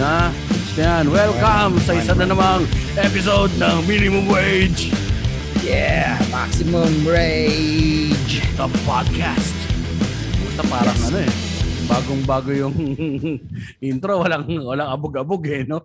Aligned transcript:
Na, 0.00 0.32
yan. 0.80 1.12
Welcome 1.12 1.76
sa 1.84 1.92
isa 1.92 2.16
na 2.16 2.24
namang 2.24 2.64
episode 2.96 3.52
ng 3.60 3.84
Minimum 3.84 4.32
Wage, 4.32 4.88
Yeah, 5.60 6.16
maximum 6.32 7.04
rage. 7.04 8.40
the 8.56 8.64
podcast. 8.88 9.52
Puta 10.40 10.64
parang 10.72 10.96
ano 11.12 11.20
eh. 11.20 11.32
Bagong-bago 11.84 12.56
yung 12.56 12.72
intro, 13.80 14.20
walang 14.20 14.44
walang 14.60 14.92
abog-abog 14.92 15.40
eh, 15.48 15.64
no? 15.64 15.80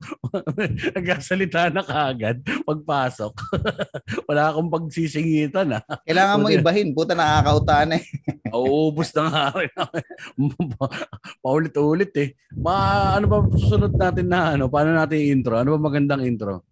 Nagkasalita 0.95 1.71
na 1.71 1.81
kaagad 1.81 2.43
pagpasok. 2.67 3.33
Wala 4.27 4.51
akong 4.51 4.67
pagsisingitan 4.67 5.79
ah. 5.79 5.83
Kailangan 6.03 6.39
mo 6.43 6.47
ibahin. 6.51 6.91
Puta 6.91 7.15
nakakauta 7.15 7.87
na 7.87 7.95
eh. 7.97 8.05
Uubos 8.55 9.15
na 9.15 9.23
nga. 9.31 9.43
Paulit-ulit 11.39 12.11
eh. 12.19 12.29
Ma, 12.51 13.15
ano 13.15 13.25
ba 13.31 13.37
susunod 13.55 13.95
natin 13.95 14.27
na 14.27 14.59
ano? 14.59 14.67
Paano 14.67 14.91
natin 14.91 15.19
intro? 15.23 15.55
Ano 15.55 15.79
ba 15.79 15.87
magandang 15.87 16.27
intro? 16.27 16.67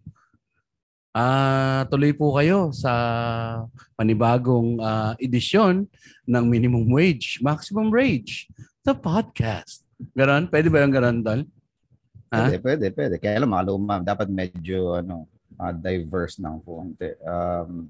Ah, 1.14 1.86
tuloy 1.86 2.10
po 2.10 2.34
kayo 2.34 2.74
sa 2.74 2.90
panibagong 3.94 4.82
ah, 4.82 5.14
edisyon 5.22 5.86
ng 6.26 6.44
Minimum 6.50 6.90
Wage, 6.90 7.38
Maximum 7.38 7.86
Wage, 7.94 8.50
the 8.82 8.98
podcast. 8.98 9.83
Ganon? 10.14 10.50
Pwede 10.50 10.68
ba 10.68 10.82
yung 10.82 10.94
ganon, 10.94 11.18
Dal? 11.22 11.42
Ha? 12.34 12.50
Pwede, 12.50 12.56
pwede, 12.60 12.86
pwede. 12.90 13.14
Kaya 13.22 13.42
lang 13.42 13.52
mga 13.54 13.66
luma. 13.70 14.02
Dapat 14.02 14.28
medyo 14.30 14.98
ano, 14.98 15.30
ah, 15.58 15.74
diverse 15.74 16.42
ng 16.42 16.58
konti. 16.62 17.14
Um, 17.22 17.88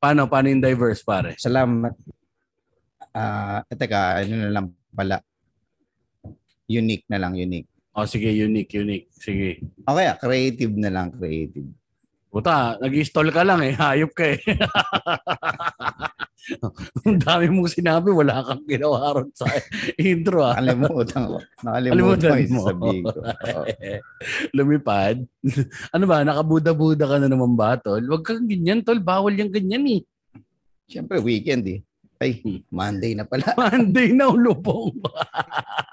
Paano? 0.00 0.26
Paano 0.26 0.48
yung 0.48 0.64
diverse, 0.64 1.04
pare? 1.04 1.36
salamat. 1.36 1.92
Ah, 3.12 3.60
uh, 3.66 3.76
teka, 3.76 4.22
ano 4.22 4.34
na 4.38 4.50
lang 4.50 4.66
pala. 4.94 5.20
Unique 6.70 7.04
na 7.10 7.18
lang, 7.18 7.34
unique. 7.34 7.66
O 7.90 8.06
sige, 8.06 8.30
unique, 8.30 8.70
unique. 8.78 9.10
Sige. 9.10 9.60
Okay, 9.82 10.06
creative 10.22 10.74
na 10.78 10.90
lang, 10.94 11.10
creative. 11.10 11.66
Puta, 12.30 12.78
nag-install 12.78 13.34
ka 13.34 13.42
lang 13.42 13.60
eh. 13.66 13.74
Hayop 13.74 14.14
ka 14.14 14.22
eh. 14.30 14.38
Ang 17.06 17.18
dami 17.20 17.50
mong 17.50 17.74
sinabi, 17.74 18.14
wala 18.14 18.42
kang 18.46 18.62
ginawa 18.70 19.18
ron 19.18 19.28
sa 19.34 19.50
intro 19.98 20.46
ah. 20.46 20.54
Nakalimutan 20.58 21.22
ko. 21.26 21.36
Nakalimutan 21.66 22.30
mo. 22.46 22.58
sasabihin 22.62 23.02
ko. 23.02 23.18
Lumipad. 24.56 25.16
ano 25.94 26.04
ba, 26.06 26.22
nakabuda-buda 26.22 27.04
ka 27.10 27.16
na 27.18 27.26
naman 27.26 27.58
ba, 27.58 27.74
tol? 27.82 28.02
Huwag 28.02 28.22
kang 28.22 28.46
ganyan, 28.46 28.86
tol. 28.86 29.02
Bawal 29.02 29.34
yung 29.34 29.50
ganyan 29.50 29.84
eh. 29.90 30.00
Siyempre, 30.86 31.18
weekend 31.18 31.66
eh. 31.66 31.82
Ay, 32.20 32.38
Hmm. 32.44 32.60
Monday 32.68 33.16
na 33.16 33.24
pala. 33.24 33.56
Monday 33.56 34.12
na 34.12 34.28
ulupong. 34.30 34.92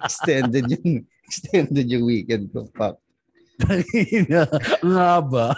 extended 0.04 0.68
yung 0.70 1.02
extended 1.26 1.88
yung 1.88 2.04
weekend 2.06 2.52
ko. 2.52 2.68
Fuck. 2.76 3.00
Ang 4.84 4.96
haba. 4.96 5.58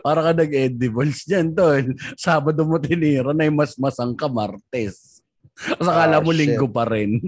Para 0.00 0.20
ka 0.20 0.32
nag-edibles 0.34 1.22
dyan, 1.24 1.54
tol. 1.54 1.84
Sabado 2.14 2.66
mo 2.66 2.76
tinira 2.78 3.30
na 3.30 3.46
yung 3.46 3.58
mas-masang 3.58 4.12
ka, 4.12 4.26
Martes. 4.26 5.22
Kasi 5.54 5.86
akala 5.86 6.18
Oh, 6.18 6.24
mo 6.26 6.34
shit. 6.34 6.40
linggo 6.50 6.66
pa 6.66 6.82
rin. 6.84 7.22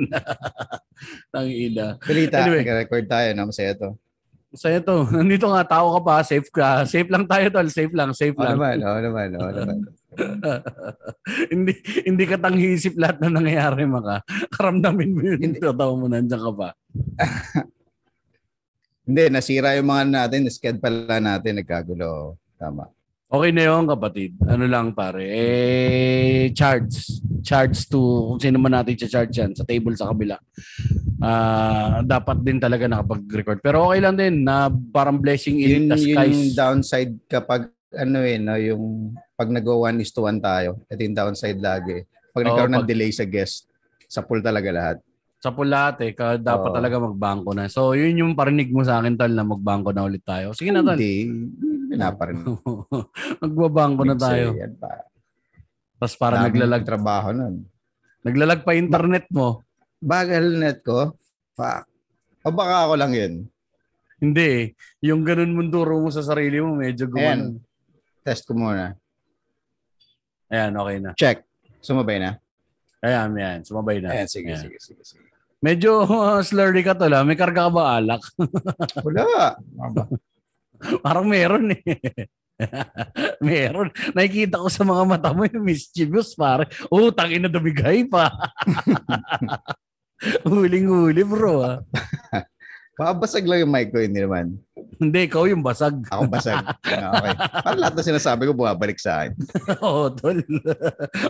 Tang 1.32 1.46
ina. 1.46 1.94
Balita, 2.02 2.42
Anyway. 2.42 2.66
nag-record 2.66 3.06
tayo. 3.06 3.28
No? 3.32 3.46
Masaya 3.48 3.72
to. 3.72 3.94
So 4.56 4.66
ito, 4.66 5.04
nandito 5.12 5.46
nga 5.46 5.62
tao 5.68 5.92
ka 5.94 6.00
pa, 6.00 6.14
safe 6.24 6.48
ka. 6.48 6.82
Safe 6.88 7.06
lang 7.06 7.28
tayo 7.28 7.44
tol, 7.52 7.68
safe 7.68 7.92
lang, 7.92 8.16
safe 8.16 8.32
Oo 8.32 8.40
lang. 8.40 8.56
naman, 8.56 8.76
oo 8.80 8.98
naman, 8.98 9.28
oo 9.36 9.50
naman. 9.52 9.78
hindi 11.52 11.76
hindi 12.02 12.24
ka 12.24 12.40
tanghisip 12.40 12.96
lahat 12.96 13.20
na 13.20 13.36
nangyayari 13.36 13.84
maka. 13.84 14.24
Karamdamin 14.48 15.12
mo 15.12 15.20
yun. 15.20 15.38
Hindi. 15.38 15.60
Totoo 15.60 15.92
mo 15.94 16.08
nandiyan 16.08 16.40
ka 16.40 16.52
pa. 16.56 16.68
Hindi, 19.06 19.22
nasira 19.30 19.78
yung 19.78 19.86
mga 19.86 20.04
natin. 20.04 20.50
Sked 20.50 20.82
pala 20.82 21.22
natin, 21.22 21.62
nagkagulo. 21.62 22.34
Tama. 22.58 22.90
Okay 23.26 23.50
na 23.50 23.62
yun 23.66 23.86
kapatid. 23.86 24.34
Ano 24.46 24.66
lang 24.66 24.90
pare. 24.90 25.26
Eh, 25.26 26.50
charge. 26.50 27.22
Charge 27.42 27.86
to 27.86 27.98
kung 28.34 28.40
sino 28.42 28.58
man 28.58 28.74
natin 28.74 28.98
charge 28.98 29.34
yan 29.34 29.50
sa 29.50 29.62
table 29.62 29.94
sa 29.94 30.10
kabila. 30.10 30.38
Ah, 31.18 32.02
dapat 32.02 32.42
din 32.42 32.58
talaga 32.58 32.86
nakapag-record. 32.86 33.62
Pero 33.62 33.86
okay 33.86 33.98
lang 33.98 34.14
din 34.14 34.42
na 34.42 34.66
parang 34.70 35.18
blessing 35.18 35.58
in 35.58 35.70
Yun 35.70 35.84
the 35.86 35.98
yung 35.98 36.18
skies. 36.18 36.54
downside 36.54 37.14
kapag 37.26 37.70
ano 37.94 38.18
eh, 38.22 38.38
no, 38.38 38.54
yung 38.54 38.84
pag 39.34 39.50
nag-1 39.50 39.98
is 39.98 40.10
to 40.10 40.26
1 40.26 40.38
tayo. 40.38 40.82
Ito 40.86 41.00
yung 41.00 41.14
downside 41.16 41.58
lagi. 41.58 42.02
Pag 42.30 42.42
Oo, 42.42 42.48
nagkaroon 42.50 42.74
ng 42.74 42.82
pag- 42.86 42.90
delay 42.90 43.10
sa 43.10 43.26
guest, 43.26 43.66
sa 44.06 44.22
pool 44.22 44.38
talaga 44.38 44.70
lahat. 44.70 44.96
Sa 45.40 45.52
pulat 45.52 46.00
eh. 46.02 46.12
Ka, 46.16 46.40
dapat 46.40 46.70
Oo. 46.72 46.76
talaga 46.76 46.96
magbangko 46.98 47.50
na. 47.52 47.68
So, 47.68 47.92
yun 47.92 48.18
yung 48.20 48.32
parinig 48.34 48.72
mo 48.72 48.82
sa 48.82 49.00
akin, 49.00 49.14
tal, 49.14 49.32
na 49.36 49.44
magbangko 49.44 49.92
na 49.92 50.06
ulit 50.06 50.24
tayo. 50.24 50.56
Sige 50.56 50.72
na, 50.72 50.82
tal. 50.82 50.96
Hindi, 50.96 51.28
pinaparin. 51.92 52.42
Magbabangko 53.42 54.02
na 54.04 54.16
tayo. 54.16 54.56
Yan 54.56 54.74
pa. 54.76 55.06
Tapos 55.96 56.14
para 56.20 56.44
naglalag, 56.44 56.84
trabaho 56.84 57.32
nun. 57.32 57.64
naglalag 58.20 58.66
pa 58.66 58.76
internet 58.76 59.30
mo. 59.32 59.64
Bagal 59.96 60.60
net 60.60 60.84
ko. 60.84 61.16
Fuck. 61.56 61.88
O 62.44 62.52
baka 62.52 62.84
ako 62.84 62.94
lang 63.00 63.12
yun. 63.16 63.32
Hindi 64.20 64.44
eh. 64.44 64.64
Yung 65.08 65.24
ganun 65.24 65.56
munduro 65.56 65.96
mo 66.00 66.12
sa 66.12 66.20
sarili 66.20 66.60
mo, 66.60 66.76
medyo 66.76 67.08
gumanon. 67.08 67.60
Test 68.20 68.44
ko 68.44 68.52
muna. 68.52 68.92
Ayan, 70.52 70.72
okay 70.78 70.96
na. 71.00 71.10
Check. 71.16 71.42
Sumabay 71.80 72.18
na. 72.18 72.38
Ayan, 73.02 73.34
ayan. 73.38 73.60
Sumabay 73.62 73.98
na. 74.02 74.10
Ayan, 74.10 74.28
sige, 74.28 74.52
Ayan. 74.52 74.62
sige, 74.62 74.78
sige, 74.78 75.02
sige. 75.04 75.25
Medyo 75.66 76.06
uh, 76.06 76.38
slurry 76.46 76.86
ka 76.86 76.94
to 76.94 77.10
la. 77.10 77.26
May 77.26 77.34
karga 77.34 77.66
ka 77.66 77.74
ba 77.74 77.98
alak? 77.98 78.22
Wala. 79.04 79.58
Parang 81.02 81.26
meron 81.26 81.74
eh. 81.74 81.82
meron. 83.42 83.90
Nakikita 84.14 84.62
ko 84.62 84.68
sa 84.70 84.86
mga 84.86 85.02
mata 85.02 85.34
mo 85.34 85.42
yung 85.42 85.66
mischievous 85.66 86.38
pare. 86.38 86.70
Oh, 86.86 87.10
tangin 87.10 87.42
na 87.42 87.50
dumigay 87.50 88.06
pa. 88.06 88.30
Huling-huli 90.46 91.26
bro. 91.26 91.66
Ah. 91.66 91.78
Babasag 92.96 93.44
lang 93.44 93.60
yung 93.60 93.72
mic 93.76 93.92
ko, 93.92 94.00
hindi 94.00 94.24
naman. 94.24 94.56
Hindi, 94.96 95.28
ikaw 95.28 95.44
yung 95.44 95.60
basag. 95.60 96.00
Ako 96.08 96.24
basag. 96.32 96.64
Ah, 96.96 97.12
okay. 97.12 97.34
Parang 97.60 97.80
lahat 97.82 97.94
na 98.00 98.08
sinasabi 98.08 98.48
ko 98.48 98.56
bumabalik 98.56 98.96
sa 98.96 99.20
akin. 99.20 99.36
Oo, 99.84 100.08
tol. 100.16 100.40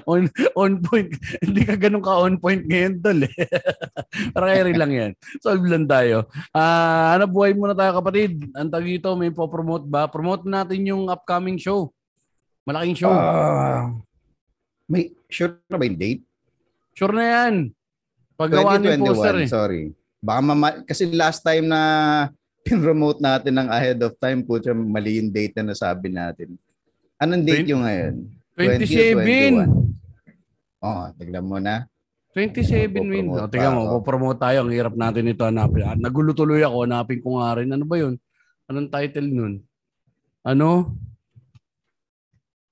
on, 0.07 0.31
on 0.55 0.79
point. 0.79 1.11
Hindi 1.43 1.67
ka 1.67 1.75
ganun 1.75 2.05
ka 2.07 2.23
on 2.23 2.39
point 2.39 2.63
ngayon, 2.71 3.03
tol. 3.03 3.19
Eh. 3.19 3.35
Parang 4.35 4.51
carry 4.55 4.75
lang 4.79 4.93
yan. 4.95 5.11
Solve 5.43 5.67
lang 5.67 5.91
tayo. 5.91 6.31
Ah, 6.55 7.19
ano, 7.19 7.27
buhay 7.27 7.59
muna 7.59 7.75
tayo 7.75 7.99
kapatid. 7.99 8.47
Ang 8.55 8.71
tag 8.71 8.87
ito, 8.87 9.11
may 9.19 9.35
po-promote 9.35 9.91
ba? 9.91 10.07
Promote 10.07 10.47
natin 10.47 10.87
yung 10.87 11.11
upcoming 11.11 11.59
show. 11.59 11.91
Malaking 12.63 12.95
show. 12.95 13.11
Ah, 13.11 13.91
may 14.87 15.11
sure 15.27 15.59
na 15.67 15.83
ba 15.83 15.85
yung 15.87 15.99
date? 15.99 16.23
sure 16.97 17.13
na 17.13 17.25
yan. 17.27 17.55
Paggawa 18.39 18.79
ng 18.79 19.03
poster 19.03 19.37
eh. 19.43 19.51
2021, 19.51 19.51
sorry. 19.51 19.83
Baka 20.21 20.41
mama- 20.43 20.83
kasi 20.85 21.09
last 21.13 21.41
time 21.41 21.67
na 21.67 21.81
pin-remote 22.67 23.23
natin 23.23 23.55
ng 23.55 23.69
ahead 23.71 23.99
of 24.03 24.19
time, 24.19 24.43
putya 24.43 24.75
mali 24.75 25.23
yung 25.23 25.31
date 25.31 25.55
na 25.59 25.71
nasabi 25.71 26.11
natin. 26.11 26.59
Anong 27.17 27.45
date 27.47 27.63
Twen- 27.63 27.73
yung 27.73 27.83
ngayon? 27.87 28.15
27. 28.57 29.23
20 29.23 29.97
Oh, 30.81 31.09
tignan 31.19 31.45
mo 31.45 31.59
na. 31.59 31.85
27 32.37 32.93
Popromote 32.93 33.09
win. 33.09 33.27
O, 33.33 33.37
pa 33.41 33.49
tingnan 33.49 33.73
mo, 33.73 33.83
popromote 33.97 34.41
tayo. 34.45 34.59
Ang 34.65 34.73
hirap 34.77 34.95
natin 34.95 35.25
ito 35.25 35.41
hanapin. 35.41 35.89
Ah, 35.89 35.97
Nagulo 35.97 36.37
tuloy 36.37 36.61
ako. 36.61 36.85
Hanapin 36.85 37.21
ko 37.25 37.41
nga 37.41 37.57
rin. 37.57 37.73
Ano 37.73 37.89
ba 37.89 37.97
yun? 37.97 38.21
Anong 38.69 38.93
title 38.93 39.29
nun? 39.33 39.55
Ano? 40.45 40.93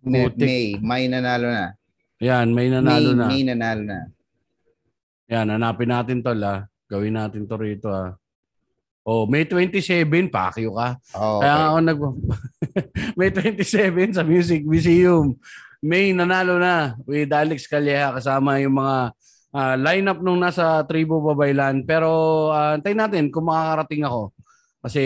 May, 0.05 0.29
Putik. 0.29 0.45
May, 0.45 0.69
May 0.85 1.03
nanalo 1.09 1.49
na. 1.49 1.67
Yan, 2.21 2.53
may 2.53 2.69
nanalo 2.69 3.11
May, 3.11 3.19
na. 3.19 3.27
May 3.27 3.43
nanalo 3.49 3.83
na. 3.83 4.01
Yan, 5.33 5.49
hanapin 5.49 5.89
natin 5.89 6.21
to 6.21 6.37
la. 6.37 6.69
Gawin 6.89 7.17
natin 7.17 7.49
to 7.49 7.57
rito 7.57 7.89
ah. 7.89 8.13
Oh, 9.05 9.29
May 9.29 9.45
27, 9.45 10.33
pakyo 10.33 10.81
ka. 10.81 10.97
Oh, 11.13 11.45
Kaya 11.45 11.53
okay. 11.53 11.67
ako 11.69 11.79
nag 11.85 12.01
May 13.21 13.29
27 13.29 14.17
sa 14.17 14.25
Music 14.25 14.65
Museum. 14.65 15.37
May 15.85 16.17
nanalo 16.17 16.57
na 16.57 16.97
with 17.05 17.29
Alex 17.29 17.69
Calleja 17.69 18.17
kasama 18.17 18.57
yung 18.65 18.81
mga 18.81 19.13
ah, 19.53 19.77
lineup 19.77 20.25
nung 20.25 20.41
nasa 20.41 20.81
Tribo 20.89 21.21
Babaylan. 21.21 21.85
Pero 21.85 22.49
ah, 22.49 22.81
antayin 22.81 22.97
natin 22.97 23.29
kung 23.29 23.45
makakarating 23.53 24.09
ako. 24.09 24.33
Kasi 24.81 25.03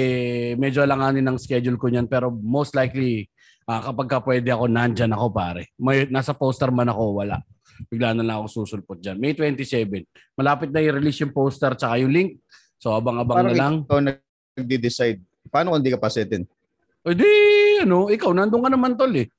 medyo 0.58 0.82
alanganin 0.86 1.26
ng 1.26 1.38
schedule 1.38 1.74
ko 1.78 1.90
niyan. 1.90 2.06
Pero 2.06 2.30
most 2.30 2.78
likely, 2.78 3.26
ah, 3.66 3.82
kapag 3.82 4.06
ka 4.06 4.18
pwede 4.22 4.54
ako, 4.54 4.70
nandyan 4.70 5.10
ako 5.10 5.26
pare. 5.34 5.74
May, 5.74 6.06
nasa 6.06 6.38
poster 6.38 6.70
man 6.70 6.90
ako, 6.90 7.18
wala. 7.18 7.42
Bigla 7.86 8.10
na 8.12 8.26
lang 8.26 8.36
ako 8.40 8.62
susulpot 8.62 8.98
dyan. 8.98 9.16
May 9.16 9.32
27. 9.32 10.02
Malapit 10.34 10.74
na 10.74 10.82
i-release 10.82 11.22
yung 11.22 11.30
poster 11.30 11.70
tsaka 11.72 12.02
yung 12.02 12.10
link. 12.10 12.42
So 12.76 12.90
abang-abang 12.90 13.38
Parang 13.38 13.54
na 13.54 13.58
lang. 13.58 13.74
ikaw 13.82 13.98
nag-decide. 14.02 15.22
Paano 15.46 15.70
kung 15.70 15.78
hindi 15.78 15.94
ka 15.94 15.98
pa 15.98 16.10
setin? 16.10 16.42
O 17.02 17.14
di, 17.14 17.24
ano, 17.80 18.10
ikaw, 18.10 18.34
nandun 18.34 18.60
ka 18.60 18.70
naman 18.70 18.92
tol 18.94 19.14
eh. 19.14 19.30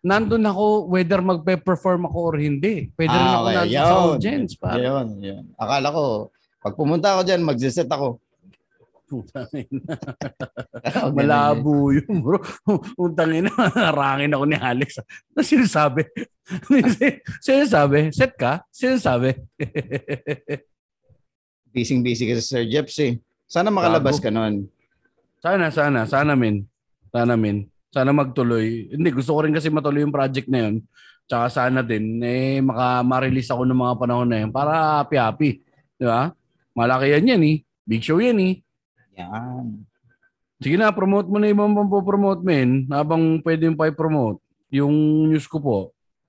nandun 0.00 0.42
ako 0.42 0.88
whether 0.88 1.20
magpe-perform 1.20 2.08
ako 2.08 2.18
or 2.24 2.36
hindi. 2.36 2.88
Pwede 2.90 3.12
rin 3.12 3.20
Ah, 3.22 3.32
ako 3.32 3.44
okay. 3.44 3.54
nandun 3.54 3.70
Yun. 3.70 3.84
sa 3.84 3.96
audience. 4.08 4.50
Pare. 4.56 4.80
Yun, 4.80 5.08
yun. 5.20 5.44
Akala 5.54 5.88
ko, 5.90 6.04
pag 6.58 6.74
pumunta 6.74 7.06
ako 7.12 7.22
dyan, 7.22 7.40
magsiset 7.40 7.88
ako. 7.88 8.16
Malabo 11.16 11.90
yun, 11.90 12.22
bro. 12.22 12.38
Utang 12.94 13.34
ina, 13.34 13.50
harangin 13.50 14.32
ako 14.34 14.44
ni 14.46 14.56
Alex. 14.56 15.02
Ano 15.34 15.42
sinasabi? 15.42 16.06
sinasabi? 17.44 18.14
Set 18.14 18.38
ka? 18.38 18.62
Sinasabi? 18.70 19.34
Busy-busy 21.70 22.30
ka 22.30 22.34
sa 22.38 22.44
Sir 22.46 22.64
Jeps 22.70 22.96
eh. 23.02 23.18
Sana 23.50 23.74
makalabas 23.74 24.22
ka 24.22 24.30
nun. 24.30 24.70
sana, 25.42 25.74
sana. 25.74 26.06
Sana, 26.06 26.38
min. 26.38 26.62
Sana, 27.10 27.34
min. 27.34 27.66
Sana 27.90 28.14
magtuloy. 28.14 28.94
Hindi, 28.94 29.10
gusto 29.10 29.34
ko 29.34 29.42
rin 29.42 29.54
kasi 29.54 29.70
matuloy 29.70 30.06
yung 30.06 30.14
project 30.14 30.46
na 30.46 30.70
yun. 30.70 30.86
Tsaka 31.26 31.46
sana 31.46 31.86
din, 31.86 32.18
eh, 32.26 32.58
maka, 32.58 33.06
ma-release 33.06 33.54
ako 33.54 33.62
ng 33.62 33.78
mga 33.78 33.94
panahon 33.98 34.28
na 34.30 34.38
yun 34.42 34.50
para 34.50 35.02
happy-happy. 35.02 35.62
Di 35.98 36.06
ba? 36.06 36.34
Malaki 36.74 37.14
yan 37.14 37.30
yan 37.34 37.42
eh. 37.46 37.56
Big 37.86 38.02
show 38.02 38.18
yan 38.22 38.38
eh. 38.38 38.62
Yan. 39.18 39.82
Sige 40.60 40.76
na, 40.76 40.92
promote 40.92 41.26
mo 41.26 41.40
na 41.40 41.48
yung 41.48 41.72
mga 41.72 42.04
promote 42.04 42.44
men 42.44 42.84
habang 42.92 43.40
pwede 43.40 43.64
yung 43.64 43.78
pa-promote. 43.78 44.38
Yung 44.68 44.92
news 45.32 45.48
ko 45.48 45.56
po. 45.56 45.78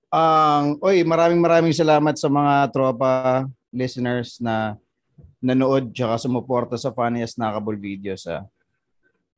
Ang, 0.08 0.80
oy, 0.80 1.04
maraming 1.04 1.40
maraming 1.40 1.76
salamat 1.76 2.16
sa 2.16 2.32
mga 2.32 2.72
tropa 2.72 3.44
listeners 3.72 4.40
na 4.40 4.76
nanood 5.40 5.92
tsaka 5.92 6.22
sumuporta 6.22 6.76
sa 6.76 6.94
Funniest 6.94 7.40
Nakabul 7.40 7.76
videos 7.76 8.24
sa 8.28 8.46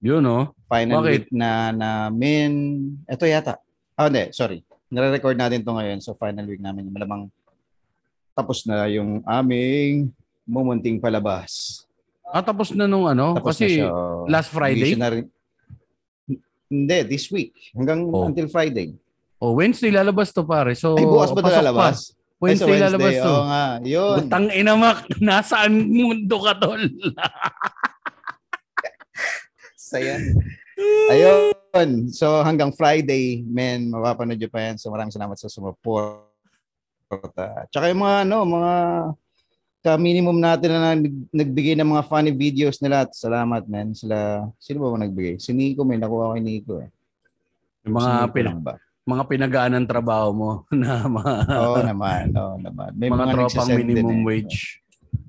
Yun, 0.04 0.20
no? 0.20 0.52
final 0.68 1.00
Bakit? 1.00 1.12
week 1.16 1.28
na 1.32 1.72
namin. 1.72 2.52
Ito 3.08 3.24
yata. 3.24 3.56
Ah, 3.96 4.12
hindi. 4.12 4.36
Sorry. 4.36 4.60
Nare-record 4.92 5.40
natin 5.40 5.64
to 5.64 5.72
ngayon. 5.72 6.04
So, 6.04 6.12
final 6.12 6.44
week 6.44 6.60
namin. 6.60 6.92
Malamang 6.92 7.32
tapos 8.36 8.66
na 8.68 8.90
yung 8.90 9.24
aming 9.24 10.12
mumunting 10.44 11.00
palabas. 11.00 11.83
Ah, 12.34 12.42
tapos 12.42 12.74
na 12.74 12.90
nung 12.90 13.06
ano? 13.06 13.38
Tapos 13.38 13.54
kasi 13.54 13.78
na 13.78 13.86
siya. 13.86 13.88
oh. 13.88 14.26
last 14.26 14.50
Friday? 14.50 14.98
Na 14.98 15.14
rin- 15.14 15.30
Hindi, 16.66 16.98
this 17.06 17.30
week. 17.30 17.54
Hanggang 17.78 18.02
Oh. 18.10 18.26
until 18.26 18.50
Friday. 18.50 18.98
O, 19.38 19.54
Wednesday 19.54 19.94
lalabas 19.94 20.34
to 20.34 20.42
pare. 20.42 20.74
So, 20.74 20.98
Ay, 20.98 21.06
bukas 21.06 21.30
ba 21.30 21.38
ito 21.38 21.46
pasok 21.46 21.54
pa. 21.54 21.62
lalabas? 21.62 21.98
Ay, 22.10 22.58
sa 22.58 22.66
Wednesday, 22.66 22.80
lalabas 22.82 23.14
to. 23.16 23.30
Oo 23.30 23.44
nga. 23.46 23.66
Yun. 23.86 24.18
Butang 24.26 24.48
ina. 24.50 24.74
Nasaan 25.22 25.74
mundo 25.86 26.38
ka, 26.42 26.54
tol? 26.58 26.82
Saya. 29.78 30.18
Ayun. 31.12 32.10
So 32.10 32.42
hanggang 32.42 32.74
Friday, 32.74 33.46
men, 33.46 33.94
mapapanood 33.94 34.38
nyo 34.38 34.50
pa 34.50 34.60
yan. 34.64 34.76
So 34.76 34.90
maraming 34.90 35.14
salamat 35.14 35.38
sa 35.38 35.46
sumuporta. 35.48 36.26
Tsaka 37.70 37.94
yung 37.94 38.02
mga, 38.02 38.18
ano, 38.26 38.38
mga 38.44 38.74
ka-minimum 39.84 40.40
natin 40.40 40.70
na 40.72 40.96
nag- 40.96 41.28
nagbigay 41.30 41.76
ng 41.76 41.86
mga 41.86 42.04
funny 42.08 42.32
videos 42.32 42.80
nila. 42.80 43.04
Salamat, 43.12 43.68
men. 43.68 43.92
Sila, 43.92 44.48
sino 44.58 44.80
ba 44.80 44.90
ba 44.90 45.04
nagbigay? 45.04 45.38
Si 45.38 45.52
Nico, 45.52 45.84
may 45.84 46.00
nakuha 46.00 46.32
ko 46.32 46.34
kay 46.34 46.42
Nico. 46.42 46.74
Eh. 46.80 46.90
Yung 47.84 47.94
Si 47.94 47.98
mga, 48.00 48.12
Nico 48.18 48.32
pin- 48.32 48.48
lang 48.48 48.62
ba? 48.62 48.76
mga 49.04 49.24
pinagaan 49.28 49.74
ng 49.76 49.90
trabaho 49.90 50.28
mo 50.32 50.50
na 50.74 51.04
mga, 51.04 51.32
Oo 51.52 51.78
naman, 51.84 52.26
oo 52.32 52.56
naman. 52.58 52.92
May 52.96 53.12
mga, 53.12 53.20
mga, 53.20 53.34
tropang 53.36 53.68
nagsisend 53.68 53.78
din 53.78 53.88
minimum 53.92 54.20
eh. 54.20 54.26
wage. 54.26 54.58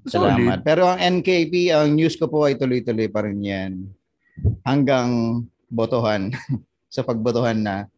Salamat. 0.07 0.39
Solid. 0.39 0.59
Pero 0.63 0.83
ang 0.87 1.01
NKP, 1.01 1.53
ang 1.75 1.91
news 1.91 2.15
ko 2.15 2.31
po 2.31 2.47
ay 2.47 2.55
tuloy-tuloy 2.55 3.11
pa 3.11 3.27
rin 3.27 3.43
yan. 3.43 3.73
Hanggang 4.63 5.43
botohan. 5.67 6.31
sa 6.95 7.03
pagbotohan 7.03 7.59
na 7.59 7.91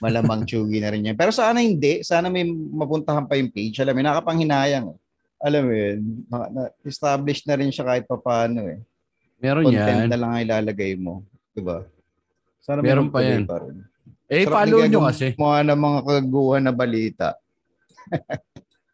malamang 0.00 0.42
tsugi 0.48 0.80
na 0.80 0.88
rin 0.88 1.04
yan. 1.04 1.16
Pero 1.18 1.28
sana 1.28 1.60
hindi. 1.60 2.00
Sana 2.00 2.32
may 2.32 2.48
mapuntahan 2.48 3.28
pa 3.28 3.36
yung 3.36 3.52
page. 3.52 3.76
Alam 3.78 4.00
mo, 4.00 4.02
nakapanghinayang. 4.02 4.88
Eh. 5.42 5.46
Alam 5.50 5.62
mo 5.66 5.72
yun, 5.74 5.98
established 6.86 7.50
na 7.50 7.58
rin 7.58 7.74
siya 7.74 7.82
kahit 7.82 8.06
pa 8.06 8.14
paano 8.14 8.62
eh. 8.70 8.78
Meron 9.42 9.66
Content 9.66 10.06
yan. 10.06 10.10
na 10.10 10.18
lang 10.18 10.30
ang 10.30 10.42
ilalagay 10.46 10.94
mo. 10.94 11.26
Diba? 11.50 11.82
Sana 12.62 12.78
Meron 12.78 13.10
pa 13.10 13.26
yan. 13.26 13.42
Pa 13.42 13.58
rin. 13.58 13.82
Eh, 14.30 14.46
Sarap 14.46 14.54
follow 14.64 14.80
nyo 14.86 15.00
kasi. 15.10 15.26
Mga 15.34 15.58
ng 15.66 15.80
mga 15.82 15.98
kagaguhan 16.06 16.62
na 16.62 16.72
balita. 16.72 17.28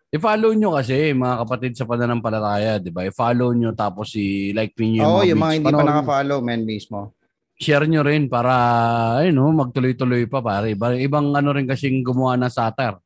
I-follow 0.08 0.56
nyo 0.56 0.72
kasi, 0.72 1.12
mga 1.12 1.44
kapatid 1.44 1.72
sa 1.76 1.84
pananampalataya, 1.84 2.80
di 2.80 2.88
ba? 2.88 3.04
I-follow 3.04 3.52
nyo 3.52 3.76
tapos 3.76 4.16
i-like 4.16 4.72
nyo 4.80 4.88
yung 4.88 5.04
Oo, 5.04 5.20
mga 5.20 5.26
yung 5.28 5.40
mga 5.44 5.54
hindi 5.60 5.68
pa 5.68 5.84
naka-follow, 5.84 6.38
men, 6.40 6.64
mismo. 6.64 7.12
share 7.60 7.84
nyo 7.84 8.00
rin 8.00 8.24
para 8.30 8.54
ayun 9.20 9.36
no, 9.36 9.52
magtuloy-tuloy 9.52 10.24
pa 10.24 10.40
pare. 10.40 10.72
Iba, 10.72 10.96
ibang 10.96 11.36
ano 11.36 11.52
rin 11.52 11.68
kasing 11.68 12.00
gumawa 12.00 12.40
ng 12.40 12.48
satire. 12.48 12.96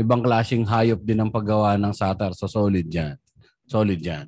Ibang 0.00 0.24
klaseng 0.24 0.64
hayop 0.64 1.04
din 1.04 1.20
ang 1.20 1.28
paggawa 1.28 1.76
ng 1.76 1.92
satire. 1.92 2.32
So 2.32 2.48
solid 2.48 2.88
'yan. 2.88 3.20
Solid 3.68 4.00
'yan. 4.00 4.26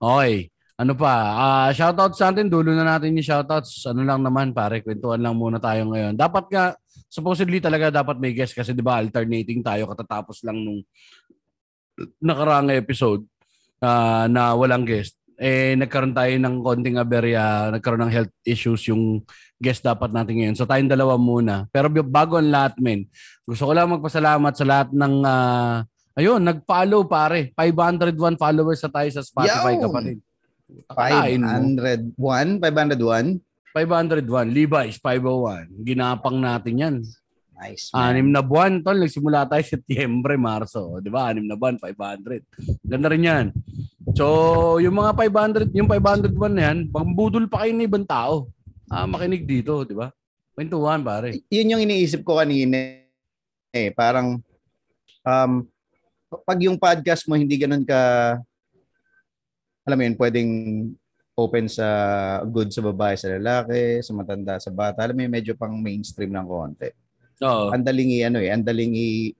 Okay. 0.00 0.48
Ano 0.74 0.98
pa? 0.98 1.14
Ah, 1.38 1.70
shoutouts 1.70 2.18
sa 2.18 2.34
atin. 2.34 2.50
Dulo 2.50 2.74
na 2.74 2.82
natin 2.82 3.14
yung 3.14 3.22
shoutouts. 3.22 3.86
Ano 3.86 4.02
lang 4.02 4.26
naman 4.26 4.50
pare, 4.50 4.82
kwentuhan 4.82 5.22
lang 5.22 5.38
muna 5.38 5.62
tayo 5.62 5.86
ngayon. 5.86 6.18
Dapat 6.18 6.44
nga 6.50 6.74
supposedly 7.06 7.62
talaga 7.62 7.94
dapat 7.94 8.18
may 8.18 8.34
guest 8.34 8.58
kasi 8.58 8.74
'di 8.74 8.82
ba 8.82 8.98
alternating 8.98 9.62
tayo 9.62 9.86
katatapos 9.86 10.42
lang 10.42 10.58
nung 10.58 10.82
nakaraang 12.18 12.74
episode 12.74 13.22
ah, 13.78 14.26
na 14.26 14.50
walang 14.58 14.82
guest 14.82 15.14
eh 15.38 15.74
nagkaroon 15.74 16.14
tayo 16.14 16.34
ng 16.38 16.56
konting 16.62 16.98
aberya, 16.98 17.74
nagkaroon 17.74 18.06
ng 18.06 18.14
health 18.14 18.32
issues 18.46 18.86
yung 18.86 19.22
guest 19.58 19.82
dapat 19.82 20.14
natin 20.14 20.38
ngayon. 20.38 20.56
So 20.58 20.66
tayong 20.66 20.90
dalawa 20.90 21.18
muna. 21.18 21.66
Pero 21.74 21.90
bago 21.90 22.38
ang 22.38 22.50
lahat, 22.50 22.78
men, 22.78 23.10
gusto 23.42 23.66
ko 23.66 23.72
lang 23.74 23.90
magpasalamat 23.90 24.52
sa 24.54 24.64
lahat 24.66 24.88
ng 24.94 25.14
ah, 25.26 25.82
ayun, 26.14 26.40
nag-follow 26.42 27.06
pare. 27.10 27.50
501 27.58 28.38
followers 28.38 28.80
na 28.86 28.90
tayo 28.90 29.08
sa 29.10 29.22
Spotify 29.22 29.74
Yawn! 29.74 29.82
kapatid. 29.82 30.18
Akalain 30.88 31.40
mo. 31.42 31.50
501? 32.16 32.62
501? 32.62 33.42
501. 33.74 34.54
Levi's 34.54 34.96
501. 35.02 35.82
Ginapang 35.82 36.38
natin 36.38 36.74
yan. 36.78 36.94
Nice. 37.64 37.88
man. 37.90 38.12
Anim 38.12 38.28
na 38.28 38.44
buwan, 38.44 38.84
tol. 38.84 39.00
Nagsimula 39.00 39.48
tayo 39.48 39.64
Setyembre, 39.72 40.36
Marso. 40.36 41.00
Di 41.00 41.08
ba? 41.08 41.32
Anim 41.32 41.48
na 41.48 41.56
buwan, 41.56 41.80
500. 41.80 42.44
Ganda 42.84 43.08
rin 43.08 43.24
yan. 43.24 43.46
So, 44.12 44.76
yung 44.84 45.00
mga 45.00 45.16
500, 45.16 45.72
yung 45.72 45.88
501 45.88 46.52
na 46.52 46.62
yan, 46.70 46.78
pambudol 46.92 47.48
pa 47.48 47.64
kayo 47.64 47.72
ng 47.72 47.88
ibang 47.88 48.06
tao. 48.06 48.52
Ah, 48.92 49.08
makinig 49.08 49.48
dito, 49.48 49.82
di 49.88 49.96
ba? 49.96 50.12
Kwentuhan, 50.52 51.00
pare. 51.00 51.40
Yun 51.48 51.72
yung 51.74 51.82
iniisip 51.82 52.20
ko 52.22 52.38
kanina 52.38 53.00
eh. 53.74 53.90
Parang 53.90 54.38
um, 55.26 55.52
pag 56.46 56.58
yung 56.62 56.78
podcast 56.78 57.26
mo 57.26 57.34
hindi 57.34 57.58
ganun 57.58 57.82
ka 57.82 57.98
alam 59.84 59.96
mo 60.00 60.02
yun, 60.08 60.16
pwedeng 60.16 60.50
open 61.36 61.68
sa 61.68 61.86
good 62.48 62.72
sa 62.72 62.80
babae, 62.80 63.20
sa 63.20 63.36
lalaki, 63.36 64.00
sa 64.00 64.16
matanda, 64.16 64.56
sa 64.56 64.72
bata. 64.72 65.04
Alam 65.04 65.20
mo 65.20 65.22
yun, 65.28 65.34
medyo 65.34 65.52
pang 65.52 65.76
mainstream 65.76 66.32
ng 66.32 66.46
konti. 66.48 66.88
Oo. 67.42 67.74
Ang 67.74 67.82
daling 67.82 68.10
ano 68.22 68.38
eh, 68.38 68.50
ang 68.54 68.62
daling 68.62 68.92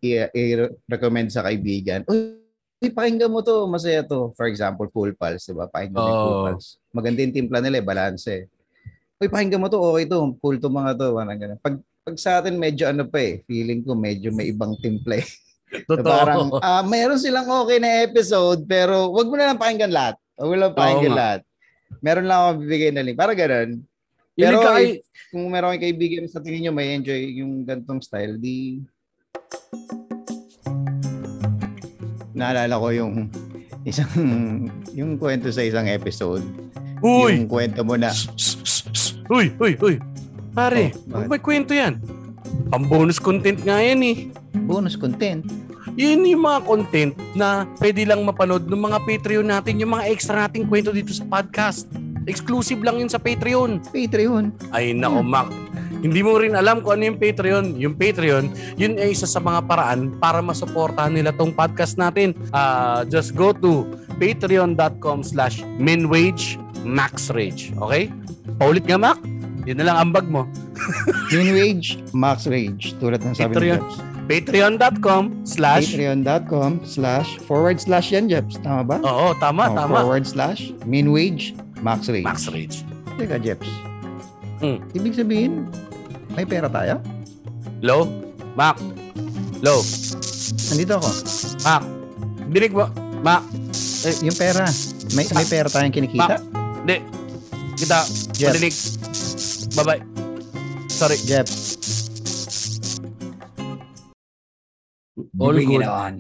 i-recommend 0.03 1.31
sa 1.31 1.47
kaibigan. 1.47 2.03
Uy, 2.11 2.91
pakinggan 2.91 3.31
mo 3.31 3.41
to, 3.41 3.65
masaya 3.71 4.03
to. 4.03 4.35
For 4.35 4.51
example, 4.51 4.91
Cool 4.91 5.15
Pals, 5.15 5.47
di 5.47 5.55
ba? 5.55 5.71
Pakinggan 5.71 5.97
mo 5.97 6.09
yung 6.09 6.25
Cool 6.27 6.39
Oo. 6.39 6.47
Pals. 6.51 6.67
Maganda 6.91 7.23
yung 7.23 7.35
timpla 7.37 7.59
nila, 7.63 7.81
eh, 7.81 7.87
balance 7.87 8.25
eh. 8.29 8.43
Uy, 9.23 9.31
pakinggan 9.31 9.63
mo 9.63 9.71
to, 9.71 9.79
okay 9.79 10.05
to. 10.11 10.35
Cool 10.43 10.59
to 10.59 10.69
mga 10.69 10.93
to. 10.99 11.09
Parang 11.15 11.39
ganun. 11.39 11.59
Pag, 11.63 11.77
pag 11.81 12.17
sa 12.19 12.43
atin, 12.43 12.59
medyo 12.59 12.91
ano 12.91 13.07
pa 13.07 13.23
eh. 13.23 13.41
Feeling 13.47 13.87
ko 13.87 13.95
medyo 13.95 14.35
may 14.35 14.51
ibang 14.51 14.75
timpla 14.83 15.23
eh. 15.23 15.27
Totoo. 15.91 16.05
Parang, 16.07 16.51
ah, 16.61 16.85
mayroon 16.85 17.19
silang 17.19 17.49
okay 17.49 17.79
na 17.81 18.05
episode, 18.05 18.63
pero 18.69 19.11
wag 19.11 19.27
mo 19.27 19.35
na 19.35 19.51
lang 19.51 19.59
pakinggan 19.59 19.95
lahat. 19.95 20.17
Wag 20.37 20.49
mo 20.51 20.57
lang 20.59 20.75
pakinggan 20.77 21.15
nga. 21.15 21.19
lahat. 21.19 21.41
Meron 22.05 22.27
lang 22.29 22.39
ako 22.39 22.51
bibigay 22.61 22.91
na 22.93 23.03
link. 23.03 23.17
Parang 23.17 23.39
ganun. 23.39 23.71
Yung 24.35 24.47
pero 24.51 24.59
nagka- 24.61 25.03
Kung 25.31 25.47
meron 25.47 25.71
kayong 25.75 25.85
kaibigan 25.85 26.27
sa 26.27 26.39
tingin 26.39 26.67
nyo 26.67 26.73
may 26.75 26.95
enjoy 26.95 27.19
yung 27.39 27.63
gantong 27.63 28.03
style, 28.03 28.39
di... 28.39 28.83
Naalala 32.35 32.79
ko 32.79 32.91
yung 32.91 33.31
isang 33.87 34.11
yung 34.91 35.15
kwento 35.15 35.51
sa 35.55 35.63
isang 35.63 35.87
episode. 35.87 36.43
Uy! 36.99 37.39
Yung 37.39 37.51
kwento 37.51 37.87
mo 37.87 37.95
na 37.95 38.11
Uy, 39.31 39.55
uy, 39.57 39.73
uy. 39.79 39.97
Pare, 40.53 40.95
Oh, 41.11 41.25
may 41.25 41.41
kwento 41.41 41.75
yan. 41.75 41.99
Pang 42.69 42.87
bonus 42.87 43.19
content 43.19 43.59
nga 43.63 43.81
yan 43.81 44.03
eh. 44.03 44.19
bonus 44.67 44.95
content. 44.95 45.43
Yun 45.95 46.27
yung 46.27 46.43
mga 46.43 46.61
content 46.67 47.13
na 47.35 47.71
pwede 47.79 48.03
lang 48.03 48.23
mapanood 48.23 48.67
ng 48.67 48.83
mga 48.83 48.99
Patreon 49.03 49.47
natin, 49.47 49.79
yung 49.79 49.95
mga 49.95 50.11
extra 50.11 50.47
nating 50.47 50.67
kwento 50.67 50.91
dito 50.91 51.15
sa 51.15 51.23
podcast. 51.23 51.87
Exclusive 52.25 52.81
lang 52.81 52.99
yun 52.99 53.09
sa 53.09 53.19
Patreon. 53.19 53.81
Patreon. 53.89 54.53
Ay 54.71 54.93
nako, 54.93 55.21
Mac. 55.21 55.49
Hindi 56.05 56.21
mo 56.21 56.37
rin 56.37 56.53
alam 56.53 56.85
kung 56.85 57.01
ano 57.01 57.09
yung 57.09 57.17
Patreon. 57.17 57.81
Yung 57.81 57.97
Patreon, 57.97 58.45
yun 58.77 59.01
ay 59.01 59.13
isa 59.13 59.25
sa 59.25 59.41
mga 59.41 59.65
paraan 59.65 60.13
para 60.19 60.45
masuportahan 60.45 61.09
nila 61.11 61.33
tong 61.33 61.49
podcast 61.49 61.97
natin. 61.97 62.37
Ah, 62.53 63.05
just 63.05 63.33
go 63.33 63.57
to 63.57 63.89
patreon.com 64.21 65.25
slash 65.25 65.65
minwage 65.77 66.61
maxrage. 66.85 67.73
Okay? 67.81 68.13
Paulit 68.55 68.85
nga, 68.85 69.01
Mac? 69.01 69.17
Yun 69.65 69.81
na 69.81 69.89
lang 69.89 70.13
ambag 70.13 70.29
mo. 70.29 70.45
Min 71.33 71.57
wage, 71.57 71.97
max 72.13 72.45
wage. 72.45 72.93
Tulad 73.01 73.25
ng 73.25 73.33
sabi 73.33 73.49
ni 73.49 73.57
Patreon. 73.57 73.81
Jeps. 73.81 73.97
Patreon.com 74.25 75.23
slash 75.45 75.87
Patreon.com 75.91 76.71
slash 76.85 77.41
forward 77.45 77.81
slash 77.81 78.13
yan, 78.13 78.29
Jeps. 78.29 78.61
Tama 78.61 78.85
ba? 78.85 78.97
Oo, 79.01 79.33
tama, 79.37 79.69
Oh, 79.69 79.75
tama. 79.75 80.05
Forward 80.05 80.29
slash 80.29 80.73
min 80.85 81.09
wage, 81.09 81.57
max 81.85 82.09
wage. 82.09 82.25
Max 82.25 82.49
Rage. 82.49 82.77
Teka, 83.21 83.37
Jeps. 83.39 83.69
Hmm. 84.59 84.81
Ibig 84.91 85.13
sabihin, 85.13 85.69
may 86.33 86.49
pera 86.49 86.67
tayo? 86.67 86.99
Low? 87.85 88.09
Mac. 88.57 88.81
Low. 89.61 89.85
Nandito 90.73 90.97
ako. 90.97 91.11
Mac. 91.63 91.83
Dinig 92.49 92.73
mo. 92.73 92.89
Mac. 93.21 93.45
Yung 94.25 94.37
pera. 94.37 94.65
May, 95.13 95.29
may 95.29 95.47
pera 95.47 95.69
tayong 95.69 95.93
kinikita? 95.93 96.41
Di. 96.89 96.97
Kita. 97.77 97.99
Jeff. 98.33 98.51
Madinig. 98.57 98.75
Bye-bye. 99.77 100.01
Sorry. 100.89 101.19
Jeps. 101.21 101.77
All 105.37 105.53
Bring 105.53 105.69
good. 105.69 105.83
it 105.83 105.89
on. 105.91 106.15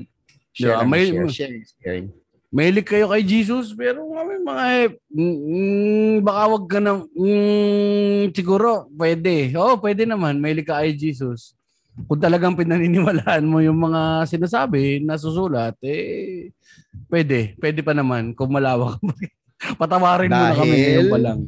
Yeah, 0.54 0.78
Share, 0.78 0.87
may- 0.87 1.11
share, 1.11 1.28
share 1.28 1.56
caring. 1.83 2.09
Mahilig 2.54 2.87
kayo 2.87 3.11
kay 3.11 3.26
Jesus, 3.26 3.75
pero 3.75 4.06
kami 4.14 4.38
mga 4.38 4.62
eh, 4.78 4.88
mm, 5.11 6.23
baka 6.23 6.42
wag 6.54 6.64
ka 6.70 6.78
na, 6.78 7.02
mm, 7.02 8.30
siguro, 8.30 8.87
pwede. 8.94 9.50
Oo, 9.58 9.75
pwede 9.82 10.06
naman, 10.06 10.38
mahilig 10.38 10.70
ka 10.70 10.78
kay 10.78 10.94
Jesus. 10.94 11.58
Kung 12.06 12.23
talagang 12.23 12.54
pinaniniwalaan 12.54 13.42
mo 13.42 13.58
yung 13.58 13.75
mga 13.75 14.30
sinasabi 14.30 15.02
na 15.02 15.18
susulat, 15.18 15.75
eh, 15.82 16.54
pwede. 17.11 17.58
Pwede 17.58 17.82
pa 17.82 17.90
naman 17.90 18.30
kung 18.38 18.54
malawak. 18.54 19.02
Patawarin 19.80 20.30
mo 20.30 20.38
na 20.38 20.54
kami 20.54 20.76
ngayon 20.78 21.06
pa 21.11 21.18
lang. 21.18 21.40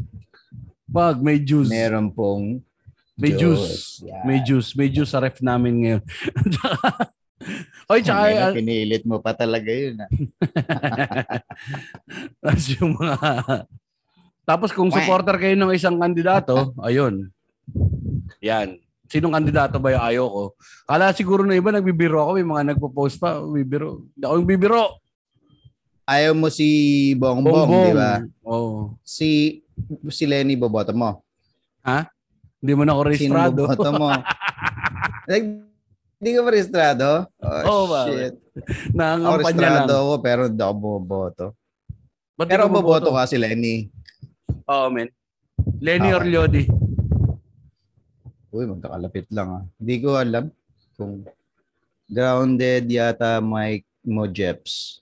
Pag 0.90 1.22
may 1.22 1.38
juice. 1.38 1.70
Meron 1.70 2.10
pong 2.10 2.66
May 3.16 3.32
Diyos. 3.32 3.40
juice. 3.40 3.84
Yan. 4.04 4.22
May 4.28 4.38
juice. 4.44 4.70
May 4.76 4.88
juice 4.92 5.12
sa 5.14 5.24
ref 5.24 5.40
namin 5.40 5.74
ngayon. 5.80 6.02
Oy, 7.92 8.00
tsaka, 8.02 8.20
Ay, 8.26 8.56
pinilit 8.56 9.04
mo 9.04 9.20
pa 9.20 9.36
talaga 9.36 9.68
yun. 9.68 10.00
ah. 10.00 10.08
Tapos 12.42 12.64
yung 12.76 12.92
mga... 12.96 13.18
Tapos 14.46 14.70
kung 14.70 14.90
supporter 14.94 15.36
kayo 15.42 15.54
ng 15.58 15.74
isang 15.74 15.98
kandidato, 15.98 16.70
ayun. 16.86 17.28
Yan. 18.40 18.78
Sinong 19.06 19.34
kandidato 19.34 19.78
ba 19.78 19.94
yung 19.94 20.04
ayaw 20.06 20.26
ko? 20.26 20.42
Kala 20.86 21.14
siguro 21.14 21.42
na 21.46 21.54
iba 21.54 21.70
nagbibiro 21.70 22.22
ako, 22.22 22.30
may 22.38 22.46
mga 22.46 22.64
nagpo-post 22.74 23.18
pa, 23.18 23.38
bibiro. 23.42 24.06
Hindi 24.14 24.24
ako 24.26 24.34
yung 24.38 24.50
bibiro. 24.50 24.82
Ayaw 26.06 26.32
mo 26.38 26.46
si 26.50 26.66
Bongbong, 27.18 27.66
Bongbong. 27.66 27.86
di 27.90 27.94
ba? 27.94 28.12
Oo. 28.46 28.94
Si 29.02 29.58
si 30.10 30.24
Lenny 30.24 30.54
boboto 30.54 30.94
mo. 30.94 31.22
Hindi 32.62 32.72
mo 32.74 32.82
na 32.86 32.94
ako 32.94 33.02
Sino 33.02 33.10
rehistrado. 33.10 33.58
boboto 33.66 33.90
mo? 33.94 34.08
like, 35.26 35.46
hindi 36.16 36.30
ka 36.32 36.40
pa 36.40 36.50
rehistrado? 36.50 37.08
Oh, 37.42 37.84
ba? 37.86 38.08
shit. 38.08 38.34
Ako 38.56 38.96
Nangangampanya 38.96 39.60
lang. 39.84 39.88
ako 39.90 40.14
pero 40.18 40.40
hindi 40.48 40.62
ako 40.62 40.74
bumoboto. 40.74 41.46
Ba't 42.36 42.48
Pero 42.48 42.68
di 42.68 42.72
ka 43.10 43.24
si 43.24 43.36
Lenny. 43.36 43.76
Oo, 44.68 44.86
men. 44.88 45.08
Lenny 45.80 46.12
Okay. 46.12 46.16
or 46.16 46.24
Lodi? 46.24 46.62
Uy, 48.50 48.64
magkakalapit 48.64 49.26
lang 49.32 49.48
ah. 49.50 49.64
Hindi 49.76 49.94
ko 50.00 50.16
alam 50.16 50.44
kung 50.96 51.24
grounded 52.06 52.88
yata 52.88 53.40
Mike 53.40 53.84
mo 54.04 54.24
Jeps. 54.24 55.00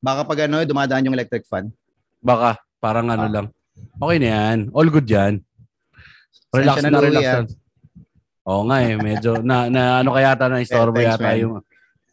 Baka 0.00 0.24
pag 0.24 0.44
ano, 0.44 0.60
dumadaan 0.62 1.04
yung 1.04 1.16
electric 1.16 1.44
fan. 1.44 1.72
Baka. 2.20 2.60
Parang 2.76 3.08
ano 3.08 3.24
Ah. 3.24 3.32
lang. 3.32 3.46
Okay 3.98 4.16
na 4.20 4.28
yan. 4.28 4.58
All 4.72 4.88
good 4.88 5.08
yan. 5.08 5.40
Relax 6.52 6.80
na, 6.80 6.88
na, 6.88 7.00
relax 7.00 7.24
ah. 7.26 7.44
Oo 8.46 8.62
nga 8.70 8.78
eh. 8.80 8.94
Medyo 8.94 9.42
na, 9.42 9.66
na 9.66 10.00
ano 10.00 10.14
kaya 10.14 10.32
yata 10.32 10.46
na 10.46 10.62
istorbo 10.62 11.02
thanks, 11.02 11.18
yata 11.18 11.26
man. 11.26 11.38
yung... 11.42 11.54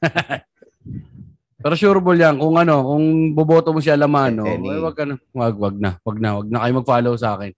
Pero 1.63 1.73
sureable 1.79 2.19
yan. 2.19 2.35
Kung 2.41 2.59
ano, 2.59 2.75
kung 2.83 3.05
boboto 3.31 3.71
mo 3.71 3.79
si 3.79 3.87
Alamano, 3.87 4.43
Eh, 4.43 4.57
Lenny. 4.59 4.67
eh, 4.75 4.81
wag 4.83 4.95
ka 4.97 5.05
na. 5.07 5.15
Wag, 5.31 5.55
wag 5.55 5.75
na. 5.79 5.95
Wag 6.03 6.17
na. 6.19 6.29
Wag 6.41 6.47
na 6.51 6.59
kayo 6.65 6.73
mag-follow 6.83 7.15
sa 7.15 7.39
akin. 7.39 7.55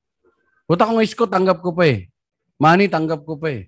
Puta 0.70 0.86
kung 0.86 1.02
isko, 1.02 1.26
tanggap 1.26 1.64
ko 1.64 1.74
pa 1.74 1.90
eh. 1.90 2.06
Money, 2.62 2.86
tanggap 2.86 3.26
ko 3.26 3.34
pa 3.40 3.50
eh. 3.50 3.66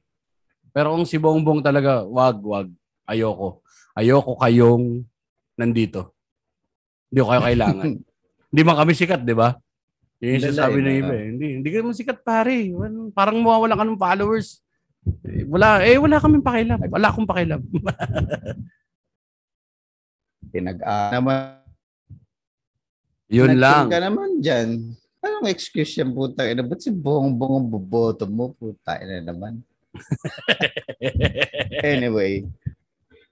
Pero 0.70 0.94
kung 0.94 1.10
si 1.10 1.18
Bongbong 1.18 1.66
talaga, 1.66 2.06
wag, 2.06 2.38
wag. 2.44 2.68
Ayoko. 3.10 3.66
Ayoko 3.98 4.38
kayong 4.38 5.02
nandito. 5.58 6.14
Hindi 7.10 7.20
ko 7.24 7.28
kayo 7.34 7.42
kailangan. 7.42 7.88
Hindi 8.54 8.62
man 8.62 8.78
kami 8.78 8.94
sikat, 8.94 9.22
di 9.26 9.34
ba? 9.34 9.58
Yun 10.22 10.38
yung 10.38 10.44
sinasabi 10.54 10.78
ng 10.82 10.86
no? 10.86 11.00
iba 11.02 11.14
eh. 11.14 11.26
Hindi, 11.30 11.48
hindi 11.62 11.70
ka 11.70 11.78
naman 11.82 11.94
sikat 11.98 12.20
pare. 12.26 12.56
Parang 13.14 13.38
mawawala 13.38 13.78
ka 13.78 13.86
ng 13.86 14.02
followers. 14.02 14.62
Eh, 15.28 15.44
Wala, 15.48 15.84
eh 15.84 15.98
wala 16.00 16.20
kaming 16.20 16.44
pakialam. 16.44 16.80
Wala 16.90 17.08
akong 17.12 17.28
pakialam. 17.28 17.62
Pinag 20.54 20.80
ah, 20.84 21.12
naman. 21.12 21.60
Yun 23.28 23.60
lang. 23.60 23.92
ka 23.92 24.00
naman 24.00 24.40
dyan. 24.40 24.96
Anong 25.20 25.52
excuse 25.52 26.00
yan, 26.00 26.16
puta? 26.16 26.48
Ina, 26.48 26.64
ba't 26.64 26.80
si 26.80 26.88
Bongbong 26.88 27.60
ang 27.60 27.68
boboto 27.68 28.24
mo? 28.24 28.56
Puta, 28.56 28.96
ina 29.04 29.24
naman. 29.24 29.60
Anyway, 31.78 32.42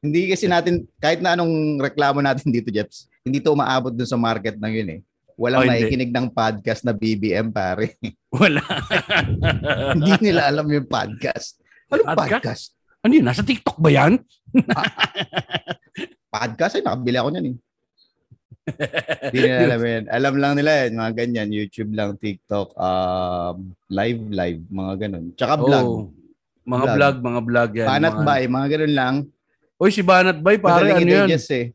hindi 0.05 0.29
kasi 0.29 0.45
natin, 0.45 0.85
kahit 1.01 1.17
na 1.17 1.33
anong 1.33 1.81
reklamo 1.81 2.21
natin 2.21 2.53
dito, 2.53 2.69
Jeps, 2.69 3.09
hindi 3.25 3.41
to 3.41 3.57
umaabot 3.57 3.89
dun 3.89 4.05
sa 4.05 4.21
market 4.21 4.53
ng 4.61 4.73
yun 4.73 4.89
eh. 4.97 5.01
Walang 5.35 5.61
Oh, 5.61 5.65
hindi. 5.67 5.83
makikinig 5.83 6.11
ng 6.13 6.27
podcast 6.31 6.81
na 6.85 6.93
BBM, 6.95 7.51
pare. 7.51 7.97
wala. 8.31 8.61
hindi 9.97 10.13
nila 10.21 10.47
alam 10.47 10.67
yung 10.69 10.87
podcast. 10.87 11.59
Anong 11.95 12.07
Podcast? 12.11 12.31
podcast? 12.31 12.63
ano 13.05 13.11
yun? 13.15 13.25
Nasa 13.25 13.43
TikTok 13.45 13.77
ba 13.79 13.89
yan? 13.93 14.13
Podcast? 16.35 16.73
Ay, 16.75 16.83
nakabili 16.83 17.17
ako 17.21 17.29
niyan 17.31 17.47
eh. 17.47 17.57
Hindi 19.29 19.37
nila 19.45 19.61
alam 19.69 19.81
yun. 19.85 20.03
Alam 20.09 20.33
lang 20.41 20.53
nila 20.57 20.71
yun, 20.83 20.91
mga 20.97 21.11
ganyan. 21.13 21.47
YouTube 21.53 21.91
lang, 21.93 22.17
TikTok, 22.17 22.73
um, 22.73 23.71
live, 23.93 24.21
live, 24.33 24.61
mga 24.67 24.93
ganun. 25.05 25.25
Tsaka 25.37 25.53
vlog. 25.61 25.85
Oo. 25.85 26.01
Mga 26.65 26.85
Vlog. 26.89 26.95
vlog, 26.97 27.15
mga 27.21 27.41
vlog 27.45 27.71
yan. 27.77 27.87
Banat 27.87 28.15
mga... 28.17 28.25
Bay, 28.25 28.41
mga 28.49 28.67
ganun 28.73 28.93
lang. 28.97 29.15
Uy, 29.77 29.89
si 29.93 30.01
Banat 30.01 30.37
Bay, 30.41 30.57
pare, 30.57 30.97
ano 30.97 31.05
yun? 31.05 31.29
i-digest 31.29 31.51
eh. 31.53 31.65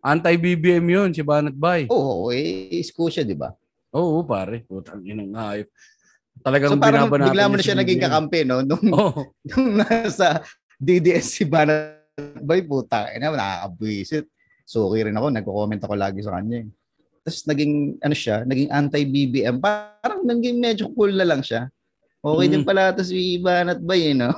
Anti-BBM 0.00 0.86
yun, 0.86 1.10
si 1.10 1.20
Banat 1.26 1.52
Bay. 1.58 1.90
Oo, 1.90 2.30
eh, 2.30 2.78
isko 2.78 3.10
siya, 3.10 3.26
di 3.26 3.34
ba? 3.34 3.50
Oo, 3.90 4.22
pare. 4.22 4.62
Putang 4.70 5.02
inang 5.02 5.34
hayop. 5.34 5.66
Talagang 6.40 6.70
So 6.72 6.80
parang 6.80 7.08
binabanatan 7.08 7.28
bigla 7.32 7.48
mo 7.48 7.54
na 7.56 7.62
siya 7.64 7.76
si 7.76 7.80
naging 7.84 8.00
kakampi, 8.00 8.40
no? 8.48 8.64
Nung, 8.64 8.84
Oo. 8.90 9.22
nung 9.52 9.68
nasa 9.76 10.40
DDS 10.80 11.26
si 11.28 11.44
Banat 11.44 12.00
Bay, 12.40 12.64
puta, 12.64 13.12
ina, 13.12 13.32
nakakabwisit. 13.32 14.24
Suki 14.64 15.08
rin 15.08 15.16
ako, 15.16 15.26
nagko-comment 15.32 15.82
ako 15.82 15.94
lagi 15.96 16.20
sa 16.22 16.36
kanya. 16.38 16.64
eh. 16.64 16.68
Tapos 17.20 17.40
naging, 17.44 17.72
ano 18.00 18.14
siya, 18.16 18.36
naging 18.48 18.70
anti-BBM. 18.70 19.56
Parang 19.60 20.22
naging 20.24 20.56
medyo 20.56 20.88
cool 20.92 21.12
na 21.12 21.28
lang 21.28 21.44
siya. 21.44 21.68
Okay 22.20 22.52
din 22.52 22.60
Mm. 22.60 22.68
pala 22.68 22.92
ito 22.92 23.00
si 23.00 23.40
Banat 23.40 23.80
Bay, 23.80 24.12
eh, 24.12 24.16
no? 24.16 24.28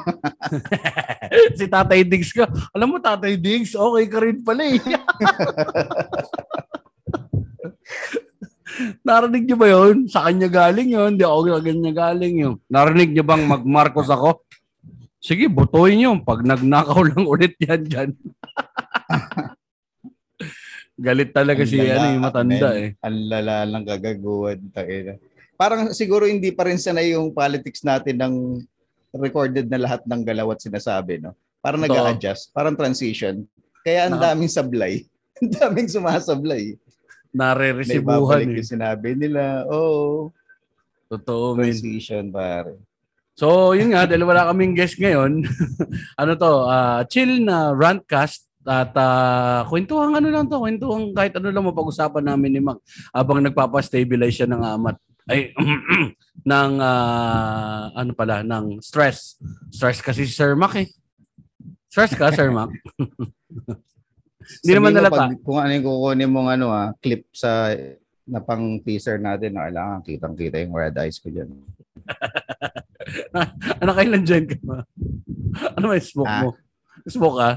si 1.58 1.66
Tatay 1.66 2.06
Diggs 2.06 2.30
ka. 2.30 2.46
Alam 2.70 2.94
mo, 2.94 2.96
Tatay 3.02 3.34
Diggs, 3.34 3.74
okay 3.74 4.04
ka 4.06 4.18
rin 4.22 4.38
pala 4.42 4.62
eh. 4.62 4.78
Narinig 9.04 9.44
niyo 9.44 9.56
ba 9.58 9.68
yun? 9.68 10.08
Sa 10.08 10.24
kanya 10.24 10.48
galing 10.48 10.90
yun. 10.92 11.16
Hindi 11.16 11.24
ako 11.24 11.58
sa 11.58 11.64
kanya 11.64 11.92
galing 11.92 12.34
yun. 12.38 12.54
Narinig 12.68 13.10
niyo 13.12 13.24
bang 13.26 13.44
mag-Marcos 13.44 14.08
ako? 14.08 14.44
Sige, 15.22 15.46
butuin 15.46 15.96
niyo. 15.98 16.18
Pag 16.24 16.42
nagnakaw 16.42 17.00
lang 17.06 17.24
ulit 17.26 17.54
yan 17.60 17.82
dyan. 17.86 18.10
Galit 21.02 21.34
talaga 21.34 21.66
si 21.66 21.80
ano, 21.82 22.14
yung 22.14 22.22
matanda 22.22 22.68
men. 22.70 22.78
eh. 22.78 22.88
Ang 23.02 23.16
lala 23.26 23.56
lang 23.66 23.82
kagaguhan. 23.82 24.60
Tayo. 24.70 25.18
Parang 25.58 25.90
siguro 25.90 26.28
hindi 26.28 26.52
pa 26.52 26.68
rin 26.68 26.78
sanay 26.78 27.16
yung 27.16 27.32
politics 27.34 27.82
natin 27.82 28.20
ng 28.20 28.34
recorded 29.16 29.66
na 29.68 29.82
lahat 29.82 30.00
ng 30.04 30.22
galaw 30.22 30.52
at 30.54 30.62
sinasabi, 30.62 31.20
no? 31.20 31.34
Parang 31.62 31.82
Totoo. 31.82 31.94
nag-a-adjust, 31.94 32.50
parang 32.54 32.74
transition. 32.74 33.46
Kaya 33.82 34.08
ang 34.10 34.18
daming 34.18 34.50
sablay. 34.50 35.02
ang 35.42 35.50
daming 35.50 35.88
sumasablay. 35.90 36.78
Nare-resibuhan 37.32 38.44
eh. 38.44 38.60
yung 38.60 38.68
sinabi 38.68 39.16
nila. 39.16 39.64
Oo, 39.68 40.30
Totoo, 41.08 41.56
man. 41.56 41.68
transition, 41.68 42.32
pare. 42.32 42.76
So, 43.32 43.72
yun 43.72 43.96
nga, 43.96 44.04
dahil 44.04 44.28
wala 44.28 44.52
kaming 44.52 44.76
guest 44.76 45.00
ngayon, 45.00 45.44
ano 46.20 46.32
to, 46.36 46.52
ah, 46.68 47.00
chill 47.08 47.40
na 47.40 47.72
rantcast 47.72 48.48
at 48.62 48.94
uh, 48.94 49.66
kwentuhan 49.66 50.14
ano 50.14 50.28
lang 50.30 50.46
to, 50.46 50.62
kwentuhan 50.62 51.10
kahit 51.10 51.34
ano 51.34 51.50
lang 51.50 51.66
mapag-usapan 51.66 52.22
namin 52.22 52.50
ni 52.54 52.60
Mac 52.62 52.78
habang 53.10 53.42
nagpapa-stabilize 53.42 54.38
siya 54.38 54.46
ng 54.46 54.62
amat 54.78 54.96
ay 55.26 55.50
ng 56.50 56.72
ah, 56.78 57.90
ano 57.94 58.10
pala, 58.14 58.42
ng 58.46 58.78
stress. 58.82 59.38
Stress 59.70 60.02
kasi 60.02 60.26
si 60.26 60.34
Sir 60.34 60.54
Mac 60.54 60.74
eh. 60.78 60.88
Stress 61.90 62.14
ka, 62.14 62.30
Sir 62.34 62.50
Mac? 62.50 62.70
Hindi 64.60 64.72
naman 64.72 64.90
nalata. 64.92 65.16
pag- 65.26 65.40
Kung 65.40 65.58
ano 65.58 65.70
yung 65.70 65.86
kukunin 65.86 66.28
mong 66.28 66.48
ano, 66.50 66.66
ah, 66.68 66.92
clip 66.98 67.24
sa 67.30 67.72
na 68.22 68.38
pang 68.38 68.78
teaser 68.78 69.18
natin 69.18 69.50
na 69.52 69.66
kailangan 69.66 70.00
kitang-kita 70.00 70.60
yung 70.60 70.72
red 70.72 70.94
eyes 70.94 71.16
ko 71.16 71.28
dyan. 71.28 71.50
ano 73.82 73.90
kailan 73.92 74.22
dyan 74.22 74.44
ka 74.46 74.56
ba? 74.62 74.78
Ano 75.74 75.84
may 75.88 76.00
smoke 76.00 76.28
Ah. 76.28 76.42
mo? 76.42 76.50
Smoke 77.04 77.36
ka? 77.36 77.50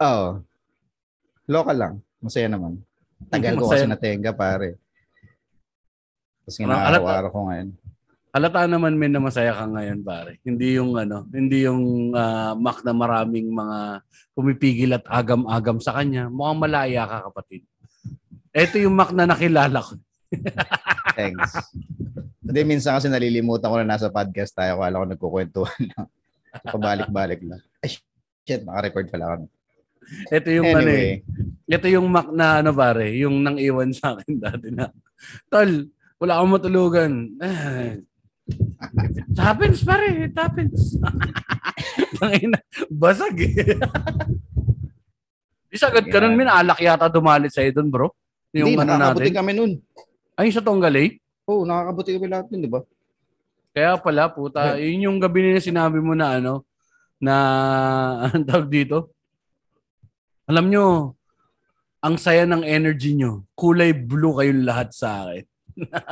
Oo. 0.00 0.28
Local 1.46 1.76
lang. 1.76 1.94
Masaya 2.18 2.46
naman. 2.46 2.80
Tagal 3.32 3.56
ko 3.56 3.66
kasi 3.66 3.84
natenga, 3.84 4.30
pare. 4.30 4.78
Tapos 6.44 6.56
Ano, 6.60 6.72
alata- 6.72 7.00
ginagawa 7.00 7.32
ko 7.32 7.40
ngayon. 7.48 7.68
Halata 8.34 8.66
naman 8.66 8.98
men 8.98 9.14
na 9.14 9.22
masaya 9.22 9.54
ka 9.54 9.62
ngayon 9.62 10.02
pare. 10.02 10.42
Hindi 10.42 10.74
yung 10.74 10.98
ano, 10.98 11.22
hindi 11.30 11.62
yung 11.70 12.10
ah, 12.18 12.58
Mac 12.58 12.82
na 12.82 12.90
maraming 12.90 13.46
mga 13.46 14.02
pumipigil 14.34 14.90
at 14.98 15.06
agam-agam 15.06 15.78
sa 15.78 15.94
kanya. 15.94 16.26
Mukhang 16.26 16.58
malaya 16.58 17.06
ka 17.06 17.30
kapatid. 17.30 17.62
Ito 18.50 18.82
yung 18.82 18.98
Mac 18.98 19.14
na 19.14 19.30
nakilala 19.30 19.78
ko. 19.78 19.94
Thanks. 21.14 21.70
Hindi, 22.42 22.60
minsan 22.66 22.98
kasi 22.98 23.06
nalilimutan 23.06 23.70
ko 23.70 23.78
na 23.78 23.94
nasa 23.94 24.10
podcast 24.10 24.50
tayo. 24.50 24.82
Kala 24.82 24.98
ko 24.98 25.06
nagkukwentuhan 25.14 25.82
lang. 25.94 26.08
Pabalik-balik 26.74 27.38
lang. 27.46 27.62
Ay, 27.86 28.02
shit, 28.42 28.66
naka-record 28.66 29.14
pala 29.14 29.38
kami. 29.38 29.46
Ito 30.34 30.48
yung 30.50 30.74
ano 30.74 30.90
eh. 30.90 31.22
Anyway, 31.22 31.70
Ito 31.70 31.86
yung 31.86 32.06
Mac 32.10 32.34
na 32.34 32.66
ano 32.66 32.74
pare, 32.74 33.14
yung 33.14 33.46
nang 33.46 33.62
iwan 33.62 33.94
sa 33.94 34.18
akin 34.18 34.42
dati 34.42 34.74
na. 34.74 34.90
Tol, 35.46 35.86
wala 36.18 36.42
akong 36.42 36.52
matulugan. 36.58 37.12
Ah. 37.38 37.94
It 38.44 39.40
happens 39.40 39.80
pare, 39.80 40.28
it 40.28 40.36
happens. 40.36 41.00
Tangina, 42.20 42.60
basag 42.92 43.40
eh. 43.40 43.80
Di 45.72 45.76
sagad 45.80 46.06
ka 46.06 46.20
nun, 46.20 46.36
min, 46.36 46.46
alak 46.46 46.78
yata 46.78 47.08
dumalit 47.08 47.50
sa'yo 47.50 47.72
dun 47.72 47.88
bro. 47.88 48.12
Yung 48.54 48.76
hindi, 48.76 48.84
ano 48.84 48.94
nakakabuti 48.94 49.32
natin. 49.32 49.38
kami 49.40 49.52
nun. 49.56 49.72
Ay, 50.38 50.52
sa 50.54 50.62
Tonggalay? 50.62 51.18
Oo, 51.48 51.62
oh, 51.62 51.66
nakakabuti 51.66 52.14
kami 52.14 52.28
lahat 52.30 52.46
nun, 52.52 52.62
di 52.62 52.70
ba? 52.70 52.80
Kaya 53.74 53.98
pala, 53.98 54.30
puta, 54.30 54.78
yun 54.78 55.10
yung 55.10 55.18
gabi 55.18 55.50
na 55.50 55.58
sinabi 55.58 55.98
mo 55.98 56.14
na 56.14 56.38
ano, 56.38 56.62
na, 57.18 57.34
ang 58.30 58.46
tawag 58.46 58.70
dito? 58.70 59.10
Alam 60.46 60.68
nyo, 60.70 60.84
ang 62.04 62.20
saya 62.20 62.44
ng 62.44 62.62
energy 62.62 63.16
nyo. 63.16 63.48
Kulay 63.56 63.96
blue 63.96 64.36
kayong 64.36 64.68
lahat 64.68 64.92
sa 64.92 65.24
akin. 65.24 65.44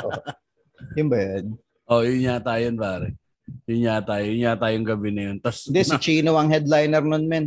Yun 0.97 1.09
ba 1.12 1.19
yan? 1.21 1.47
Oh, 1.87 2.01
yun 2.01 2.23
yata 2.23 2.57
yun, 2.59 2.77
pare. 2.77 3.19
Yun 3.67 3.81
yata, 3.85 4.23
yun 4.23 4.39
yata 4.41 4.71
yung 4.71 4.87
gabi 4.87 5.11
na 5.11 5.23
yun. 5.31 5.37
Tapos, 5.39 5.67
Hindi, 5.67 5.83
si 5.83 5.97
Chino 5.99 6.35
ang 6.35 6.49
headliner 6.49 7.03
nun, 7.03 7.25
men. 7.27 7.47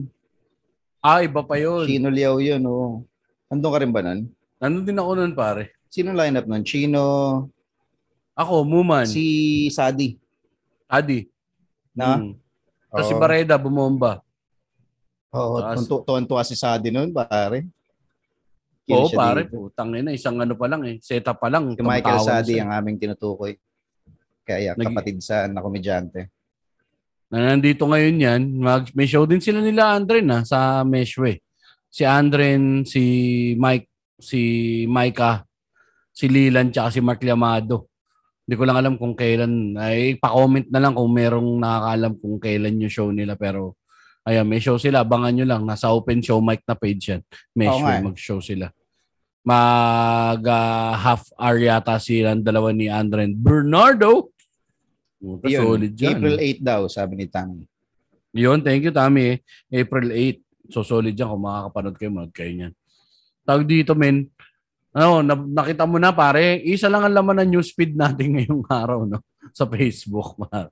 ah, 1.00 1.22
iba 1.22 1.42
pa 1.42 1.56
yun. 1.56 1.86
Chino 1.86 2.10
Liao 2.10 2.38
yun, 2.38 2.62
oo. 2.66 3.06
Andun 3.48 3.72
ka 3.72 3.80
rin 3.80 3.94
ba 3.94 4.02
nun? 4.02 4.28
Nandun 4.58 4.84
din 4.84 4.98
ako 4.98 5.12
nun, 5.16 5.34
pare. 5.34 5.74
Sino 5.88 6.12
lineup 6.12 6.46
nun? 6.46 6.64
Chino, 6.64 7.04
Ako, 8.36 8.68
Muman, 8.68 9.08
si 9.08 9.24
Sadi. 9.72 10.20
Adi. 10.92 11.24
Na? 11.96 12.20
Mm. 12.20 12.36
Tapos 12.92 13.08
si 13.08 13.16
Oo. 13.16 13.22
Bareda, 13.24 13.56
bumomba. 13.56 14.20
Oo, 15.32 15.64
Taas. 15.64 15.80
tuntu- 15.80 16.04
tuwan-tuwa 16.04 16.44
si 16.44 16.52
Sadi 16.52 16.92
nun, 16.92 17.16
pare. 17.16 17.64
Kill 18.84 19.00
Oo, 19.00 19.08
siya 19.08 19.18
pare, 19.18 19.48
dito. 19.48 19.72
putang 19.72 19.96
ina, 19.96 20.12
isang 20.12 20.36
ano 20.36 20.52
pa 20.54 20.68
lang 20.68 20.84
eh. 20.84 21.00
Setup 21.00 21.40
pa 21.40 21.48
lang. 21.48 21.72
Si 21.72 21.80
Michael 21.80 22.20
tumatawan 22.20 22.28
Sadi 22.28 22.54
siya. 22.54 22.68
ang 22.68 22.72
aming 22.76 22.98
tinutukoy. 23.00 23.56
Kaya 24.46 24.78
Nag- 24.78 24.94
kapatid 24.94 25.18
sa 25.20 25.50
na 25.50 25.60
komedyante. 25.60 26.30
na 27.26 27.58
nandito 27.58 27.90
ngayon 27.90 28.16
yan, 28.22 28.42
mag, 28.62 28.86
may 28.94 29.10
show 29.10 29.26
din 29.26 29.42
sila 29.42 29.60
nila 29.60 29.98
Andren 29.98 30.24
na 30.24 30.46
sa 30.46 30.86
Meshwe. 30.86 31.42
Si 31.90 32.06
Andren, 32.06 32.86
si 32.86 33.02
Mike, 33.58 33.90
si 34.22 34.40
Micah, 34.86 35.42
si 36.14 36.30
Lilan, 36.30 36.70
tsaka 36.70 36.94
si 36.94 37.02
Mark 37.02 37.20
Liamado. 37.26 37.90
Hindi 38.46 38.56
ko 38.56 38.64
lang 38.64 38.78
alam 38.78 38.94
kung 38.96 39.18
kailan. 39.18 39.74
Ay, 39.74 40.22
pa-comment 40.22 40.70
na 40.70 40.78
lang 40.78 40.94
kung 40.94 41.10
merong 41.10 41.58
nakakaalam 41.58 42.14
kung 42.22 42.38
kailan 42.38 42.78
yung 42.78 42.94
show 42.94 43.10
nila. 43.10 43.34
Pero, 43.34 43.74
ayan, 44.22 44.46
may 44.46 44.62
show 44.62 44.78
sila. 44.78 45.02
Abangan 45.02 45.34
nyo 45.34 45.46
lang. 45.50 45.66
Nasa 45.66 45.90
open 45.90 46.22
show 46.22 46.38
mic 46.46 46.62
na 46.70 46.78
page 46.78 47.10
yan. 47.10 47.26
Oo 47.26 47.34
nga 47.34 47.58
Meshwe, 47.58 47.90
eh. 47.90 48.02
mag-show 48.06 48.40
sila. 48.40 48.70
Mag 49.42 50.42
ah, 50.46 50.94
half 50.94 51.26
hour 51.42 51.58
yata 51.58 51.98
sila 51.98 52.38
ang 52.38 52.46
dalawa 52.46 52.70
ni 52.70 52.86
Andren. 52.86 53.34
Bernardo! 53.34 54.35
Puta, 55.20 55.48
Yun, 55.48 55.64
solid 55.64 55.94
dyan. 55.96 56.12
April 56.20 56.38
8 56.38 56.60
daw, 56.62 56.82
sabi 56.92 57.14
ni 57.18 57.26
Tang. 57.32 57.52
Yun, 58.36 58.60
thank 58.60 58.84
you 58.84 58.92
Tami. 58.92 59.40
April 59.72 60.08
8. 60.12 60.74
So 60.74 60.82
solid 60.84 61.16
yan 61.16 61.30
kung 61.30 61.46
makakapanood 61.46 61.96
kayo, 61.96 62.12
manood 62.12 62.34
kayo 62.36 62.52
niyan. 62.52 62.74
Tawag 63.46 63.66
dito, 63.70 63.94
men. 63.94 64.28
Ano, 64.96 65.20
na, 65.22 65.36
nakita 65.36 65.84
mo 65.84 66.00
na 66.00 66.16
pare, 66.16 66.60
isa 66.64 66.88
lang 66.88 67.04
ang 67.04 67.16
laman 67.16 67.44
ng 67.44 67.60
newsfeed 67.60 67.94
natin 68.00 68.32
ngayong 68.40 68.64
araw, 68.66 69.04
no? 69.06 69.20
Sa 69.52 69.68
Facebook, 69.70 70.40
pare. 70.40 70.72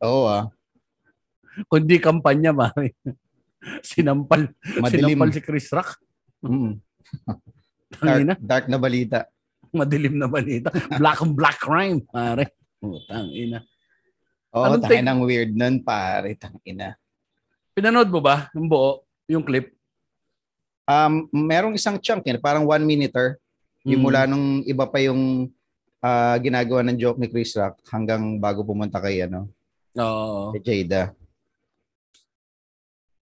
Oo 0.00 0.26
ah. 0.26 0.48
Kundi 1.68 2.00
kampanya, 2.00 2.50
pare. 2.56 2.96
Sinampal, 3.86 4.48
Madilim. 4.80 5.14
sinampal 5.14 5.30
si 5.36 5.40
Chris 5.44 5.68
Rock. 5.70 6.00
Mm. 6.40 6.80
Dark, 8.00 8.40
dark 8.40 8.64
na 8.72 8.78
balita. 8.80 9.28
madilim 9.70 10.18
na 10.18 10.26
balita. 10.26 10.72
Black 10.98 11.20
on 11.22 11.36
black 11.36 11.58
crime, 11.62 12.02
pare. 12.08 12.50
Putang 12.80 13.28
ina. 13.28 13.60
Oo, 14.50 14.64
Anong 14.66 14.82
oh, 14.82 14.88
take- 14.88 15.04
ng 15.04 15.20
weird 15.22 15.52
nun, 15.52 15.78
pare. 15.80 16.34
Tangina. 16.34 16.96
Pinanood 17.70 18.10
mo 18.10 18.18
ba 18.18 18.50
yung 18.50 18.66
buo, 18.66 19.04
yung 19.30 19.44
clip? 19.46 19.70
Um, 20.84 21.30
merong 21.30 21.78
isang 21.78 22.00
chunk 22.02 22.26
yan, 22.26 22.42
parang 22.42 22.66
one 22.66 22.82
minuter. 22.82 23.38
Yung 23.86 24.02
Mm. 24.02 24.04
mula 24.04 24.20
nung 24.26 24.60
iba 24.66 24.84
pa 24.84 24.98
yung 24.98 25.46
ah, 26.00 26.34
ginagawa 26.40 26.80
ng 26.82 26.96
joke 26.96 27.20
ni 27.20 27.28
Chris 27.28 27.52
Rock 27.54 27.76
hanggang 27.92 28.40
bago 28.40 28.64
pumunta 28.64 28.96
kay 28.98 29.20
ano, 29.22 29.52
Oo. 29.94 30.50
kay 30.56 30.82
Jada. 30.82 31.12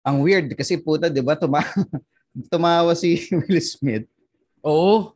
Ang 0.05 0.21
weird 0.21 0.51
kasi 0.53 0.77
puta, 0.77 1.07
'di 1.09 1.23
ba, 1.23 1.39
tuma 1.39 1.63
tumawa 2.53 2.93
si 2.93 3.17
Will 3.47 3.63
Smith. 3.63 4.05
Oo. 4.61 5.15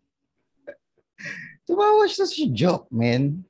Tumawa 1.67 2.07
siya 2.09 2.25
sa 2.25 2.47
joke, 2.49 2.89
man. 2.89 3.43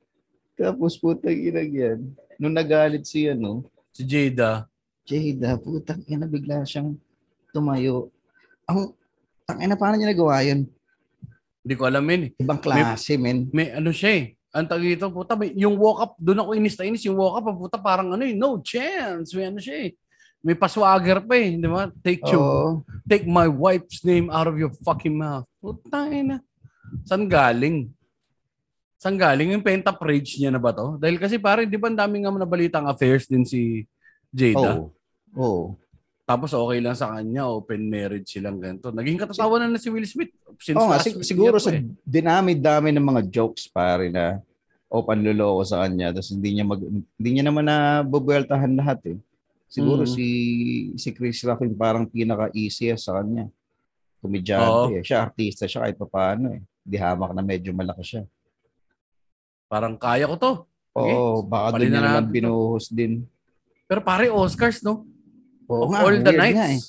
Tapos 0.59 0.99
putang 0.99 1.31
ina 1.31 1.63
yan. 1.63 2.03
Nung 2.35 2.51
nagalit 2.51 3.07
si 3.07 3.31
ano, 3.31 3.63
Si 3.95 4.03
Jada. 4.03 4.67
Jada, 5.07 5.55
putang 5.55 6.03
ina 6.03 6.27
bigla 6.27 6.67
siyang 6.67 6.99
tumayo. 7.55 8.11
Ang 8.67 8.91
tangina 9.47 9.79
paano 9.79 9.95
niya 9.95 10.11
nagawa 10.11 10.43
yun? 10.43 10.67
Hindi 11.63 11.73
ko 11.79 11.83
alam 11.87 12.03
yun 12.05 12.21
eh. 12.27 12.31
Ibang 12.43 12.59
klase, 12.59 13.15
men. 13.15 13.47
may 13.55 13.71
ano 13.71 13.89
siya 13.95 14.11
eh. 14.19 14.25
Ang 14.49 14.65
tag 14.65 14.81
dito, 14.81 15.07
puta, 15.13 15.37
may, 15.37 15.53
yung 15.53 15.77
walk 15.77 15.99
up, 16.01 16.11
doon 16.17 16.41
ako 16.41 16.49
inis 16.57 16.77
na 16.77 16.87
inis, 16.89 17.05
yung 17.05 17.17
walk 17.17 17.37
up, 17.39 17.53
puta, 17.53 17.77
parang 17.77 18.09
ano 18.13 18.23
eh, 18.25 18.33
no 18.33 18.57
chance. 18.59 19.31
May 19.37 19.47
ano 19.49 19.61
siya 19.61 19.89
eh. 19.89 19.91
May 20.39 20.55
paswagger 20.55 21.19
pa 21.21 21.35
eh, 21.35 21.59
di 21.59 21.67
ba? 21.67 21.91
Take 21.99 22.23
you, 22.31 22.39
Oo. 22.39 22.81
take 23.05 23.27
my 23.27 23.45
wife's 23.45 24.01
name 24.07 24.31
out 24.31 24.47
of 24.47 24.55
your 24.55 24.71
fucking 24.87 25.13
mouth. 25.13 25.43
Puta 25.59 26.07
na. 26.23 26.39
San 27.03 27.27
galing? 27.27 27.91
San 28.99 29.15
galing 29.15 29.55
yung 29.55 29.63
pentap 29.63 29.95
rage 30.03 30.35
niya 30.35 30.51
na 30.51 30.59
ba 30.59 30.75
to? 30.75 30.99
Dahil 30.99 31.15
kasi 31.15 31.39
pare, 31.39 31.63
di 31.63 31.79
ba 31.79 31.87
ang 31.87 31.95
daming 31.97 32.27
nga 32.27 32.35
nabalitang 32.35 32.83
affairs 32.83 33.25
din 33.25 33.47
si 33.47 33.87
Jada. 34.27 34.75
Oo. 34.75 34.91
Oo. 35.39 35.63
Tapos 36.27 36.51
okay 36.51 36.77
lang 36.77 36.93
sa 36.93 37.09
kanya, 37.09 37.47
open 37.47 37.87
marriage 37.87 38.27
silang 38.29 38.59
ganito. 38.59 38.91
Naging 38.91 39.17
katatawanan 39.17 39.71
na 39.71 39.79
si 39.79 39.89
Will 39.89 40.05
Smith. 40.05 40.29
Since 40.59 40.77
Oo 40.77 40.85
nga, 40.85 40.99
sig- 40.99 41.23
siguro 41.23 41.57
sa 41.57 41.71
eh. 41.71 41.81
dinami-dami 42.03 42.91
ng 42.91 43.01
mga 43.01 43.21
jokes 43.31 43.65
pare 43.65 44.11
na 44.11 44.43
open 44.91 45.23
loloko 45.23 45.63
sa 45.63 45.85
kanya 45.85 46.09
tapos 46.09 46.33
hindi 46.33 46.49
niya 46.51 46.65
mag 46.65 46.81
hindi 46.81 47.29
niya 47.29 47.45
naman 47.45 47.65
na 47.65 48.01
bubueltahan 48.03 48.73
lahat 48.75 48.99
eh. 49.05 49.17
Siguro 49.69 50.01
Mm. 50.03 50.11
si 50.11 50.27
si 50.97 51.09
Chris 51.13 51.39
Rock 51.45 51.61
yung 51.61 51.77
parang 51.77 52.03
pinaka 52.03 52.49
easiest 52.51 53.07
sa 53.07 53.21
kanya. 53.21 53.47
Komedyante 54.19 54.99
eh. 54.99 55.03
Siya 55.05 55.23
artista 55.23 55.63
siya 55.65 55.87
kahit 55.87 55.95
papaano 55.95 56.51
eh. 56.51 56.61
Di 56.83 56.97
hamak 56.97 57.31
na 57.31 57.41
medyo 57.41 57.71
malaki 57.71 58.03
siya. 58.03 58.23
Parang 59.69 59.95
kaya 59.95 60.25
ko 60.25 60.35
to. 60.35 60.51
Okay. 60.89 61.13
Oo, 61.13 61.45
baka 61.45 61.77
Pali 61.77 61.85
doon 61.85 61.93
na 61.93 62.01
naman 62.17 62.25
binuhos 62.27 62.89
din. 62.89 63.23
Pero 63.85 64.01
pare, 64.01 64.27
Oscars, 64.27 64.81
no? 64.81 65.05
Oo 65.69 65.85
of 65.85 65.89
nga, 65.93 66.01
all 66.01 66.17
the 66.17 66.25
weird 66.25 66.41
nights. 66.41 66.57
nga 66.57 66.67
eh. 66.67 66.81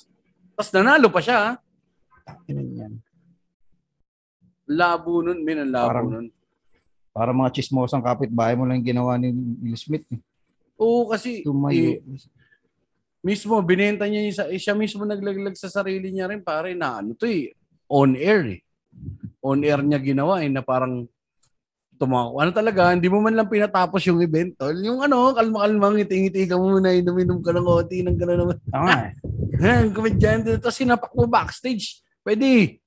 Tapos 0.56 0.70
nanalo 0.72 1.06
pa 1.08 1.20
siya. 1.20 1.36
ah. 1.36 1.54
Ganun 2.48 2.70
yan. 2.72 2.92
Labo 4.64 5.20
nun, 5.20 5.42
min 5.42 5.60
ang 5.60 5.70
labo 5.70 5.88
Parang- 5.88 6.10
nun. 6.10 6.26
Para 7.10 7.34
mga 7.34 7.50
chismosang 7.52 8.00
kapitbahay 8.00 8.54
mo 8.54 8.64
lang 8.64 8.80
ginawa 8.80 9.18
ni 9.18 9.34
Will 9.34 9.74
Smith. 9.74 10.06
Eh. 10.08 10.20
Oo, 10.78 11.10
kasi 11.10 11.42
Tumayo. 11.42 11.74
eh, 11.92 12.00
mismo, 13.20 13.58
binenta 13.60 14.06
niya 14.06 14.20
yung, 14.24 14.36
sa- 14.36 14.48
eh, 14.48 14.56
siya 14.56 14.72
mismo 14.72 15.02
naglaglag 15.04 15.58
sa 15.58 15.68
sarili 15.68 16.08
niya 16.08 16.30
rin, 16.30 16.40
pare, 16.40 16.72
na 16.72 17.02
ano 17.02 17.12
to 17.12 17.26
eh, 17.26 17.52
on 17.84 18.14
air 18.14 18.46
eh. 18.48 18.60
On 19.42 19.58
air 19.58 19.82
niya 19.82 19.98
ginawa 19.98 20.40
eh, 20.40 20.48
na 20.48 20.62
parang 20.62 21.04
tumako. 22.00 22.40
Ano 22.40 22.50
talaga, 22.56 22.96
hindi 22.96 23.12
mo 23.12 23.20
man 23.20 23.36
lang 23.36 23.52
pinatapos 23.52 24.00
yung 24.08 24.24
event. 24.24 24.56
tol. 24.56 24.72
Yung 24.80 25.04
ano, 25.04 25.36
kalma-kalmang, 25.36 26.00
ngiti-ngiti 26.00 26.48
ka 26.48 26.56
muna, 26.56 26.96
inom-inom 26.96 27.44
ka 27.44 27.52
ng 27.52 27.66
konti, 27.68 28.00
ng 28.00 28.16
gano'n 28.16 28.38
naman. 28.40 28.56
Tama 28.72 28.92
eh. 29.04 29.12
Yan, 29.60 29.92
komedyante. 29.92 30.56
Tapos 30.56 30.80
sinapak 30.80 31.12
mo 31.12 31.28
backstage. 31.28 32.00
Pwede. 32.24 32.80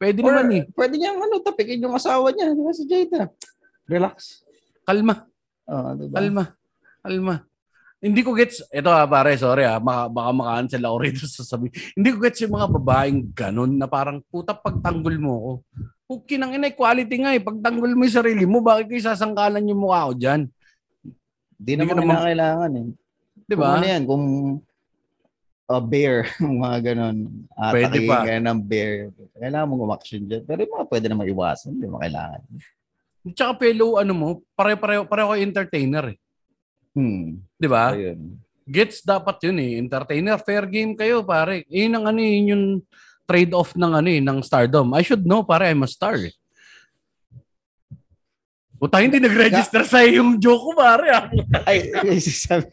Pwede 0.00 0.24
Or, 0.24 0.32
naman 0.32 0.48
eh. 0.56 0.62
Pwede 0.72 0.96
niyang 0.96 1.20
ano, 1.20 1.44
tapikin 1.44 1.84
yung 1.84 1.92
asawa 1.92 2.32
niya. 2.32 2.56
Di 2.56 2.62
ba 2.64 2.72
si 2.72 2.88
Jada? 2.88 3.28
Relax. 3.84 4.48
Kalma. 4.88 5.28
Oh, 5.68 5.92
diba? 5.92 6.16
Alma. 6.16 6.44
Alma. 7.04 7.36
Hindi 8.04 8.20
ko 8.20 8.36
gets, 8.36 8.60
ito 8.68 8.92
ha 8.92 9.08
pare, 9.08 9.32
sorry 9.40 9.64
ha, 9.64 9.80
baka, 9.80 10.12
baka 10.12 10.30
maka-cancel 10.36 10.84
ako 10.84 10.96
rito 11.00 11.24
sa 11.24 11.40
sabi. 11.40 11.72
Hindi 11.96 12.08
ko 12.12 12.18
gets 12.20 12.44
yung 12.44 12.52
mga 12.52 12.68
babaeng 12.76 13.32
ganun 13.32 13.80
na 13.80 13.88
parang 13.88 14.20
puta 14.28 14.52
pagtanggol 14.52 15.16
mo 15.16 15.32
ko. 15.40 15.52
Puki 16.04 16.36
ng 16.36 16.52
ina, 16.54 16.68
quality 16.68 17.16
nga 17.16 17.32
eh. 17.32 17.40
Pagtanggol 17.40 17.96
mo 17.96 18.04
yung 18.04 18.12
sarili 18.14 18.44
mo, 18.44 18.60
bakit 18.60 18.92
kayo 18.92 19.02
sasangkalan 19.02 19.64
yung 19.64 19.80
mukha 19.80 20.08
ko 20.08 20.12
dyan? 20.12 20.40
Di 21.56 21.74
naman 21.74 21.96
naman- 21.96 22.20
kailangan 22.22 22.70
eh. 22.76 22.86
Di 23.44 23.54
Kung 23.56 23.64
ba? 23.64 23.76
ano 23.76 23.84
yan, 23.84 24.02
kung 24.04 24.24
a 25.64 25.80
bear, 25.80 26.28
mga 26.60 26.78
ganun. 26.92 27.16
Pwede 27.72 27.88
Atakihin 27.88 28.10
pa. 28.12 28.20
ka 28.20 28.36
ng 28.36 28.60
bear. 28.60 28.92
Kailangan 29.32 29.66
mong 29.66 29.82
umaksyon 29.82 30.22
dyan. 30.28 30.42
Pero 30.44 30.58
yung 30.60 30.74
mga 30.76 30.88
pwede 30.92 31.06
na 31.08 31.16
maiwasan, 31.16 31.72
hindi 31.72 31.88
mo 31.88 31.96
kailangan. 31.96 32.40
Tsaka 33.32 33.52
pelo, 33.56 33.96
ano 33.96 34.12
mo, 34.12 34.28
pare-pareho 34.52 35.08
pareho 35.08 35.32
entertainer 35.34 36.12
eh. 36.12 36.18
Hmm. 36.92 37.40
Di 37.56 37.64
ba? 37.64 37.96
Ayun. 37.96 38.36
Gets 38.64 39.00
dapat 39.02 39.40
yun 39.40 39.56
eh. 39.56 39.80
Entertainer, 39.80 40.36
fair 40.36 40.68
game 40.68 40.92
kayo 40.92 41.24
pare. 41.24 41.64
Yun 41.66 41.96
ang 41.96 42.04
ano 42.12 42.20
eh, 42.20 42.32
yun 42.34 42.46
yung 42.52 42.64
trade-off 43.24 43.72
ng 43.76 43.92
ano 44.00 44.08
eh, 44.08 44.20
ng 44.20 44.38
stardom. 44.44 44.92
I 44.92 45.02
should 45.02 45.24
know 45.24 45.44
pare, 45.44 45.72
I'm 45.72 45.84
a 45.84 45.88
star 45.88 46.20
eh. 46.20 46.34
Puta, 48.76 49.00
hindi 49.00 49.16
nag-register 49.16 49.82
sa 49.88 50.04
yung 50.04 50.36
joke 50.36 50.60
ko 50.60 50.72
pare 50.76 51.06
ah. 51.08 51.24
Ay, 51.64 51.88
sabi, 52.20 52.68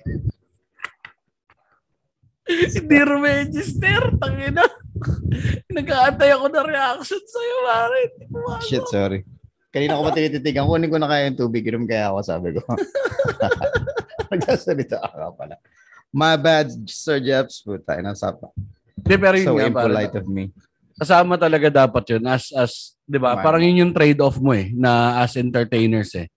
Hindi 2.51 2.97
register, 2.99 4.11
tangina. 4.19 4.67
Nag-aantay 5.71 6.35
ako 6.35 6.45
ng 6.51 6.67
reaction 6.67 7.21
pare. 7.63 7.97
Hindi 8.11 8.25
ko 8.27 8.37
ma- 8.43 8.59
shit, 8.59 8.83
sorry. 8.91 9.23
Kanina 9.71 9.95
ko 9.95 10.03
pa 10.03 10.11
tinititigan. 10.11 10.67
Kunin 10.67 10.91
ko 10.91 10.99
na 10.99 11.07
kaya 11.07 11.31
yung 11.31 11.39
tubig. 11.39 11.63
Inom 11.63 11.87
kaya 11.87 12.11
ako, 12.11 12.19
sabi 12.27 12.59
ko. 12.59 12.61
Nagsasalita 14.31 14.99
ka 14.99 15.31
pala. 15.31 15.55
My 16.11 16.35
bad, 16.35 16.67
Sir 16.91 17.23
Jeps. 17.23 17.63
Puta, 17.63 17.95
inasapa. 17.95 18.51
Hindi, 19.01 19.15
pero 19.17 19.35
yun 19.37 19.47
So 19.47 19.55
nga, 19.57 19.67
impolite 19.67 20.15
of 20.21 20.27
me. 20.29 20.43
Kasama 20.97 21.33
talaga 21.35 21.67
dapat 21.67 22.03
yun 22.13 22.23
as, 22.29 22.53
as, 22.53 22.93
di 23.03 23.17
ba? 23.17 23.33
Tama. 23.33 23.43
Parang 23.43 23.61
yun 23.65 23.87
yung 23.87 23.93
trade-off 23.95 24.37
mo 24.37 24.53
eh, 24.53 24.69
na 24.73 25.21
as 25.25 25.33
entertainers 25.35 26.13
eh. 26.13 26.29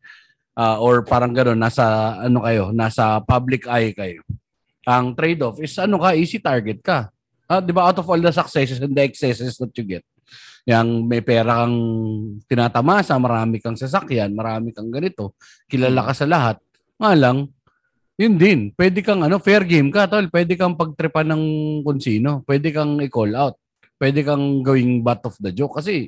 Ah, 0.55 0.79
or 0.79 1.03
parang 1.03 1.35
gano'n, 1.35 1.59
nasa, 1.59 2.17
ano 2.23 2.47
kayo, 2.47 2.71
nasa 2.71 3.19
public 3.27 3.67
eye 3.67 3.91
kayo. 3.91 4.23
Ang 4.87 5.13
trade-off 5.13 5.59
is 5.59 5.75
ano 5.77 5.99
ka, 5.99 6.15
easy 6.15 6.39
target 6.39 6.79
ka. 6.81 7.11
Ah, 7.45 7.61
di 7.61 7.75
ba? 7.75 7.91
Out 7.91 8.01
of 8.01 8.09
all 8.09 8.23
the 8.23 8.33
successes 8.33 8.81
and 8.81 8.95
the 8.95 9.05
excesses 9.05 9.59
that 9.61 9.75
you 9.77 9.85
get, 9.85 10.05
yang 10.65 11.05
may 11.05 11.21
pera 11.21 11.65
kang 11.65 11.77
tinatamasa, 12.49 13.21
marami 13.21 13.61
kang 13.61 13.77
sasakyan, 13.77 14.33
marami 14.33 14.73
kang 14.73 14.89
ganito, 14.89 15.37
kilala 15.69 16.09
ka 16.09 16.13
sa 16.17 16.25
lahat, 16.25 16.57
nga 16.97 17.13
lang, 17.13 17.53
yun 18.15 18.39
din, 18.39 18.71
pwede 18.79 19.03
kang 19.03 19.27
ano, 19.27 19.43
fair 19.43 19.67
game 19.67 19.91
ka, 19.91 20.07
tol. 20.07 20.31
Pwede 20.31 20.55
kang 20.55 20.79
pagtripan 20.79 21.35
ng 21.35 21.45
kung 21.83 21.99
sino. 21.99 22.47
Pwede 22.47 22.71
kang 22.71 23.03
i-call 23.03 23.35
out. 23.35 23.59
Pwede 23.99 24.23
kang 24.23 24.63
gawing 24.63 25.03
butt 25.03 25.23
of 25.27 25.35
the 25.43 25.51
joke. 25.51 25.83
Kasi, 25.83 26.07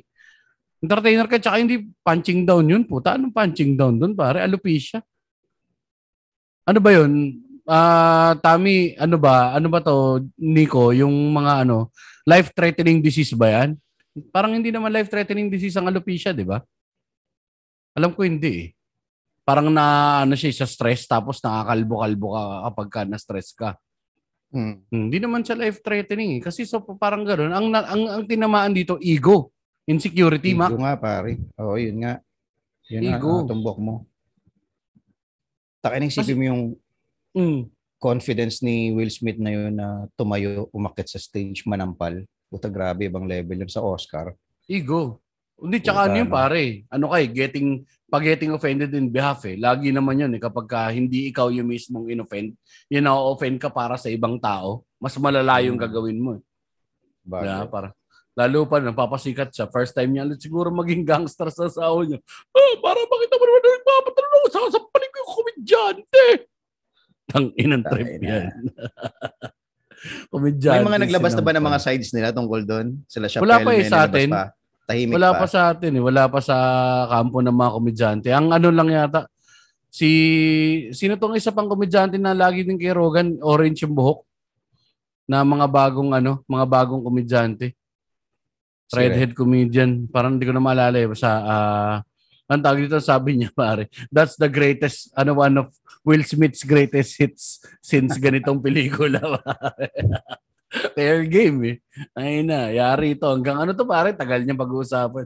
entertainer 0.79 1.27
ka, 1.27 1.35
tsaka 1.35 1.59
hindi 1.59 1.91
punching 2.03 2.47
down 2.47 2.63
yun. 2.63 2.83
Puta, 2.87 3.19
anong 3.19 3.35
punching 3.35 3.75
down 3.75 3.99
dun, 3.99 4.15
pare? 4.15 4.39
Alopecia. 4.39 5.03
Ano 6.63 6.79
ba 6.79 6.91
yun? 6.95 7.43
Ah, 7.67 8.39
Tami, 8.39 8.95
ano 8.95 9.19
ba? 9.19 9.51
Ano 9.51 9.67
ba 9.67 9.83
to, 9.83 10.23
Nico? 10.39 10.95
Yung 10.95 11.11
mga 11.35 11.67
ano, 11.67 11.91
life-threatening 12.23 13.03
disease 13.03 13.35
ba 13.35 13.51
yan? 13.51 13.75
Parang 14.31 14.55
hindi 14.55 14.71
naman 14.71 14.95
life-threatening 14.95 15.51
disease 15.51 15.75
ang 15.75 15.91
alopecia, 15.91 16.31
di 16.31 16.47
ba? 16.47 16.63
Alam 17.99 18.15
ko 18.15 18.23
hindi 18.23 18.71
eh. 18.71 18.76
Parang 19.47 19.71
na 19.71 19.85
ano 20.21 20.35
siya 20.35 20.51
sa 20.51 20.67
stress 20.67 21.07
tapos 21.07 21.39
nakakalbo-kalbo 21.39 22.35
ka 22.35 22.43
kapag 22.67 22.87
ka 22.91 23.01
na-stress 23.07 23.55
ka. 23.55 23.79
Hmm, 24.51 24.83
Hindi 24.91 25.23
naman 25.23 25.39
siya 25.39 25.55
life-threatening 25.55 26.39
eh. 26.39 26.41
Kasi 26.43 26.67
so 26.67 26.83
parang 26.99 27.23
gano'n. 27.23 27.55
Ang, 27.55 27.67
ang, 27.71 28.03
ang 28.09 28.23
tinamaan 28.27 28.75
dito, 28.75 28.99
ego. 28.99 29.55
Insecurity, 29.87 30.51
Ego 30.51 30.59
Mac. 30.59 30.71
nga, 30.75 30.93
pare. 30.99 31.39
Oo, 31.55 31.79
yun 31.79 32.03
nga. 32.03 32.19
Yun 32.91 33.07
Ego. 33.07 33.31
ah, 33.33 33.47
tumbok 33.47 33.79
mo. 33.79 33.95
Takin 35.79 36.03
isipin 36.05 36.35
mo 36.35 36.43
yung 36.45 36.63
Mm. 37.31 37.69
confidence 37.97 38.59
ni 38.59 38.89
Will 38.91 39.07
Smith 39.07 39.37
na 39.37 39.51
yun 39.53 39.71
na 39.71 40.09
tumayo, 40.17 40.67
umakit 40.73 41.07
sa 41.07 41.21
stage, 41.21 41.63
manampal. 41.63 42.19
Puta, 42.49 42.67
grabe, 42.67 43.05
ibang 43.05 43.23
level 43.23 43.61
yun 43.61 43.69
sa 43.69 43.79
Oscar. 43.79 44.35
Ego. 44.65 45.23
Hindi, 45.57 45.81
tsaka 45.81 46.05
ano 46.05 46.15
yun 46.15 46.29
pare? 46.29 46.85
Ano 46.87 47.09
kay, 47.09 47.25
getting, 47.27 47.81
pag 48.05 48.21
getting 48.21 48.53
offended 48.53 48.93
in 48.93 49.09
behalf 49.09 49.41
eh. 49.43 49.57
Lagi 49.57 49.89
naman 49.89 50.21
yun 50.21 50.29
eh. 50.29 50.37
Kapag 50.37 50.69
ka 50.69 50.93
hindi 50.93 51.27
ikaw 51.27 51.49
yung 51.49 51.65
mismong 51.65 52.13
in-offend, 52.13 52.53
yun 52.87 53.01
na-offend 53.01 53.57
ka 53.57 53.67
para 53.67 53.97
sa 53.97 54.07
ibang 54.07 54.37
tao, 54.37 54.85
mas 54.95 55.17
malala 55.17 55.57
yung 55.65 55.75
Mm. 55.75 55.83
gagawin 55.83 56.19
mo. 56.21 56.31
eh. 56.37 56.41
Bagay. 57.25 57.43
Yeah, 57.43 57.65
para. 57.65 57.89
Lalo 58.37 58.69
pa, 58.69 58.77
napapasikat 58.77 59.49
siya. 59.49 59.65
First 59.65 59.91
time 59.91 60.13
niya, 60.13 60.29
siguro 60.37 60.69
maging 60.69 61.01
gangster 61.01 61.49
sa 61.49 61.65
sao 61.67 62.05
niya. 62.05 62.21
Ah, 62.53 62.73
para 62.77 63.01
makita 63.01 63.33
mo 63.33 63.43
naman 63.43 63.59
na 63.59 63.69
nagpapatalong 63.73 64.33
ako 64.37 64.47
sa 64.47 64.59
kasapaling 64.61 65.09
ko 65.09 65.17
yung 65.17 65.31
komedyante. 65.33 66.25
Tang 67.27 67.47
inang 67.57 67.83
trip 67.83 68.07
yan. 68.21 68.53
komedyante. 70.29 70.77
May 70.79 70.87
mga 70.87 71.01
naglabas 71.01 71.33
na 71.33 71.41
ba 71.41 71.51
ng 71.51 71.65
mga 71.65 71.79
sides 71.81 72.13
nila 72.13 72.29
tungkol 72.29 72.61
doon? 72.61 72.87
Sila 73.09 73.25
siya 73.25 73.41
Wala 73.41 73.57
pa 73.59 73.73
eh 73.73 73.83
sa 73.83 74.05
atin. 74.05 74.29
Pa. 74.29 74.53
Tahimik 74.87 75.19
Wala 75.19 75.35
pa. 75.35 75.43
pa 75.43 75.47
sa 75.51 75.61
atin 75.75 75.99
eh. 75.99 76.03
Wala 76.03 76.23
pa 76.31 76.39
sa 76.39 76.55
kampo 77.11 77.43
ng 77.43 77.51
mga 77.51 77.71
komedyante. 77.75 78.27
Ang 78.31 78.55
ano 78.55 78.71
lang 78.71 78.87
yata, 78.87 79.27
si, 79.91 80.09
sino 80.95 81.19
tong 81.19 81.35
isa 81.35 81.51
pang 81.51 81.67
komedyante 81.67 82.15
na 82.15 82.31
lagi 82.31 82.63
din 82.63 82.79
kay 82.79 82.95
Rogan, 82.95 83.35
orange 83.43 83.83
yung 83.83 83.91
buhok? 83.91 84.23
Na 85.27 85.43
mga 85.43 85.67
bagong 85.67 86.15
ano, 86.15 86.39
mga 86.47 86.65
bagong 86.71 87.03
komedyante. 87.03 87.75
Redhead 88.87 89.35
comedian. 89.35 90.07
Parang 90.07 90.39
hindi 90.39 90.47
ko 90.47 90.55
na 90.55 90.63
maalala 90.63 90.95
eh. 90.95 91.11
Basta, 91.11 91.29
ah, 91.43 91.95
ang 92.47 92.63
tawag 92.63 92.87
dito, 92.87 93.03
sabi 93.03 93.35
niya 93.35 93.51
pare, 93.51 93.91
that's 94.07 94.39
the 94.39 94.47
greatest, 94.47 95.11
ano, 95.19 95.35
one 95.35 95.59
of 95.59 95.67
Will 96.07 96.23
Smith's 96.23 96.63
greatest 96.63 97.19
hits 97.19 97.59
since 97.83 98.15
ganitong 98.15 98.63
pelikula. 98.63 99.19
pare. 99.43 99.91
Fair 100.67 101.23
game 101.27 101.57
eh. 101.63 101.75
Ay 102.11 102.43
na, 102.43 102.67
yari 102.69 103.15
ito. 103.15 103.27
Hanggang 103.27 103.63
ano 103.63 103.71
to 103.71 103.87
pare, 103.87 104.11
tagal 104.11 104.43
niya 104.43 104.57
pag-uusapan. 104.57 105.25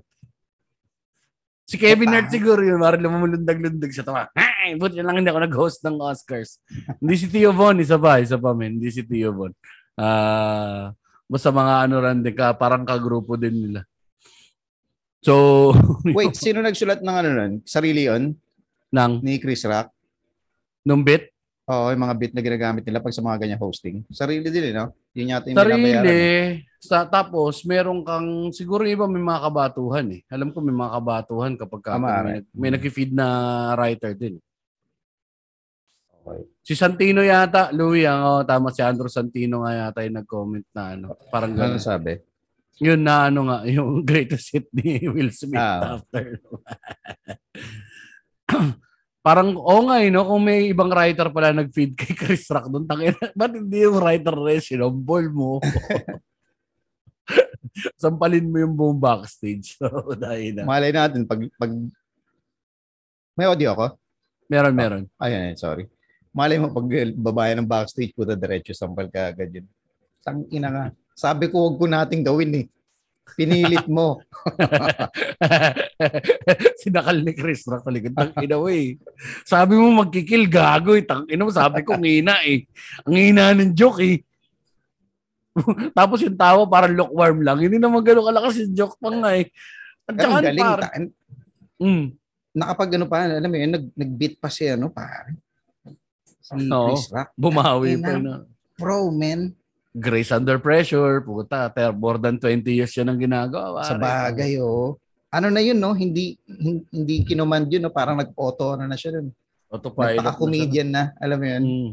Si 1.66 1.80
Kevin. 1.80 2.12
Hart 2.12 2.30
siguro 2.30 2.60
yun, 2.62 2.84
parang 2.84 3.00
lumulundag-lundag 3.00 3.92
siya. 3.96 4.04
Tama, 4.04 4.28
ay, 4.36 4.76
buti 4.76 5.00
lang 5.00 5.24
hindi 5.24 5.32
ako 5.32 5.42
nag-host 5.48 5.80
ng 5.88 5.98
Oscars. 6.04 6.60
hindi 7.00 7.16
si 7.16 7.32
Theo 7.32 7.56
Von, 7.56 7.80
isa 7.80 7.96
pa, 7.96 8.20
isa 8.20 8.36
pa 8.36 8.52
men. 8.52 8.76
Hindi 8.76 8.92
si 8.92 9.02
Theo 9.08 9.32
Von. 9.32 9.56
Ah, 9.96 10.92
basta 11.32 11.48
mga 11.50 11.88
ano 11.88 11.96
rin 12.04 12.20
din 12.22 12.36
ka, 12.36 12.54
parang 12.60 12.84
kagrupo 12.84 13.40
din 13.40 13.56
nila. 13.56 13.82
So, 15.24 15.72
Wait, 16.18 16.36
sino 16.36 16.60
nagsulat 16.60 17.00
ng 17.00 17.16
ano 17.16 17.30
nun? 17.32 17.54
Sarili 17.64 18.06
yon 18.10 18.36
nang, 18.92 19.24
Ni 19.24 19.40
Chris 19.40 19.64
Rock? 19.64 19.96
nung 20.82 21.06
bit, 21.06 21.31
Oo, 21.72 21.88
yung 21.88 22.04
mga 22.04 22.16
bit 22.20 22.32
na 22.36 22.44
ginagamit 22.44 22.84
nila 22.84 23.00
pag 23.00 23.16
sa 23.16 23.24
mga 23.24 23.40
ganyan 23.40 23.62
hosting. 23.64 24.04
Sarili 24.12 24.52
din 24.52 24.70
eh, 24.70 24.74
no? 24.76 24.92
Yun 25.16 25.32
yata 25.32 25.48
yung 25.48 25.56
sarili, 25.56 25.88
eh. 26.04 26.68
sa, 26.84 27.08
tapos 27.08 27.64
meron 27.64 28.04
kang, 28.04 28.52
siguro 28.52 28.84
iba 28.84 29.08
may 29.08 29.24
mga 29.24 29.48
kabatuhan 29.48 30.04
eh. 30.12 30.22
Alam 30.28 30.52
ko 30.52 30.60
may 30.60 30.76
mga 30.76 30.92
kabatuhan 31.00 31.54
kapag 31.56 31.80
ka, 31.80 31.96
Tama, 31.96 32.28
may, 32.28 32.44
may 32.52 32.70
nag-feed 32.76 33.16
na 33.16 33.28
writer 33.80 34.12
din. 34.12 34.36
Okay. 36.22 36.44
Si 36.62 36.76
Santino 36.76 37.24
yata, 37.24 37.72
Louie, 37.72 38.06
ang 38.06 38.22
oh, 38.22 38.44
tama 38.44 38.70
si 38.70 38.84
Andrew 38.84 39.10
Santino 39.10 39.64
nga 39.64 39.88
yata 39.88 40.04
yung 40.04 40.20
nag-comment 40.20 40.68
na 40.76 40.84
ano, 40.94 41.08
parang 41.32 41.56
Ano 41.56 41.72
gano'n. 41.72 41.82
sabi? 41.82 42.20
Yun 42.78 43.00
na 43.00 43.32
ano 43.32 43.48
nga, 43.48 43.64
yung 43.66 44.02
greatest 44.10 44.52
hit 44.52 44.68
ni 44.76 45.08
Will 45.08 45.32
Smith 45.32 45.58
Ah. 45.58 45.98
after. 45.98 46.36
parang, 49.22 49.54
oo 49.54 49.82
nga 49.86 50.02
eh, 50.02 50.10
no? 50.10 50.26
kung 50.26 50.42
may 50.42 50.74
ibang 50.74 50.90
writer 50.90 51.30
pala 51.30 51.54
nag-feed 51.54 51.94
kay 51.94 52.14
Chris 52.18 52.50
Rock 52.50 52.70
doon, 52.70 52.90
tangina, 52.90 53.18
ba't 53.40 53.54
hindi 53.54 53.86
yung 53.86 54.02
writer 54.02 54.34
rin, 54.34 54.62
sinombol 54.62 55.26
mo? 55.30 55.52
Sampalin 58.02 58.50
mo 58.50 58.58
yung 58.60 58.76
buong 58.76 59.00
backstage. 59.00 59.74
So, 59.80 59.88
dahil 60.18 60.58
na. 60.58 60.68
Malay 60.68 60.92
natin, 60.92 61.24
pag, 61.30 61.40
pag... 61.56 61.72
May 63.38 63.48
audio 63.48 63.78
ako? 63.78 63.86
Meron, 64.52 64.76
meron. 64.76 65.04
Ayun, 65.16 65.42
ayun, 65.48 65.58
sorry. 65.58 65.86
Malay 66.36 66.60
mo, 66.60 66.74
pag 66.74 66.88
babae 67.16 67.52
ng 67.56 67.70
backstage, 67.70 68.12
puta 68.12 68.36
diretso, 68.36 68.76
sampal 68.76 69.08
ka 69.08 69.32
agad 69.32 69.54
yun. 69.54 69.68
Tang 70.22 70.44
ina 70.52 70.70
nga. 70.70 70.86
Sabi 71.16 71.48
ko, 71.48 71.72
wag 71.72 71.80
ko 71.80 71.86
nating 71.88 72.26
gawin 72.26 72.52
eh. 72.56 72.66
Pinilit 73.32 73.88
mo. 73.88 74.20
Sinakal 76.82 77.24
ni 77.24 77.32
Chris 77.32 77.64
Rock 77.66 77.86
sa 77.86 77.92
likod. 77.94 78.14
Tang 78.14 78.34
ina 78.38 78.58
eh. 78.68 78.98
Sabi 79.44 79.74
mo 79.78 80.04
magkikil, 80.04 80.46
gago 80.46 80.94
eh. 80.94 81.04
Tang 81.06 81.26
ina 81.28 81.44
mo, 81.44 81.50
sabi 81.50 81.82
ko 81.82 81.96
ngina 81.96 82.44
eh. 82.44 82.68
Ang 83.08 83.14
ngina 83.16 83.56
ng 83.56 83.72
joke 83.72 84.02
eh. 84.04 84.18
Tapos 85.98 86.24
yung 86.24 86.36
tawa 86.36 86.64
parang 86.66 86.96
lukewarm 86.96 87.40
lang. 87.44 87.58
Hindi 87.60 87.78
naman 87.78 88.04
gano'ng 88.04 88.26
kalakas 88.26 88.56
yung 88.60 88.74
joke 88.76 88.96
pa 88.98 89.10
nga 89.10 89.32
eh. 89.36 89.46
At 90.08 90.14
saka 90.18 90.32
ang 90.32 90.46
galing. 90.46 90.64
par- 90.64 90.82
ta- 90.82 91.20
Mm. 91.82 92.14
nakapag 92.54 92.94
ano 92.94 93.10
pa, 93.10 93.26
alam 93.26 93.50
mo 93.50 93.58
yun, 93.58 93.74
nag, 93.74 93.90
nag-beat 93.98 94.38
pa 94.38 94.54
si 94.54 94.70
ano, 94.70 94.94
pare. 94.94 95.34
Si 96.46 96.54
Oo. 96.70 96.94
Chris 96.94 97.10
Rock. 97.10 97.34
Bumawi 97.34 97.98
pa 97.98 98.22
na. 98.22 98.46
Pro, 98.78 99.10
man. 99.10 99.50
Grace 99.92 100.32
under 100.32 100.56
pressure, 100.56 101.20
puta, 101.20 101.68
ter 101.68 101.92
more 101.92 102.16
than 102.16 102.40
20 102.40 102.64
years 102.72 102.96
yan 102.96 103.12
ang 103.12 103.20
ginagawa. 103.20 103.84
Sa 103.84 104.00
bagay, 104.00 104.56
oh. 104.64 104.96
Ano 105.28 105.52
na 105.52 105.60
yun, 105.60 105.76
no? 105.80 105.92
Hindi 105.92 106.40
hin- 106.48 106.88
hindi 106.92 107.28
kinomand 107.28 107.68
yun, 107.68 107.84
no? 107.84 107.92
Parang 107.92 108.16
nag-auto 108.16 108.80
ano 108.80 108.88
na 108.88 108.96
siya 108.96 109.20
dun. 109.20 109.36
Autopilot. 109.68 110.16
na. 110.16 110.24
Nagpaka-comedian 110.24 110.90
na, 110.92 111.04
alam 111.20 111.38
mo 111.40 111.48
yun. 111.48 111.64
Mm. 111.64 111.92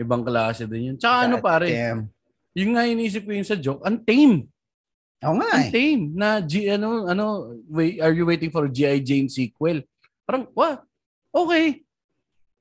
Ibang 0.00 0.24
klase 0.24 0.64
din 0.64 0.92
yun. 0.92 0.96
Tsaka 0.96 1.16
ano 1.28 1.36
pare, 1.44 1.68
damn. 1.68 2.08
yung 2.56 2.72
nga 2.72 2.88
inisip 2.88 3.28
ko 3.28 3.32
yun 3.36 3.48
sa 3.48 3.56
joke, 3.60 3.84
ang 3.84 4.00
tame. 4.00 4.48
Oo 5.22 5.36
nga 5.38 5.48
Ang 5.52 5.68
eh. 5.68 5.72
tame 5.72 6.04
na 6.16 6.40
G, 6.40 6.72
ano, 6.72 7.04
ano, 7.04 7.24
wait, 7.68 8.00
are 8.00 8.16
you 8.16 8.24
waiting 8.24 8.48
for 8.50 8.64
G.I. 8.66 9.04
Jane 9.04 9.28
sequel? 9.28 9.84
Parang, 10.24 10.48
what? 10.56 10.82
Okay. 11.32 11.84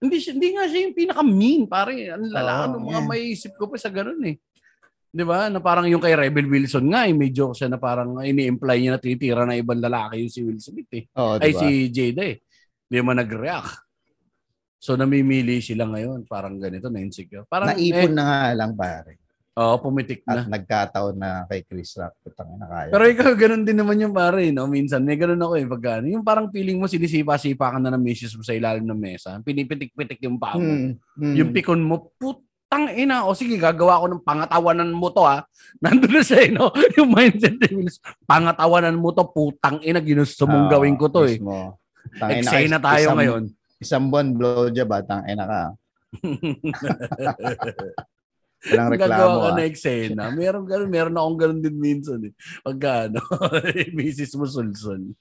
Hindi, 0.01 0.17
siya, 0.17 0.33
hindi 0.33 0.49
nga 0.57 0.65
siya 0.65 0.81
yung 0.89 0.97
pinaka-mean, 0.97 1.63
pare. 1.69 2.09
Ang 2.09 2.33
lala, 2.33 2.51
Oo, 2.51 2.65
ano, 2.65 2.75
mga 2.89 3.01
yeah. 3.05 3.09
maiisip 3.13 3.53
ko 3.53 3.69
pa 3.69 3.77
sa 3.77 3.93
ganun 3.93 4.17
eh. 4.25 4.41
Di 5.13 5.21
ba? 5.21 5.45
Na 5.53 5.61
parang 5.61 5.85
yung 5.85 6.01
kay 6.01 6.17
Rebel 6.17 6.49
Wilson 6.49 6.89
nga, 6.89 7.05
eh, 7.05 7.13
may 7.13 7.29
joke 7.29 7.53
siya 7.53 7.69
na 7.69 7.77
parang 7.77 8.17
ini-imply 8.17 8.81
niya 8.81 8.97
na 8.97 9.01
titira 9.03 9.45
na 9.45 9.53
ibang 9.53 9.77
lalaki 9.77 10.25
yung 10.25 10.33
si 10.33 10.41
Will 10.41 10.57
Smith 10.57 10.89
eh. 10.97 11.05
Ay, 11.13 11.53
diba? 11.53 11.61
si 11.61 11.67
Jada 11.93 12.23
eh. 12.25 12.41
Hindi 12.89 12.97
mo 13.05 13.13
nag-react. 13.13 13.73
So, 14.81 14.97
namimili 14.97 15.61
sila 15.61 15.85
ngayon. 15.85 16.25
Parang 16.25 16.57
ganito, 16.57 16.89
na-insecure. 16.89 17.45
Parang, 17.45 17.69
Naipon 17.69 18.09
eh, 18.09 18.17
na 18.17 18.23
nga 18.25 18.39
lang, 18.57 18.73
pare. 18.73 19.20
Oo, 19.51 19.75
pumitik 19.83 20.23
na. 20.23 20.47
At 20.47 20.47
nagkataon 20.47 21.15
na 21.19 21.43
kay 21.43 21.67
Chris 21.67 21.99
Rock. 21.99 22.15
Putang 22.23 22.55
ina 22.55 22.71
kaya. 22.71 22.87
Pero 22.87 23.03
ikaw, 23.03 23.35
ganun 23.35 23.67
din 23.67 23.75
naman 23.75 23.99
yung 23.99 24.15
pare, 24.15 24.47
no? 24.47 24.63
Minsan, 24.63 25.03
may 25.03 25.19
ganun 25.19 25.43
ako 25.43 25.53
eh. 25.59 25.67
Pag 25.67 25.83
ano, 25.99 26.05
yung 26.07 26.23
parang 26.23 26.47
feeling 26.47 26.79
mo, 26.79 26.87
sinisipa-sipa 26.87 27.75
ka 27.75 27.77
na 27.83 27.91
ng 27.91 27.99
misis 27.99 28.31
mo 28.31 28.47
sa 28.47 28.55
ilalim 28.55 28.87
ng 28.87 28.95
mesa. 28.95 29.35
Pinipitik-pitik 29.43 30.23
yung 30.23 30.39
paa 30.39 30.55
mo. 30.55 30.63
Hmm, 30.63 30.95
hmm. 31.19 31.35
Yung 31.35 31.51
pikon 31.51 31.83
mo, 31.83 32.15
putang 32.15 32.95
ina. 32.95 33.27
O 33.27 33.35
sige, 33.35 33.59
gagawa 33.59 33.99
ko 33.99 34.05
ng 34.07 34.23
pangatawanan 34.23 34.87
mo 34.87 35.11
to 35.11 35.27
ha. 35.27 35.43
Nandun 35.83 36.15
na 36.15 36.23
siya 36.23 36.47
eh, 36.47 36.49
no? 36.55 36.71
Yung 36.95 37.11
mindset 37.11 37.59
ni. 37.59 37.91
Pangatawanan 38.23 38.95
mo 38.95 39.11
to, 39.11 39.27
putang 39.35 39.83
ina. 39.83 39.99
Ginusto 39.99 40.47
mong 40.47 40.71
Oo, 40.71 40.79
gawin 40.79 40.95
ko 40.95 41.11
to 41.11 41.27
eh. 41.27 41.35
mismo. 41.35 41.75
Tangina, 42.15 42.39
Eksena 42.55 42.79
tayo 42.79 43.03
isang- 43.03 43.19
ngayon. 43.19 43.43
Isang 43.83 44.07
buwan 44.07 44.31
blowjob 44.31 44.87
ba? 44.87 45.03
Tangina 45.03 45.43
ka. 45.43 45.61
Walang 48.61 48.93
Gagawa 48.93 49.01
reklamo 49.09 49.37
ka 49.41 49.49
ah. 49.49 49.55
na 49.57 49.63
eksena. 49.65 50.23
Meron 50.37 50.63
ganun, 50.69 50.89
meron 50.93 51.17
akong 51.17 51.39
ganun 51.41 51.61
din 51.65 51.77
minsan 51.81 52.21
eh. 52.21 52.33
Pagka 52.61 53.09
ano, 53.09 53.21
misis 53.97 54.37
mo 54.37 54.45
sulsul. 54.45 55.17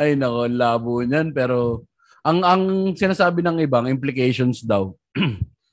Ay 0.00 0.16
nako, 0.16 0.48
labo 0.48 1.04
niyan. 1.04 1.36
Pero 1.36 1.84
ang 2.24 2.40
ang 2.40 2.62
sinasabi 2.96 3.44
ng 3.44 3.60
ibang 3.60 3.90
implications 3.92 4.64
daw, 4.64 4.96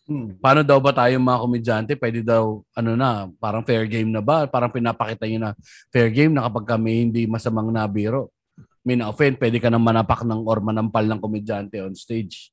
Hmm. 0.10 0.42
paano 0.42 0.66
daw 0.66 0.82
ba 0.82 0.90
tayo 0.90 1.22
mga 1.22 1.44
komedyante, 1.46 1.94
pwede 1.94 2.26
daw, 2.26 2.66
ano 2.74 2.98
na, 2.98 3.30
parang 3.38 3.62
fair 3.62 3.86
game 3.86 4.10
na 4.10 4.26
ba? 4.26 4.50
Parang 4.50 4.74
pinapakita 4.74 5.30
nyo 5.30 5.38
na 5.38 5.52
fair 5.94 6.10
game 6.10 6.34
na 6.34 6.50
kapag 6.50 6.66
kami 6.66 7.06
hindi 7.06 7.30
masamang 7.30 7.70
nabiro. 7.70 8.34
May 8.82 8.98
na-offend, 8.98 9.38
pwede 9.38 9.62
ka 9.62 9.70
nang 9.70 9.86
manapak 9.86 10.26
ng 10.26 10.50
or 10.50 10.66
manampal 10.66 11.06
ng 11.06 11.22
komedyante 11.22 11.78
on 11.86 11.94
stage. 11.94 12.50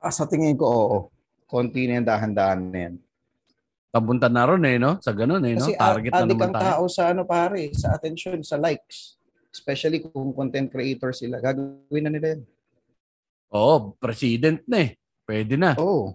Ah, 0.00 0.08
sa 0.08 0.24
tingin 0.24 0.56
ko, 0.56 0.64
oo. 0.64 0.98
Konti 1.50 1.90
na 1.90 1.98
yan, 1.98 2.06
dahan-dahan 2.06 2.60
na 2.70 2.78
yan. 2.86 2.94
Papunta 3.90 4.30
na 4.30 4.46
ron 4.46 4.62
eh, 4.62 4.78
no? 4.78 5.02
Sa 5.02 5.10
ganun 5.10 5.42
eh, 5.42 5.58
no? 5.58 5.66
Kasi 5.66 5.74
Target 5.74 6.12
na 6.14 6.22
naman 6.22 6.46
ang 6.46 6.54
tayo. 6.54 6.66
tao 6.70 6.82
sa 6.86 7.10
ano 7.10 7.26
pare, 7.26 7.74
sa 7.74 7.90
attention, 7.90 8.38
sa 8.46 8.54
likes. 8.54 9.18
Especially 9.50 9.98
kung 9.98 10.30
content 10.30 10.70
creator 10.70 11.10
sila. 11.10 11.42
Gagawin 11.42 12.06
na 12.06 12.10
nila 12.14 12.38
yan. 12.38 12.42
Oo, 13.50 13.98
president 13.98 14.62
na 14.70 14.86
eh. 14.86 14.90
Pwede 15.26 15.58
na. 15.58 15.74
Oo. 15.74 16.14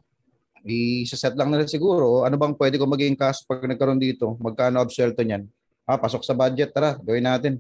I-set 0.64 1.36
lang 1.36 1.52
nila 1.52 1.68
siguro. 1.68 2.24
Ano 2.24 2.40
bang 2.40 2.56
pwede 2.56 2.80
ko 2.80 2.88
maging 2.88 3.20
kaso 3.20 3.44
pag 3.44 3.60
nagkaroon 3.68 4.00
dito? 4.00 4.40
Magkano 4.40 4.80
absuelto 4.80 5.20
niyan? 5.20 5.44
Ah, 5.84 6.00
pasok 6.00 6.24
sa 6.24 6.32
budget. 6.32 6.72
Tara, 6.72 6.96
gawin 6.96 7.28
natin. 7.28 7.60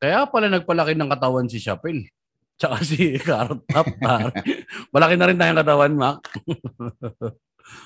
Kaya 0.00 0.24
pala 0.24 0.48
nagpalaki 0.48 0.96
ng 0.96 1.12
katawan 1.12 1.52
si 1.52 1.60
Chappelle. 1.60 2.08
Tsaka 2.58 2.76
si 2.82 3.14
Carrot 3.22 3.62
Top. 3.70 3.86
Malaki 4.90 5.14
na 5.14 5.28
rin 5.30 5.38
tayong 5.38 5.60
katawan, 5.62 5.94
Mac. 5.94 6.18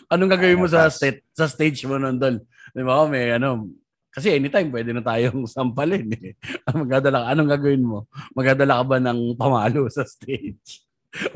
Anong 0.09 0.33
gagawin 0.33 0.61
mo 0.63 0.67
sa 0.71 0.89
state, 0.89 1.21
sa 1.37 1.45
stage 1.45 1.85
mo 1.85 2.01
nun, 2.01 2.17
Dol? 2.17 2.41
Di 2.73 2.81
ba? 2.81 3.05
May 3.05 3.37
ano, 3.37 3.69
kasi 4.13 4.37
anytime 4.37 4.69
pwede 4.69 4.93
na 4.93 5.01
tayong 5.01 5.49
sampalin 5.57 6.09
eh. 6.13 6.37
Magdadala 6.69 7.25
ka, 7.25 7.27
anong 7.33 7.51
gagawin 7.53 7.85
mo? 7.85 7.99
Magdadala 8.37 8.81
ka 8.81 8.85
ba 8.85 8.97
ng 9.01 9.21
pamalo 9.37 9.89
sa 9.89 10.05
stage? 10.05 10.85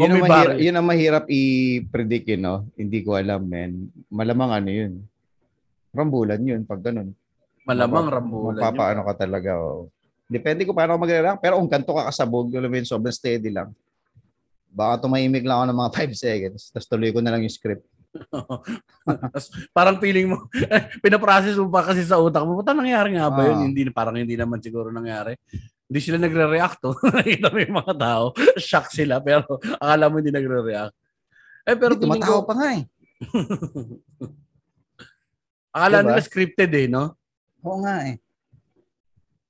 Yun 0.01 0.17
ang, 0.17 0.25
mahirap, 0.25 0.57
yun 0.57 0.77
ang 0.77 0.89
mahirap 0.89 1.25
i-predict, 1.29 2.33
yun, 2.33 2.43
no? 2.49 2.57
Hindi 2.77 3.05
ko 3.05 3.17
alam, 3.21 3.45
men. 3.45 3.93
Malamang 4.09 4.53
ano 4.57 4.71
yun. 4.73 5.05
Rambulan 5.93 6.41
yun, 6.41 6.65
pag 6.65 6.81
ganun. 6.81 7.13
Malamang 7.69 8.09
Mapa- 8.09 8.17
rambulan 8.17 8.61
Mapapaano 8.61 9.01
ka 9.05 9.15
talaga, 9.21 9.61
oh. 9.61 9.93
Depende 10.27 10.67
ko 10.67 10.75
paano 10.75 10.99
ako 10.99 11.01
magre 11.07 11.23
Pero 11.39 11.55
kung 11.63 11.71
ganito 11.71 11.95
ka 11.95 12.11
kasabog, 12.11 12.51
alam 12.51 12.67
mo 12.67 12.77
yun, 12.77 12.87
sobrang 12.87 13.15
steady 13.15 13.51
lang. 13.55 13.71
Baka 14.67 15.07
tumahimik 15.07 15.47
lang 15.47 15.63
ako 15.63 15.67
ng 15.71 15.79
mga 15.81 15.93
5 16.11 16.15
seconds, 16.19 16.61
tapos 16.75 16.87
tuloy 16.91 17.11
ko 17.15 17.23
na 17.23 17.31
lang 17.33 17.47
yung 17.47 17.55
script. 17.55 17.87
Parang 19.77 20.01
feeling 20.01 20.33
mo, 20.33 20.49
pinaprocess 21.05 21.61
mo 21.61 21.69
pa 21.69 21.85
kasi 21.85 22.01
sa 22.03 22.17
utak 22.17 22.43
mo, 22.49 22.57
puta 22.59 22.73
nangyari 22.73 23.13
nga 23.15 23.29
ba 23.29 23.45
yun? 23.45 23.57
Ah. 23.61 23.65
Hindi, 23.69 23.81
parang 23.93 24.17
hindi 24.17 24.35
naman 24.41 24.57
siguro 24.65 24.89
nangyari. 24.89 25.37
Hindi 25.87 26.01
sila 26.01 26.17
nagre-react 26.19 26.79
to. 26.85 26.91
Nakita 26.97 27.53
mo 27.53 27.59
yung 27.61 27.77
mga 27.77 27.95
tao, 27.95 28.25
shock 28.57 28.89
sila, 28.91 29.21
pero 29.21 29.45
akala 29.79 30.09
mo 30.09 30.19
hindi 30.19 30.33
nagre-react. 30.33 30.97
Eh, 31.67 31.77
pero 31.77 31.93
Hindi, 31.95 32.03
tumatawa 32.09 32.41
ko, 32.41 32.47
pa 32.49 32.55
nga 32.57 32.69
eh. 32.73 32.83
akala 35.77 35.97
Diba? 36.01 36.09
nila 36.11 36.23
scripted 36.25 36.71
eh, 36.73 36.87
no? 36.89 37.05
Oo 37.63 37.85
nga 37.85 37.97
eh. 38.09 38.17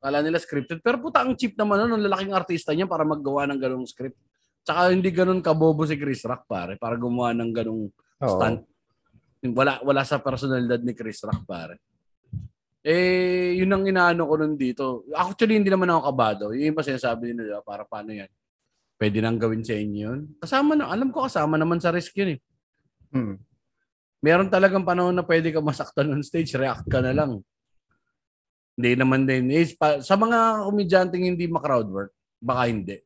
Akala 0.06 0.22
nila 0.22 0.38
scripted. 0.38 0.78
Pero 0.86 1.02
puta, 1.02 1.18
ang 1.18 1.34
cheap 1.34 1.58
naman 1.58 1.82
nun, 1.82 1.98
ang 1.98 2.06
lalaking 2.06 2.30
artista 2.30 2.70
niya 2.70 2.86
para 2.86 3.02
maggawa 3.02 3.50
ng 3.50 3.58
ganong 3.58 3.90
script. 3.90 4.14
Tsaka 4.62 4.94
hindi 4.94 5.10
ganun 5.10 5.42
kabobo 5.42 5.82
si 5.82 5.98
Chris 5.98 6.22
Rock, 6.22 6.46
pare, 6.46 6.78
para 6.78 6.94
gumawa 6.94 7.34
ng 7.34 7.50
ganong 7.50 7.90
Oo. 7.90 8.30
stunt. 8.30 8.62
Wala 9.50 9.82
wala 9.82 10.06
sa 10.06 10.22
personalidad 10.22 10.78
ni 10.86 10.94
Chris 10.94 11.26
Rock 11.26 11.42
pare. 11.42 11.82
Eh, 12.86 13.58
yun 13.58 13.74
ang 13.74 13.82
inaano 13.82 14.30
ko 14.30 14.38
nun 14.38 14.54
dito. 14.54 15.10
Actually, 15.10 15.58
hindi 15.58 15.74
naman 15.74 15.90
ako 15.90 16.00
kabado. 16.06 16.44
Yung 16.54 16.70
iba 16.70 16.86
sinasabi 16.86 17.34
nila, 17.34 17.58
para 17.66 17.82
paano 17.82 18.14
yan? 18.14 18.30
Pwede 18.94 19.18
nang 19.18 19.42
gawin 19.42 19.66
sa 19.66 19.74
inyo 19.74 19.98
yun. 20.06 20.20
Kasama 20.38 20.78
na, 20.78 20.86
alam 20.86 21.10
ko 21.10 21.26
kasama 21.26 21.58
naman 21.58 21.82
sa 21.82 21.90
risk 21.90 22.14
yun 22.14 22.38
eh. 22.38 22.40
Hmm. 23.10 23.42
Meron 24.22 24.46
talagang 24.54 24.86
panahon 24.86 25.18
na 25.18 25.26
pwede 25.26 25.50
ka 25.50 25.58
masaktan 25.58 26.14
on 26.14 26.22
stage, 26.22 26.54
react 26.54 26.86
ka 26.86 27.02
na 27.02 27.10
lang. 27.10 27.42
Hindi 28.76 28.90
naman 28.92 29.24
din. 29.24 29.48
Eh, 29.50 29.72
pa- 29.72 30.04
sa 30.04 30.14
mga 30.14 30.68
komedyanteng 30.68 31.24
hindi 31.24 31.48
ma-crowd 31.48 31.88
work, 31.88 32.12
baka 32.36 32.62
hindi. 32.68 32.96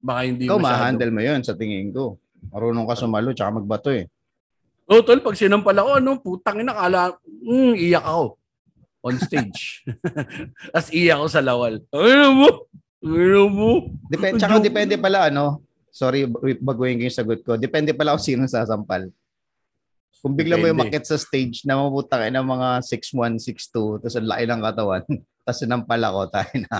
Baka 0.00 0.20
hindi 0.24 0.48
Ikaw 0.48 0.56
masyado. 0.56 0.72
ma-handle 0.80 1.12
mo 1.12 1.20
yun 1.20 1.40
sa 1.44 1.52
tingin 1.52 1.92
ko. 1.92 2.16
Marunong 2.48 2.88
ka 2.88 2.96
sumalo 2.96 3.36
tsaka 3.36 3.60
magbato 3.60 3.92
eh. 3.92 4.08
Oh, 4.88 5.04
tol, 5.04 5.20
pag 5.20 5.36
sinampal 5.36 5.76
ako, 5.76 5.90
ano, 6.00 6.10
putang 6.18 6.64
ina, 6.64 6.72
kala, 6.72 7.14
mm, 7.22 7.76
iyak 7.78 8.02
ako. 8.02 8.40
On 9.00 9.16
stage. 9.16 9.84
Tapos 10.72 10.88
iyak 10.90 11.20
ako 11.20 11.26
sa 11.28 11.44
lawal. 11.44 11.74
Ano 11.92 12.26
mo? 12.32 12.48
Ano 13.00 13.42
mo? 13.46 13.70
Depende, 14.08 14.40
tsaka 14.40 14.56
depende 14.58 14.96
pala 14.96 15.28
ano. 15.28 15.60
Sorry, 15.92 16.24
baguhin 16.58 16.96
ko 16.96 17.04
yung 17.06 17.16
sagot 17.16 17.40
ko. 17.44 17.54
Depende 17.54 17.92
pala 17.92 18.16
kung 18.16 18.24
sino 18.24 18.48
sasampal. 18.48 19.12
Kung 20.20 20.36
bigla 20.36 20.60
mo 20.60 20.68
yung 20.68 20.80
makit 20.84 21.08
sa 21.08 21.16
stage 21.16 21.64
na 21.64 21.80
maputang 21.80 22.28
ng 22.28 22.44
mga 22.44 22.68
6'1", 22.84 23.40
6'2", 23.40 24.04
tapos 24.04 24.16
ang 24.20 24.28
laki 24.28 24.44
ng 24.44 24.62
katawan, 24.62 25.02
tapos 25.44 25.58
sinampal 25.58 26.00
ako, 26.04 26.20
tayo 26.28 26.54
na. 26.68 26.76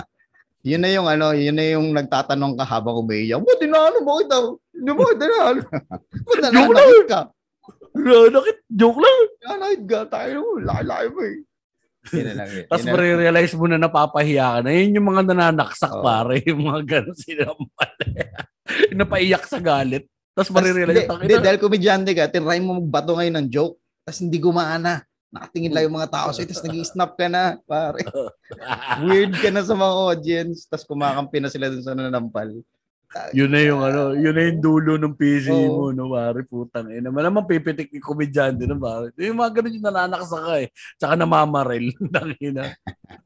Yun 0.61 0.81
na 0.85 0.89
yung 0.93 1.07
ano, 1.09 1.33
yun 1.33 1.57
na 1.57 1.65
yung 1.73 1.89
nagtatanong 1.89 2.53
ka 2.53 2.65
habang 2.69 3.01
umiiyak. 3.01 3.41
Ba't 3.41 3.57
dinalo? 3.57 3.97
Bakit 4.05 4.27
daw? 4.29 4.43
Hindi 4.77 4.91
mo 4.93 5.01
dinalo? 5.17 5.61
Ba't 6.29 6.37
nananakit 6.37 7.05
ka? 7.09 7.21
Nanakit, 7.97 8.57
joke 8.69 9.01
lang. 9.01 9.19
Nanakit 9.41 9.81
ka? 9.89 9.99
Tayo 10.05 10.35
mo, 10.45 10.51
laki-laki 10.61 11.07
mo 11.09 11.21
eh. 11.25 11.37
Tapos 12.65 12.85
marirealize 12.89 13.53
mo 13.53 13.69
na 13.69 13.77
napapahiya 13.77 14.57
ka 14.57 14.59
na. 14.65 14.69
Yun 14.73 14.97
yung 14.97 15.07
mga 15.13 15.23
nananaksak, 15.33 15.93
Oo. 15.93 16.01
pare. 16.01 16.41
Yung 16.49 16.61
mga 16.65 16.81
gano'n 16.85 17.17
sinampal. 17.17 17.91
napaiyak 18.99 19.45
sa 19.45 19.61
galit. 19.61 20.09
Tapos 20.31 20.47
Tas, 20.47 20.55
marirealize, 20.55 20.95
Hindi, 20.95 21.09
"Tangina, 21.11 21.23
hindi, 21.27 21.35
dahil 21.43 21.59
komedyante 21.59 22.11
ka, 22.15 22.31
tinry 22.31 22.59
mo 22.63 22.79
magbato 22.79 23.11
ngayon 23.19 23.35
ng 23.43 23.47
joke, 23.51 23.75
tapos 24.07 24.19
hindi 24.23 24.37
gumana. 24.39 25.03
Nakatingin 25.31 25.71
lang 25.71 25.83
yung 25.87 25.95
mga 25.95 26.11
tao 26.11 26.27
sa'yo, 26.35 26.47
tapos 26.47 26.63
nag-snap 26.67 27.11
ka 27.15 27.27
na, 27.31 27.55
pare. 27.63 28.03
Weird 29.07 29.31
ka 29.39 29.47
na 29.47 29.63
sa 29.63 29.75
mga 29.75 29.93
audience, 29.95 30.67
tapos 30.67 30.83
kumakampi 30.87 31.39
na 31.39 31.47
sila 31.47 31.71
dun 31.71 31.83
sa 31.83 31.95
nananampal. 31.95 32.51
yun 33.35 33.51
na 33.51 33.59
yung 33.59 33.83
ano, 33.83 34.15
yun 34.15 34.31
na 34.31 34.43
yung 34.47 34.59
dulo 34.63 34.95
ng 34.95 35.15
PC 35.15 35.51
mo, 35.51 35.91
Oo. 35.91 35.95
no, 35.95 36.15
pare, 36.15 36.47
putang 36.47 36.87
ina. 36.91 37.11
Malamang 37.11 37.43
pipitik 37.47 37.91
yung 37.91 38.07
komedyante, 38.07 38.63
no, 38.63 38.79
pare. 38.79 39.11
Yung 39.19 39.35
mga 39.39 39.51
ganun 39.59 39.75
yung 39.75 39.87
nananaksak 39.87 40.43
ka 40.47 40.55
eh. 40.63 40.67
Tsaka 40.95 41.13
namamaril. 41.19 41.91
Tangina. 42.15 42.71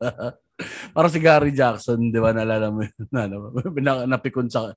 Parang 0.93 1.11
si 1.13 1.21
Gary 1.21 1.53
Jackson, 1.53 2.01
di 2.09 2.17
ba, 2.17 2.33
naalala 2.33 2.73
mo 2.73 2.81
yun? 2.81 3.05
Ano, 3.13 3.53
na- 3.77 4.09
napikon 4.09 4.49
sa, 4.49 4.73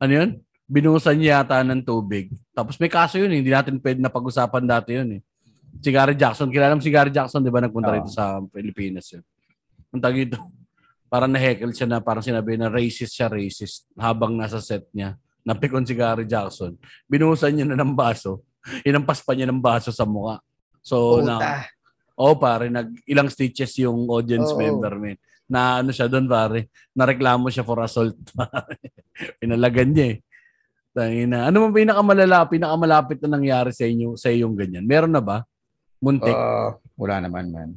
ano 0.00 0.12
yun? 0.12 0.40
Binuhusan 0.70 1.18
niya 1.18 1.42
yata 1.42 1.66
ng 1.66 1.82
tubig. 1.82 2.30
Tapos 2.54 2.78
may 2.78 2.86
kaso 2.86 3.18
yun, 3.18 3.34
eh. 3.34 3.42
hindi 3.42 3.50
natin 3.50 3.82
pwede 3.82 3.98
na 3.98 4.06
pag-usapan 4.06 4.62
dati 4.62 4.94
yun 4.94 5.18
eh. 5.18 5.20
Si 5.82 5.90
Gary 5.90 6.14
Jackson, 6.14 6.46
kilala 6.46 6.78
mo 6.78 6.82
si 6.82 6.94
Gary 6.94 7.10
Jackson, 7.10 7.42
di 7.42 7.50
ba, 7.50 7.58
nagpunta 7.58 7.90
Oo. 7.90 7.96
rito 7.98 8.10
sa 8.14 8.38
Pilipinas 8.38 9.10
yun. 9.10 9.26
Ang 9.90 9.98
tagi 9.98 10.30
ito, 10.30 10.38
parang 11.12 11.34
na-heckle 11.34 11.74
siya 11.74 11.90
na 11.90 11.98
parang 11.98 12.22
sinabi 12.22 12.54
na 12.54 12.70
racist 12.70 13.18
siya, 13.18 13.26
racist, 13.26 13.90
habang 13.98 14.38
nasa 14.38 14.62
set 14.62 14.86
niya. 14.94 15.18
Napikon 15.42 15.82
si 15.82 15.98
Gary 15.98 16.22
Jackson. 16.22 16.78
Binuhusan 17.10 17.50
niya 17.50 17.66
na 17.66 17.74
ng 17.74 17.90
baso. 17.90 18.46
Inampas 18.88 19.26
pa 19.26 19.34
niya 19.34 19.50
ng 19.50 19.58
baso 19.58 19.90
sa 19.90 20.06
mukha. 20.06 20.38
So, 20.86 21.18
na, 21.18 21.34
Puta. 21.34 21.66
Oo, 22.20 22.36
pare, 22.36 22.68
nag 22.68 22.92
ilang 23.08 23.32
stitches 23.32 23.72
yung 23.80 24.04
audience 24.06 24.52
Oo. 24.52 24.60
member, 24.60 24.92
man. 25.00 25.18
Na 25.50 25.80
ano 25.82 25.90
siya 25.90 26.06
doon, 26.06 26.28
pare. 26.28 26.68
Nareklamo 26.92 27.48
siya 27.48 27.64
for 27.64 27.80
assault. 27.80 28.14
pare. 28.38 28.78
Pinalagan 29.40 29.90
niya 29.90 30.06
eh. 30.14 30.18
Tangina. 30.90 31.46
Ano 31.46 31.66
mo 31.66 31.66
pinakamalala, 31.70 32.50
pinakamalapit 32.50 33.22
na 33.22 33.38
nangyari 33.38 33.70
sa 33.70 33.86
inyo, 33.86 34.18
sa 34.18 34.28
iyong 34.28 34.58
ganyan? 34.58 34.82
Meron 34.82 35.14
na 35.14 35.22
ba? 35.22 35.46
Muntik. 36.02 36.34
Ah, 36.34 36.74
wala 36.98 37.22
naman, 37.22 37.46
man. 37.54 37.70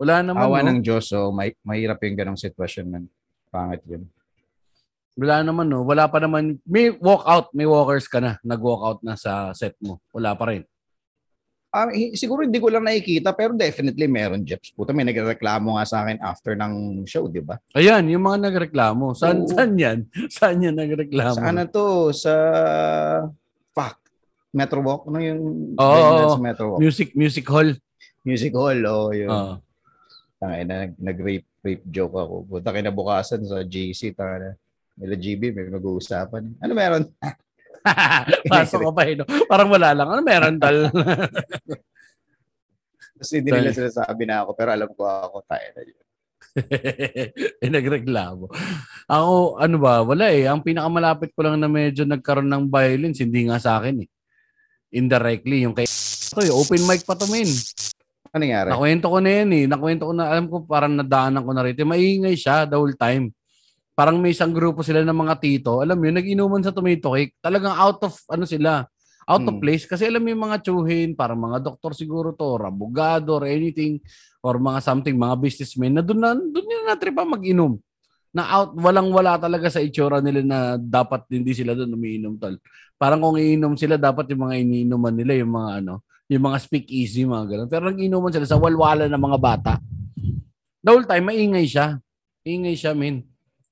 Wala 0.00 0.24
naman, 0.24 0.42
Awa 0.48 0.64
no? 0.64 0.68
ng 0.74 0.80
Diyos, 0.80 1.12
so 1.12 1.28
may, 1.30 1.52
mahirap 1.62 2.00
yung 2.02 2.16
ganong 2.18 2.40
sitwasyon, 2.40 2.86
man. 2.88 3.04
Pangit 3.52 3.84
yun. 3.86 4.08
Wala 5.20 5.44
naman, 5.44 5.68
no? 5.68 5.84
Wala 5.84 6.08
pa 6.08 6.18
naman. 6.18 6.56
May 6.64 6.90
walkout, 6.90 7.52
may 7.52 7.68
walkers 7.68 8.08
ka 8.08 8.18
na. 8.18 8.40
Nag-walkout 8.40 9.04
na 9.04 9.14
sa 9.14 9.52
set 9.52 9.76
mo. 9.84 10.00
Wala 10.10 10.32
pa 10.32 10.50
rin. 10.50 10.64
Hi- 11.70 12.18
siguro 12.18 12.42
hindi 12.42 12.58
ko 12.58 12.66
lang 12.66 12.82
nakikita, 12.82 13.30
pero 13.30 13.54
definitely 13.54 14.10
meron, 14.10 14.42
Jeps. 14.42 14.74
Puta, 14.74 14.90
may 14.90 15.06
nagreklamo 15.06 15.78
nga 15.78 15.86
sa 15.86 16.02
akin 16.02 16.18
after 16.18 16.58
ng 16.58 17.06
show, 17.06 17.30
di 17.30 17.38
ba? 17.38 17.62
Ayan, 17.78 18.10
yung 18.10 18.26
mga 18.26 18.50
nagreklamo. 18.50 19.14
Saan, 19.14 19.46
Oo. 19.46 19.50
saan 19.54 19.78
yan? 19.78 19.98
Saan 20.26 20.58
yan 20.58 20.74
nagreklamo? 20.74 21.38
Sa 21.38 21.46
ano 21.46 21.62
to? 21.70 22.10
Sa... 22.10 22.34
Fuck. 23.70 24.02
Metro 24.50 24.82
Walk? 24.82 25.06
Ano 25.06 25.22
yung... 25.22 25.42
Oo, 25.78 26.34
sa 26.34 26.42
Metro 26.42 26.74
Walk? 26.74 26.80
Music, 26.82 27.14
music 27.14 27.46
hall. 27.46 27.70
Music 28.26 28.52
Hall, 28.52 28.80
oh, 28.84 29.14
yun. 29.14 29.30
Oo. 29.30 29.54
Tangay 30.42 30.66
na, 30.66 30.74
nag- 30.84 30.98
nag-rape 30.98 31.48
rape 31.60 31.84
joke 31.86 32.16
ako. 32.16 32.34
Puta, 32.48 32.72
kinabukasan 32.72 33.44
sa 33.44 33.62
GC, 33.62 34.16
tangay 34.16 34.38
na. 34.42 34.52
Nila 35.00 35.16
GB, 35.16 35.54
may 35.54 35.68
mag-uusapan. 35.70 36.56
Ano 36.60 36.72
meron? 36.74 37.04
Pasok 38.52 38.80
ko 38.88 38.92
pa 38.92 39.08
eh, 39.08 39.16
no? 39.16 39.24
Parang 39.48 39.68
wala 39.72 39.96
lang. 39.96 40.08
Ano 40.08 40.20
meron, 40.24 40.56
tal? 40.60 40.90
Tapos 43.16 43.30
hindi 43.36 43.50
nila 43.50 43.72
sinasabi 43.72 44.22
na 44.28 44.44
ako, 44.44 44.50
pero 44.56 44.70
alam 44.72 44.90
ko 44.92 45.02
ako, 45.08 45.36
tayo 45.48 45.68
na 45.76 45.82
yun. 45.84 45.98
eh, 47.62 47.70
nagreklamo. 47.70 48.50
Ako, 49.06 49.60
ano 49.62 49.76
ba, 49.78 50.02
wala 50.02 50.34
eh. 50.34 50.50
Ang 50.50 50.66
pinakamalapit 50.66 51.30
ko 51.34 51.46
lang 51.46 51.62
na 51.62 51.70
medyo 51.70 52.02
nagkaroon 52.02 52.50
ng 52.50 52.64
violence, 52.66 53.22
hindi 53.22 53.46
nga 53.46 53.62
sa 53.62 53.78
akin 53.78 54.02
eh. 54.02 54.08
Indirectly, 54.90 55.62
yung 55.62 55.76
kay 55.76 55.86
to, 55.86 56.42
eh, 56.42 56.50
open 56.50 56.82
mic 56.86 57.06
pa 57.06 57.14
to, 57.14 57.30
men. 57.30 57.46
Ano 58.30 58.46
nangyari? 58.46 58.68
Nakwento 58.70 59.06
ko 59.10 59.18
na 59.18 59.30
yan 59.30 59.50
eh. 59.54 59.64
Nakwento 59.66 60.02
ko 60.06 60.12
na, 60.14 60.24
alam 60.30 60.46
ko 60.46 60.62
parang 60.66 60.94
nadaanan 60.94 61.42
ko 61.42 61.50
na 61.54 61.62
rito. 61.66 61.82
Maingay 61.86 62.34
siya 62.34 62.66
the 62.66 62.78
whole 62.78 62.94
time. 62.94 63.30
Parang 63.92 64.16
may 64.16 64.32
isang 64.32 64.54
grupo 64.54 64.80
sila 64.80 65.04
ng 65.04 65.14
mga 65.14 65.34
tito. 65.42 65.84
Alam 65.84 66.00
mo 66.00 66.04
yun, 66.08 66.16
nag-inuman 66.16 66.62
sa 66.64 66.72
tomato 66.72 67.12
cake. 67.12 67.36
Talagang 67.42 67.74
out 67.76 68.00
of, 68.00 68.14
ano 68.32 68.44
sila, 68.48 68.86
out 69.28 69.44
of 69.44 69.54
Hmm. 69.56 69.62
place. 69.62 69.84
Kasi 69.84 70.08
alam 70.08 70.24
mo 70.24 70.28
yung 70.32 70.44
mga 70.48 70.58
tsuhin, 70.64 71.10
parang 71.14 71.38
mga 71.38 71.60
doktor 71.62 71.92
siguro 71.94 72.32
to, 72.32 72.46
or 72.46 72.66
abogado, 72.66 73.36
or 73.38 73.44
anything, 73.46 74.00
or 74.40 74.56
mga 74.56 74.80
something, 74.80 75.14
mga 75.14 75.36
businessmen, 75.36 75.92
na 75.94 76.02
doon 76.02 76.20
na, 76.20 76.32
doon 76.34 76.66
nila 76.66 76.82
natripa 76.96 77.22
mag-inom. 77.22 77.76
Na 78.30 78.46
out, 78.46 78.78
walang-wala 78.78 79.36
talaga 79.42 79.66
sa 79.68 79.82
itsura 79.82 80.22
nila 80.22 80.40
na 80.46 80.58
dapat 80.78 81.26
hindi 81.30 81.50
sila 81.50 81.74
doon 81.74 81.94
umiinom 81.98 82.38
tol. 82.38 82.56
Parang 82.94 83.18
kung 83.20 83.36
iinom 83.36 83.74
sila, 83.74 83.98
dapat 83.98 84.30
yung 84.30 84.46
mga 84.46 84.54
iniinuman 84.64 85.14
nila, 85.14 85.34
yung 85.34 85.50
mga 85.50 85.70
ano, 85.82 85.94
yung 86.30 86.44
mga 86.46 86.58
speak 86.62 86.86
easy, 86.88 87.26
mga 87.26 87.46
ganun. 87.50 87.68
Pero 87.68 87.90
nag-inuman 87.90 88.30
sila 88.30 88.46
sa 88.46 88.54
walwala 88.54 89.10
ng 89.10 89.18
mga 89.18 89.38
bata. 89.42 89.72
The 90.80 90.90
whole 90.94 91.04
time, 91.04 91.26
maingay 91.26 91.66
siya. 91.66 91.98
Ingay 92.46 92.78
siya, 92.78 92.94
min. 92.94 93.26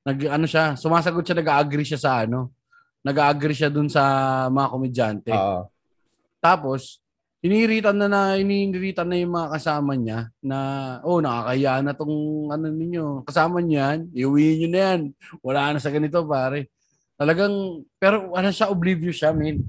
Nag, 0.09 0.19
ano 0.25 0.49
siya, 0.49 0.73
sumasagot 0.73 1.21
siya, 1.21 1.37
nag-agree 1.37 1.85
siya 1.85 2.01
sa 2.01 2.25
ano. 2.25 2.57
Nag-agree 3.05 3.53
siya 3.53 3.69
dun 3.69 3.93
sa 3.93 4.03
mga 4.49 4.69
komedyante. 4.73 5.33
Oo. 5.37 5.69
Tapos, 6.41 7.05
iniritan 7.45 7.93
na 7.93 8.09
na, 8.09 8.21
iniritan 8.41 9.05
na 9.05 9.21
yung 9.21 9.37
mga 9.37 9.61
kasama 9.61 9.93
niya 10.01 10.33
na, 10.41 10.57
oh, 11.05 11.21
nakakaya 11.21 11.85
na 11.85 11.93
tong 11.93 12.49
ano 12.49 12.67
ninyo. 12.73 13.29
Kasama 13.29 13.61
niyan, 13.61 14.09
iuwi 14.17 14.65
nyo 14.65 14.69
na 14.73 14.81
yan. 14.81 15.01
Wala 15.45 15.77
na 15.77 15.79
sa 15.79 15.93
ganito, 15.93 16.25
pare. 16.25 16.73
Talagang, 17.21 17.85
pero 18.01 18.33
ano 18.33 18.49
siya, 18.49 18.73
oblivious 18.73 19.21
siya, 19.21 19.37
min. 19.37 19.61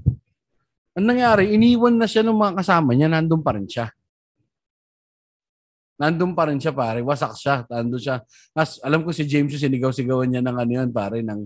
Ang 0.96 1.04
nangyari, 1.04 1.52
iniwan 1.52 2.00
na 2.00 2.08
siya 2.08 2.24
ng 2.24 2.32
mga 2.32 2.64
kasama 2.64 2.96
niya, 2.96 3.12
nandun 3.12 3.44
pa 3.44 3.52
rin 3.52 3.68
siya. 3.68 3.92
Nandun 6.00 6.32
pa 6.32 6.48
rin 6.48 6.56
siya, 6.56 6.72
pare. 6.72 7.04
Wasak 7.04 7.36
siya. 7.36 7.68
Nandun 7.68 8.00
siya. 8.00 8.24
As, 8.56 8.80
alam 8.80 9.04
ko 9.04 9.12
si 9.12 9.28
James 9.28 9.52
yung 9.52 9.60
sinigaw-sigawan 9.60 10.32
niya 10.32 10.40
ng 10.40 10.56
ano 10.56 10.72
yun, 10.72 10.88
pare, 10.88 11.20
ng, 11.20 11.44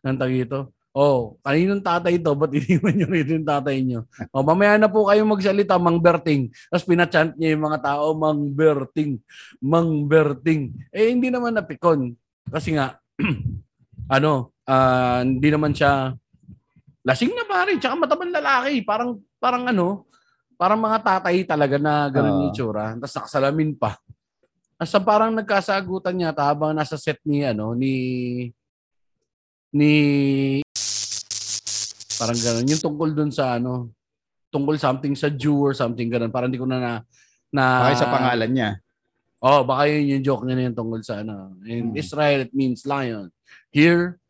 ng 0.00 0.16
tagito. 0.16 0.72
Oh, 0.90 1.38
kaninong 1.46 1.86
tatay 1.86 2.18
to? 2.18 2.34
Ba't 2.34 2.50
iniwan 2.50 2.96
nyo 2.98 3.06
rito 3.06 3.30
yung 3.30 3.46
tatay 3.46 3.78
nyo? 3.84 4.10
Oh, 4.34 4.42
mamaya 4.42 4.74
na 4.74 4.90
po 4.90 5.06
kayo 5.06 5.22
magsalita, 5.22 5.78
Mang 5.78 6.02
Berting. 6.02 6.50
Tapos 6.66 6.82
pinachant 6.82 7.36
niya 7.38 7.54
yung 7.54 7.62
mga 7.70 7.78
tao, 7.78 8.10
Mang 8.16 8.50
Berting, 8.50 9.22
Mang 9.62 10.10
Berting. 10.10 10.74
Eh, 10.90 11.14
hindi 11.14 11.30
naman 11.30 11.54
napikon. 11.54 12.18
Kasi 12.50 12.74
nga, 12.74 12.98
ano, 14.16 14.50
ah, 14.66 15.22
hindi 15.22 15.46
naman 15.46 15.70
siya 15.76 16.10
lasing 17.06 17.38
na 17.38 17.46
pare, 17.46 17.78
tsaka 17.78 17.94
matabang 17.94 18.34
lalaki. 18.34 18.82
Parang, 18.82 19.22
parang 19.38 19.70
ano, 19.70 20.09
parang 20.60 20.76
mga 20.76 21.00
tatay 21.00 21.40
talaga 21.48 21.80
na 21.80 22.04
ganun 22.12 22.36
yung 22.36 22.44
Ah. 22.44 22.52
itsura. 22.52 22.84
Tapos 23.00 23.16
nakasalamin 23.16 23.72
pa. 23.72 23.96
Asa 24.76 25.00
parang 25.00 25.32
nagkasagutan 25.32 26.12
niya 26.12 26.36
habang 26.36 26.76
nasa 26.76 27.00
set 27.00 27.16
ni 27.24 27.40
ano 27.42 27.72
ni 27.72 27.94
ni 29.72 29.92
parang 32.16 32.36
ganun 32.36 32.68
yung 32.68 32.82
tungkol 32.82 33.10
dun 33.14 33.32
sa 33.32 33.56
ano 33.56 33.88
tungkol 34.50 34.76
something 34.76 35.14
sa 35.14 35.30
Jew 35.30 35.56
or 35.56 35.72
something 35.72 36.10
ganun 36.10 36.28
parang 36.28 36.52
hindi 36.52 36.60
ko 36.60 36.68
na 36.68 36.76
na, 36.76 36.92
na 37.48 37.64
Bakit 37.86 37.96
sa 37.98 38.12
pangalan 38.12 38.50
niya? 38.50 38.70
Oh, 39.40 39.64
baka 39.64 39.88
yun 39.88 40.20
yung 40.20 40.24
joke 40.26 40.44
niya 40.44 40.52
na 40.52 40.64
yun 40.68 40.76
tungkol 40.76 41.00
sa 41.00 41.24
ano. 41.24 41.56
In 41.64 41.96
Hmm. 41.96 41.96
Israel, 41.96 42.44
it 42.44 42.52
means 42.52 42.84
lion. 42.84 43.32
Here, 43.72 44.20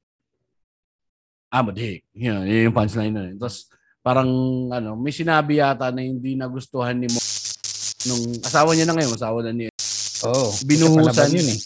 I'm 1.50 1.66
a 1.66 1.74
dick. 1.74 2.06
Yun, 2.14 2.46
yun 2.46 2.70
yung 2.70 2.76
punchline 2.78 3.10
na 3.10 3.26
yun. 3.26 3.34
Tapos, 3.34 3.66
parang, 4.00 4.28
ano, 4.72 4.96
may 4.96 5.12
sinabi 5.12 5.60
yata 5.60 5.92
na 5.92 6.00
hindi 6.04 6.36
nagustuhan 6.36 6.96
ni 6.96 7.08
mo 7.08 7.20
nung 8.08 8.40
asawa 8.40 8.72
niya 8.72 8.88
na 8.88 8.96
ngayon, 8.96 9.12
asawa 9.12 9.38
na 9.44 9.52
niya. 9.52 9.70
Oo. 10.24 10.48
Binuhusan. 10.64 11.12
Palaban 11.12 11.36
yun 11.36 11.48
eh. 11.52 11.58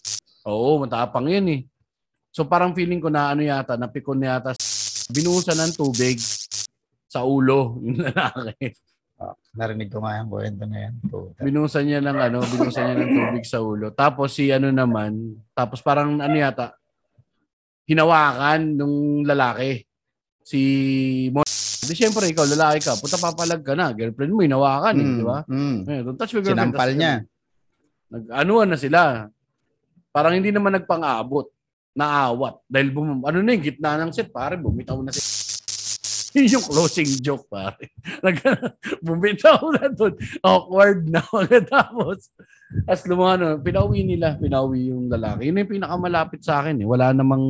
Oo, 0.44 0.70
matapang 0.82 1.28
yun 1.30 1.46
eh. 1.50 1.60
So, 2.34 2.42
parang 2.50 2.74
feeling 2.74 2.98
ko 2.98 3.06
na 3.06 3.30
ano 3.30 3.46
yata, 3.46 3.78
napikon 3.78 4.18
na 4.18 4.38
yata, 4.38 4.58
binuhusan 5.14 5.54
ng 5.54 5.72
tubig 5.78 6.18
sa 7.06 7.22
ulo 7.22 7.76
yung 7.86 8.02
lalaki. 8.02 8.74
Ah, 9.14 9.30
narinig 9.54 9.94
ko 9.94 10.02
nga 10.02 10.18
yung 10.18 10.26
kwento 10.26 10.66
na 10.66 10.90
yan. 10.90 10.94
Binusan 11.38 11.86
niya 11.86 12.02
ng 12.02 12.18
ano, 12.18 12.38
binusan 12.42 12.82
niya 12.90 12.96
ng 12.98 13.12
tubig 13.14 13.46
sa 13.46 13.62
ulo. 13.62 13.94
Tapos 13.94 14.34
si 14.34 14.50
ano 14.50 14.74
naman, 14.74 15.38
tapos 15.54 15.78
parang 15.78 16.18
ano 16.18 16.34
yata, 16.34 16.74
hinawakan 17.86 18.74
nung 18.74 19.22
lalaki. 19.22 19.86
Si 20.42 20.60
Mon. 21.30 21.43
Di 21.84 21.94
syempre 21.94 22.24
ikaw, 22.26 22.44
lalaki 22.44 22.82
ka, 22.82 22.96
puta 22.96 23.14
papalag 23.14 23.60
ka 23.60 23.72
na. 23.72 23.92
Girlfriend 23.92 24.32
mo, 24.32 24.40
hinawakan 24.40 24.94
eh, 24.94 25.04
Mm, 25.04 25.16
di 25.16 25.24
ba? 25.24 25.38
mm. 25.44 25.76
Eh, 25.84 26.00
don't 26.02 26.16
touch 26.16 26.32
my 26.32 26.40
girlfriend. 26.40 26.58
Sinampal 26.72 26.88
Tas- 26.88 26.98
niya. 26.98 27.14
Nag-anuan 28.08 28.68
na 28.68 28.78
sila. 28.78 29.00
Parang 30.08 30.32
hindi 30.32 30.48
naman 30.48 30.72
nagpang-abot. 30.72 31.46
Naawat. 31.92 32.62
Dahil 32.66 32.88
bum 32.90 33.22
ano 33.22 33.38
na 33.38 33.50
yung 33.52 33.64
gitna 33.64 33.94
ng 33.96 34.10
set, 34.10 34.28
pare, 34.28 34.54
bumitaw 34.54 34.98
na 34.98 35.10
si 35.10 35.22
Yun 36.34 36.58
yung 36.58 36.66
closing 36.66 37.06
joke, 37.22 37.46
pare. 37.46 37.94
Nag 38.26 38.42
bumitaw 38.98 39.70
na 39.70 39.86
doon. 39.86 40.18
Awkward 40.42 41.06
na. 41.06 41.22
Tapos, 41.70 42.26
as 42.90 43.06
lumano, 43.06 43.54
pinauwi 43.58 44.02
nila. 44.02 44.34
Pinauwi 44.34 44.90
yung 44.90 45.06
lalaki. 45.06 45.46
Yun 45.46 45.62
yung 45.62 45.72
pinakamalapit 45.78 46.42
sa 46.42 46.58
akin. 46.58 46.82
Eh. 46.82 46.86
Wala 46.86 47.14
namang... 47.14 47.42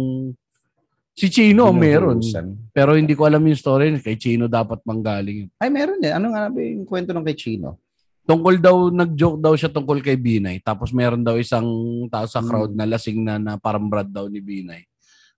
Si 1.14 1.30
Chino, 1.30 1.70
meron. 1.70 2.18
Binuhusan. 2.18 2.46
Pero 2.74 2.98
hindi 2.98 3.14
ko 3.14 3.30
alam 3.30 3.42
yung 3.46 3.54
story. 3.54 3.94
Kay 4.02 4.18
Chino 4.18 4.50
dapat 4.50 4.82
manggaling. 4.82 5.46
Ay, 5.62 5.70
meron 5.70 6.02
eh. 6.02 6.10
Ano 6.10 6.34
nga 6.34 6.50
ba 6.50 6.58
yung 6.58 6.82
kwento 6.82 7.14
ng 7.14 7.22
kay 7.22 7.38
Chino? 7.38 7.78
tungkol 8.24 8.56
daw, 8.56 8.88
nag-joke 8.88 9.38
daw 9.38 9.52
siya 9.52 9.70
tungkol 9.70 10.00
kay 10.00 10.16
Binay. 10.16 10.60
Tapos 10.64 10.90
meron 10.90 11.20
daw 11.20 11.36
isang 11.36 11.64
tao 12.08 12.24
sa 12.24 12.40
crowd 12.40 12.72
na 12.72 12.88
lasing 12.88 13.20
na, 13.20 13.36
na 13.36 13.52
parang 13.60 13.86
brad 13.86 14.08
daw 14.08 14.26
ni 14.26 14.40
Binay. 14.40 14.88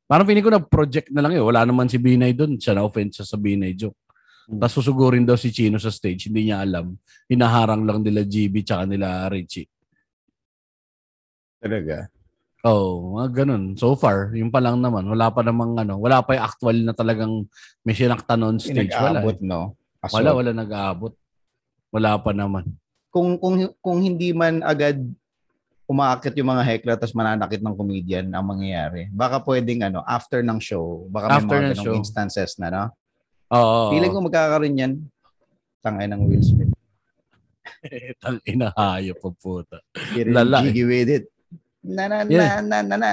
Parang 0.06 0.22
pinig 0.22 0.46
ko 0.46 0.54
na 0.54 0.62
project 0.62 1.10
na 1.10 1.18
lang 1.18 1.34
yun. 1.34 1.50
Wala 1.50 1.66
naman 1.66 1.90
si 1.90 1.98
Binay 1.98 2.30
doon. 2.30 2.54
Siya 2.62 2.78
na-offense 2.78 3.20
siya 3.20 3.26
sa 3.26 3.36
Binay 3.36 3.74
joke. 3.74 3.98
Hmm. 4.46 4.62
Tapos 4.62 4.78
susugurin 4.78 5.26
daw 5.26 5.34
si 5.34 5.50
Chino 5.50 5.82
sa 5.82 5.90
stage. 5.90 6.30
Hindi 6.30 6.50
niya 6.50 6.62
alam. 6.62 6.94
Hinaharang 7.26 7.82
lang 7.82 8.06
nila 8.06 8.22
GB 8.22 8.62
tsaka 8.62 8.86
nila 8.86 9.26
Richie. 9.26 9.66
Talaga. 11.58 12.06
Oh, 12.66 13.14
mga 13.14 13.46
ganun. 13.46 13.78
So 13.78 13.94
far, 13.94 14.34
yung 14.34 14.50
pa 14.50 14.58
lang 14.58 14.82
naman. 14.82 15.06
Wala 15.06 15.30
pa 15.30 15.46
namang 15.46 15.78
ano, 15.78 16.02
wala 16.02 16.18
pa 16.18 16.34
yung 16.34 16.46
actual 16.50 16.76
na 16.82 16.90
talagang 16.90 17.46
may 17.86 17.94
sinakta 17.94 18.34
on 18.34 18.58
stage. 18.58 18.90
Wala. 18.90 19.22
Eh. 19.22 19.38
no? 19.46 19.78
Aso, 20.02 20.18
Wala, 20.18 20.34
wala 20.34 20.50
nag-aabot. 20.50 21.14
Wala 21.94 22.18
pa 22.18 22.34
naman. 22.34 22.66
Kung, 23.14 23.38
kung, 23.38 23.70
kung 23.78 24.02
hindi 24.02 24.34
man 24.34 24.66
agad 24.66 24.98
umaakit 25.86 26.34
yung 26.34 26.50
mga 26.50 26.66
heckler 26.66 26.98
tapos 26.98 27.14
mananakit 27.14 27.62
ng 27.62 27.78
comedian 27.78 28.26
ang 28.34 28.42
mangyayari. 28.42 29.06
Baka 29.14 29.38
pwedeng 29.46 29.86
ano, 29.86 30.02
after 30.02 30.42
ng 30.42 30.58
show, 30.58 31.06
baka 31.06 31.30
may 31.30 31.38
After 31.38 31.46
mga 31.54 31.62
ng 31.62 31.70
ganong 31.70 31.86
show. 31.86 31.94
instances 31.94 32.58
na, 32.58 32.68
no? 32.74 32.84
Oo. 33.54 33.94
Feeling 33.94 34.10
ko 34.10 34.18
magkakaroon 34.26 34.74
yan. 34.74 34.92
Tangay 35.86 36.10
ng 36.10 36.22
Will 36.26 36.42
Smith. 36.42 36.74
Tang 38.22 38.42
inahayo 38.42 39.14
po 39.14 39.30
puta. 39.30 39.78
Lala, 40.26 40.66
eh. 40.66 40.82
with 40.82 41.10
it. 41.22 41.30
Na 41.86 42.10
na 42.10 42.16
na 42.20 42.30
Yeah. 42.30 42.58
na 42.60 42.78
na 42.82 42.96
na. 42.98 43.10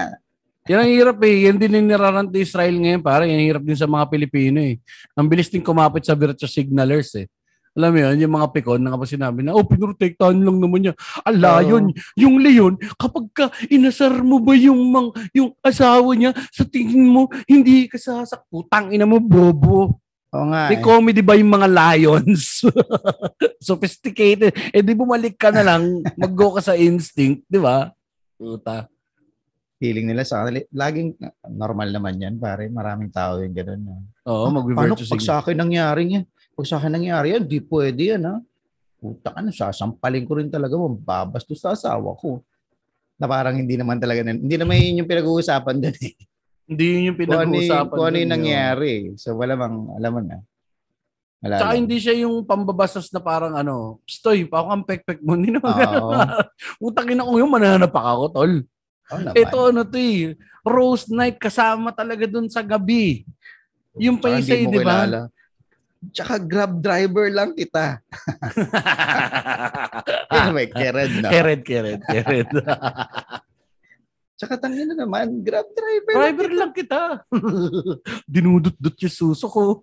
Yan 0.66 0.80
ang 0.82 0.92
hirap 0.92 1.20
eh. 1.22 1.46
Yan 1.46 1.60
din 1.60 1.76
yung 1.76 1.90
nirarant 1.92 2.32
ni 2.32 2.40
Israel 2.42 2.72
ngayon. 2.74 3.04
Pare, 3.04 3.28
yan 3.28 3.36
ang 3.38 3.50
hirap 3.52 3.64
din 3.64 3.76
sa 3.76 3.86
mga 3.86 4.08
Pilipino 4.08 4.64
eh. 4.64 4.80
Ang 5.14 5.28
bilis 5.28 5.52
din 5.52 5.60
kumapit 5.60 6.08
sa 6.08 6.16
virtual 6.16 6.48
signalers 6.48 7.12
eh. 7.20 7.28
Alam 7.74 7.90
mo 7.90 8.00
yun, 8.00 8.22
yung 8.22 8.34
mga 8.38 8.48
pikon 8.54 8.80
na 8.80 8.94
kapag 8.94 9.12
sinabi 9.12 9.42
na, 9.42 9.52
oh, 9.52 9.66
pinrotektahan 9.66 10.38
lang 10.38 10.62
naman 10.62 10.80
niya. 10.80 10.94
Ala, 11.26 11.58
Oo. 11.60 11.68
yun, 11.68 11.84
yung 12.14 12.38
leon, 12.38 12.74
kapag 12.96 13.26
ka 13.34 13.46
inasar 13.66 14.14
mo 14.22 14.38
ba 14.38 14.54
yung, 14.54 14.78
mang, 14.94 15.10
yung 15.34 15.58
asawa 15.60 16.14
niya, 16.14 16.38
sa 16.54 16.64
tingin 16.64 17.02
mo, 17.02 17.26
hindi 17.50 17.90
ka 17.90 17.98
sasak. 17.98 18.46
Putang 18.46 18.94
ina 18.94 19.10
mo, 19.10 19.18
bobo. 19.18 19.98
Oo 20.32 20.46
nga. 20.48 20.70
May 20.70 20.78
Eh. 20.78 20.86
comedy 20.86 21.26
ba 21.26 21.34
yung 21.34 21.50
mga 21.50 21.66
lions? 21.68 22.62
Sophisticated. 23.60 24.54
Eh 24.70 24.80
di 24.80 24.94
bumalik 24.94 25.34
ka 25.36 25.50
na 25.50 25.66
lang, 25.66 25.98
mag-go 26.14 26.54
ka 26.54 26.62
sa 26.64 26.78
instinct, 26.78 27.42
di 27.50 27.58
ba? 27.58 27.90
Puta. 28.44 28.92
Feeling 29.80 30.06
nila 30.06 30.24
sa 30.24 30.44
kanila, 30.44 30.64
laging 30.70 31.16
normal 31.50 31.90
naman 31.90 32.16
yan, 32.16 32.36
pare. 32.38 32.68
Maraming 32.68 33.08
tao 33.10 33.40
yung 33.40 33.52
gano'n. 33.52 33.80
no? 33.80 34.04
Oo, 34.24 34.48
Ah, 34.48 34.48
Paano 34.48 34.56
mag-virtue 34.62 35.08
pag 35.08 35.22
sa 35.22 35.40
akin 35.40 35.56
nangyari 35.58 36.04
yan? 36.10 36.24
Pag 36.54 36.68
sa 36.68 36.76
akin 36.78 36.92
nangyari 36.94 37.36
yan, 37.36 37.44
di 37.44 37.60
pwede 37.60 38.16
yan, 38.16 38.24
ha? 38.24 38.36
Puta 38.96 39.32
ka 39.32 39.40
na, 39.40 39.52
sasampalin 39.52 40.24
ko 40.24 40.36
rin 40.36 40.48
talaga, 40.48 40.76
mababastos 40.76 41.60
sa 41.60 41.72
asawa 41.72 42.16
ko. 42.16 42.40
Na 43.16 43.28
parang 43.28 43.56
hindi 43.56 43.76
naman 43.76 43.96
talaga, 43.98 44.24
hindi 44.24 44.56
naman 44.56 44.76
yun 44.78 45.04
yung 45.04 45.10
pinag-uusapan 45.10 45.76
doon 45.80 45.98
eh. 46.02 46.16
Hindi 46.64 46.84
yun 46.86 47.04
yung 47.12 47.18
Kung 47.18 47.28
ano, 47.28 47.36
pinag-uusapan. 47.52 47.92
kung 47.92 48.06
ano 48.06 48.16
yung 48.16 48.24
yun. 48.24 48.36
nangyari. 48.40 48.94
So 49.16 49.36
wala 49.36 49.54
bang, 49.54 49.76
alam 49.94 50.12
mo 50.12 50.22
na. 50.22 50.38
Wala 51.44 51.60
Tsaka 51.60 51.76
hindi 51.76 52.00
siya 52.00 52.16
yung 52.24 52.48
pambabastos 52.48 53.12
na 53.12 53.20
parang 53.20 53.52
ano, 53.52 54.00
stoy, 54.08 54.48
pa 54.48 54.64
ako 54.64 54.68
ang 54.72 54.84
pek-pek 54.88 55.20
mo. 55.20 55.36
Hindi 55.38 55.52
naman 55.52 55.76
Oo. 55.76 55.80
gano'n. 55.84 56.18
Utang 56.80 57.12
ina 57.12 57.28
ko 57.28 57.36
yung 57.36 57.52
mananap 57.52 57.92
ako, 57.92 58.24
tol. 58.32 58.54
Oo 59.12 59.20
naman. 59.20 59.36
Ito 59.36 59.58
ano 59.76 59.84
to 59.84 60.00
eh, 60.00 60.40
roast 60.64 61.12
night 61.12 61.36
kasama 61.36 61.92
talaga 61.92 62.24
dun 62.32 62.48
sa 62.48 62.64
gabi. 62.64 63.28
Yung 64.00 64.24
pa 64.24 64.40
isa 64.40 64.56
eh, 64.56 64.64
di 64.64 64.80
ba? 64.80 65.28
Tsaka 66.16 66.40
grab 66.40 66.80
driver 66.80 67.28
lang 67.28 67.52
kita. 67.52 68.00
Anyway, 70.34 70.66
Karen 70.66 71.22
na. 71.22 71.30
Keret, 71.30 71.62
keret, 71.62 72.02
keret. 72.10 72.50
Tsaka 74.34 74.58
tangin 74.58 74.90
na 74.90 75.06
naman, 75.06 75.46
grab 75.46 75.70
driver. 75.72 76.14
Driver 76.18 76.50
lang 76.50 76.72
kita. 76.74 77.22
Dinudot-dot 78.34 78.98
yung 78.98 79.14
suso 79.14 79.46
ko. 79.46 79.78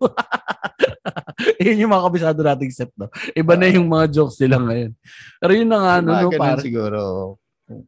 Yun 1.64 1.86
yung 1.86 1.92
mga 1.94 2.04
kabisado 2.10 2.40
nating 2.42 2.72
set, 2.74 2.90
no? 2.98 3.06
Iba 3.32 3.54
na 3.54 3.70
yung 3.70 3.86
mga 3.86 4.10
jokes 4.10 4.36
nila 4.42 4.58
ngayon. 4.58 4.92
Pero 5.38 5.52
yun 5.54 5.70
na 5.70 5.78
nga, 5.78 5.92
ano, 6.02 6.08
no, 6.12 6.30
pare. 6.34 6.60
siguro. 6.60 7.00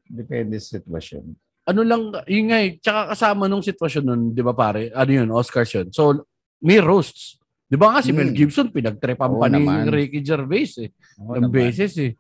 Depende 0.07 0.57
sa 0.63 0.79
sitwasyon. 0.79 1.25
ano 1.63 1.81
lang, 1.87 2.11
yun 2.27 2.47
nga 2.51 2.59
eh, 2.59 2.75
tsaka 2.79 3.15
kasama 3.15 3.47
nung 3.47 3.63
sitwasyon 3.63 4.03
nun, 4.03 4.23
di 4.35 4.43
ba 4.43 4.51
pare, 4.51 4.91
ano 4.91 5.11
yun, 5.15 5.29
Oscars 5.31 5.71
yun. 5.71 5.91
So, 5.95 6.27
may 6.59 6.79
roasts. 6.79 7.39
Di 7.67 7.79
ba 7.79 7.95
nga 7.95 8.03
si 8.03 8.11
Mel 8.11 8.31
Hmm. 8.31 8.37
Gibson, 8.37 8.69
pinagtrepan 8.69 9.31
pa 9.33 9.47
ni 9.49 9.63
naman. 9.63 9.87
Ricky 9.89 10.21
Gervais 10.21 10.75
eh. 10.79 10.91
Oo 11.19 11.39
ng 11.39 11.47
naman. 11.47 11.55
beses 11.55 11.95
eh. 11.99 12.13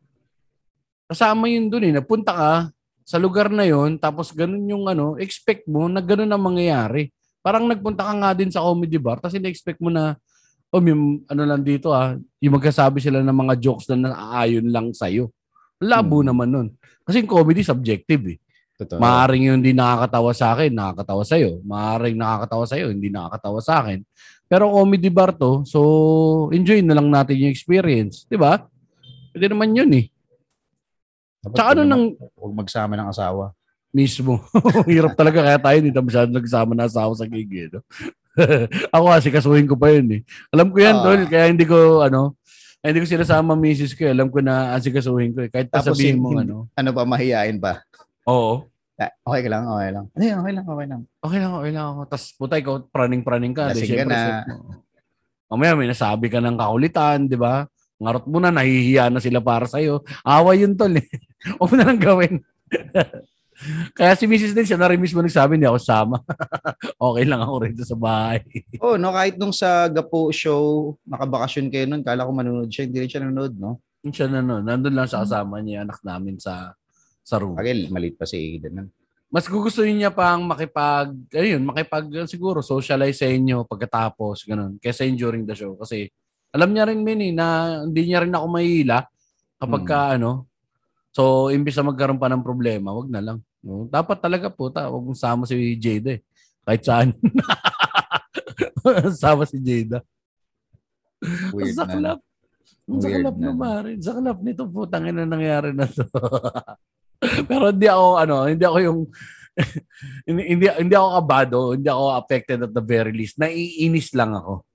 Kasama 1.04 1.44
yun 1.46 1.68
dun 1.68 1.84
eh. 1.84 1.92
Napunta 1.92 2.32
ka 2.32 2.52
sa 3.12 3.20
lugar 3.20 3.52
na 3.52 3.68
yun, 3.68 4.00
tapos 4.00 4.32
ganun 4.32 4.64
yung 4.64 4.88
ano, 4.88 5.20
expect 5.20 5.68
mo 5.68 5.84
na 5.84 6.00
ganun 6.00 6.32
ang 6.32 6.40
mangyayari. 6.40 7.12
Parang 7.44 7.68
nagpunta 7.68 8.08
ka 8.08 8.12
nga 8.16 8.30
din 8.32 8.48
sa 8.48 8.64
comedy 8.64 8.96
bar, 8.96 9.20
tapos 9.20 9.36
ina-expect 9.36 9.76
mo 9.84 9.92
na, 9.92 10.16
oh, 10.72 10.80
may, 10.80 10.96
ano 11.28 11.42
lang 11.44 11.60
dito 11.60 11.92
ah, 11.92 12.16
yung 12.40 12.56
magkasabi 12.56 13.04
sila 13.04 13.20
ng 13.20 13.36
mga 13.36 13.54
jokes 13.60 13.92
na 13.92 14.08
naaayon 14.08 14.64
lang 14.72 14.96
sa'yo. 14.96 15.28
Labo 15.76 16.24
Hmm. 16.24 16.32
naman 16.32 16.48
nun. 16.48 16.68
Kasi 17.04 17.20
yung 17.20 17.28
comedy 17.28 17.60
subjective 17.60 18.24
eh. 18.32 18.38
Totoo. 18.80 18.96
Maaring 18.96 19.52
yung 19.52 19.60
hindi 19.60 19.76
nakakatawa 19.76 20.32
sa 20.32 20.56
akin, 20.56 20.72
nakakatawa 20.72 21.22
sa'yo. 21.28 21.60
Maaring 21.68 22.16
nakakatawa 22.16 22.64
sa'yo, 22.64 22.88
hindi 22.88 23.12
nakakatawa 23.12 23.60
sa 23.60 23.84
akin. 23.84 24.00
Pero 24.48 24.72
comedy 24.72 25.12
bar 25.12 25.36
to, 25.36 25.68
so 25.68 25.80
enjoy 26.48 26.80
na 26.80 26.96
lang 26.96 27.12
natin 27.12 27.36
yung 27.36 27.52
experience. 27.52 28.24
Di 28.24 28.40
ba? 28.40 28.64
Pwede 29.36 29.52
naman 29.52 29.76
yun 29.76 29.92
eh. 29.92 30.08
Dapat 31.42 31.54
Tsaka 31.54 31.68
ano 31.74 31.82
nang 31.82 32.04
Huwag 32.32 32.54
magsama 32.56 32.94
ng 32.94 33.08
asawa. 33.08 33.50
mismo. 33.90 34.40
Hirap 34.88 35.12
talaga 35.12 35.42
kaya 35.42 35.58
tayo 35.58 35.76
hindi 35.76 35.90
tayo 35.90 36.06
masyadong 36.06 36.32
nagsama 36.34 36.72
na 36.72 36.86
asawa 36.86 37.12
sa 37.12 37.26
gig 37.26 37.50
eh. 37.50 37.68
No? 37.68 37.80
Ako 38.94 39.04
kasi 39.10 39.28
kasuhin 39.28 39.66
ko 39.66 39.74
pa 39.74 39.90
yun 39.90 40.08
eh. 40.08 40.20
Alam 40.48 40.70
ko 40.70 40.78
yan, 40.78 40.96
Ah. 40.96 41.04
tol. 41.04 41.20
Kaya 41.26 41.44
hindi 41.46 41.62
ko, 41.62 42.00
ano, 42.00 42.32
hindi 42.80 42.98
ko 42.98 43.06
sinasama 43.06 43.52
misis 43.52 43.92
ko. 43.92 44.02
eh. 44.02 44.10
Alam 44.10 44.26
ko 44.26 44.38
na 44.38 44.72
asikasuhin 44.72 45.30
ko 45.30 45.44
eh. 45.44 45.50
Kahit 45.50 45.68
pa 45.68 45.78
Tapos 45.78 45.92
sabihin 45.92 46.16
hin- 46.16 46.18
mo, 46.18 46.32
hin- 46.32 46.40
ano. 46.42 46.56
Ano 46.72 46.90
pa, 46.90 47.02
mahihain 47.04 47.58
pa. 47.58 47.84
Oo. 48.24 48.64
Ah, 48.96 49.10
Okay 49.24 49.40
ka 49.42 49.50
lang, 49.50 49.64
okay 49.66 49.90
lang. 49.90 50.06
Ano 50.08 50.22
yun, 50.22 50.36
okay 50.38 50.52
lang, 50.52 50.64
okay 50.64 50.86
lang. 50.86 51.00
Okay 51.18 51.38
lang, 51.38 51.52
okay 51.52 51.70
lang 51.70 51.86
ako. 51.88 52.00
Tapos 52.06 52.26
puta 52.32 52.54
ikaw, 52.56 52.74
praning-praning 52.86 53.52
ka. 53.52 53.62
Lasing 53.68 53.92
ka 53.92 54.06
na. 54.06 54.20
Mamaya 55.48 55.74
may 55.74 55.84
nasabi 55.84 56.26
ka 56.26 56.38
ng 56.38 56.56
kakulitan, 56.56 57.26
di 57.26 57.36
ba? 57.36 57.68
Ngarot 58.02 58.26
mo 58.26 58.42
na, 58.42 58.50
nahihiya 58.50 59.08
na 59.14 59.22
sila 59.22 59.38
para 59.38 59.70
sa'yo. 59.70 60.02
Awa 60.26 60.58
yun 60.58 60.74
tol 60.74 60.98
eh. 60.98 61.06
Huwag 61.58 61.70
mo 61.70 61.74
na 61.78 61.86
lang 61.86 62.02
gawin. 62.02 62.42
Kaya 63.94 64.18
si 64.18 64.26
Mrs. 64.26 64.58
din 64.58 64.66
siya 64.66 64.74
na 64.74 64.90
rin 64.90 64.98
mismo 64.98 65.22
nagsabi, 65.22 65.54
hindi 65.54 65.70
ako 65.70 65.78
sama. 65.78 66.18
okay 66.98 67.22
lang 67.22 67.46
ako 67.46 67.54
rito 67.62 67.82
sa 67.86 67.94
bahay. 67.94 68.42
Oh, 68.82 68.98
no, 68.98 69.14
kahit 69.14 69.38
nung 69.38 69.54
sa 69.54 69.86
Gapo 69.86 70.34
show, 70.34 70.98
nakabakasyon 71.06 71.70
kayo 71.70 71.86
nun, 71.86 72.02
kala 72.02 72.26
ko 72.26 72.34
manunod 72.34 72.66
siya, 72.66 72.90
hindi 72.90 73.06
rin 73.06 73.10
siya 73.10 73.22
nanonood, 73.22 73.54
no? 73.54 73.78
Yun 74.02 74.10
siya 74.10 74.26
na 74.26 74.42
no, 74.42 74.58
nandun 74.58 74.98
lang 74.98 75.06
sa 75.06 75.22
kasama 75.22 75.62
niya, 75.62 75.86
anak 75.86 76.02
namin 76.02 76.42
sa 76.42 76.74
sa 77.22 77.38
room. 77.38 77.54
Pagil, 77.54 77.86
malit 77.94 78.18
pa 78.18 78.26
si 78.26 78.34
Aiden. 78.34 78.90
Mas 79.32 79.46
gugustuhin 79.46 79.96
niya 79.96 80.10
pang 80.10 80.42
makipag, 80.42 81.14
ayun, 81.32 81.62
makipag 81.62 82.10
siguro 82.26 82.60
socialize 82.60 83.22
sa 83.22 83.30
inyo 83.30 83.64
pagkatapos, 83.64 84.44
ganun, 84.44 84.76
kesa 84.82 85.06
yung 85.06 85.16
during 85.16 85.44
the 85.46 85.54
show. 85.54 85.78
Kasi 85.78 86.10
alam 86.52 86.70
niya 86.70 86.84
rin, 86.88 87.00
Min, 87.00 87.20
eh, 87.24 87.32
na 87.32 87.80
hindi 87.88 88.12
niya 88.12 88.22
rin 88.22 88.34
ako 88.36 88.46
mahihila 88.46 88.98
kapag 89.56 89.82
Hmm. 89.82 89.88
ka, 89.88 89.98
ano, 90.20 90.30
so 91.12 91.48
imbis 91.48 91.76
na 91.80 91.88
magkaroon 91.88 92.20
pa 92.20 92.28
ng 92.28 92.44
problema, 92.44 92.92
wag 92.92 93.08
na 93.08 93.20
lang. 93.24 93.38
No? 93.62 93.88
Dapat 93.88 94.18
talaga 94.20 94.46
po, 94.52 94.68
ta, 94.68 94.90
wag 94.90 95.02
mong 95.02 95.16
sama 95.16 95.42
si 95.48 95.56
Jada 95.78 96.18
eh. 96.18 96.20
Kahit 96.62 96.82
saan. 96.86 97.08
sama 99.22 99.46
si 99.46 99.58
Jada. 99.58 100.02
Weird 101.54 101.72
Ang 101.72 101.74
na. 101.74 101.80
saklap. 101.86 102.18
Saklap 102.98 103.36
na, 103.38 103.46
na, 103.46 103.50
no? 103.54 103.58
pare. 103.58 103.90
Saklap 104.02 104.38
nito 104.42 104.64
po. 104.66 104.90
Tangin 104.90 105.14
na 105.14 105.26
nangyari 105.26 105.70
na 105.70 105.86
to. 105.86 106.02
Pero 107.48 107.70
hindi 107.70 107.86
ako, 107.86 108.06
ano, 108.18 108.36
hindi 108.50 108.64
ako 108.66 108.78
yung, 108.82 108.98
hindi, 110.28 110.42
hindi, 110.50 110.66
hindi 110.66 110.94
ako 110.98 111.08
kabado. 111.22 111.58
Hindi 111.78 111.88
ako 111.88 112.04
affected 112.18 112.58
at 112.66 112.72
the 112.74 112.82
very 112.82 113.14
least. 113.14 113.38
Naiinis 113.38 114.10
lang 114.18 114.34
ako. 114.34 114.66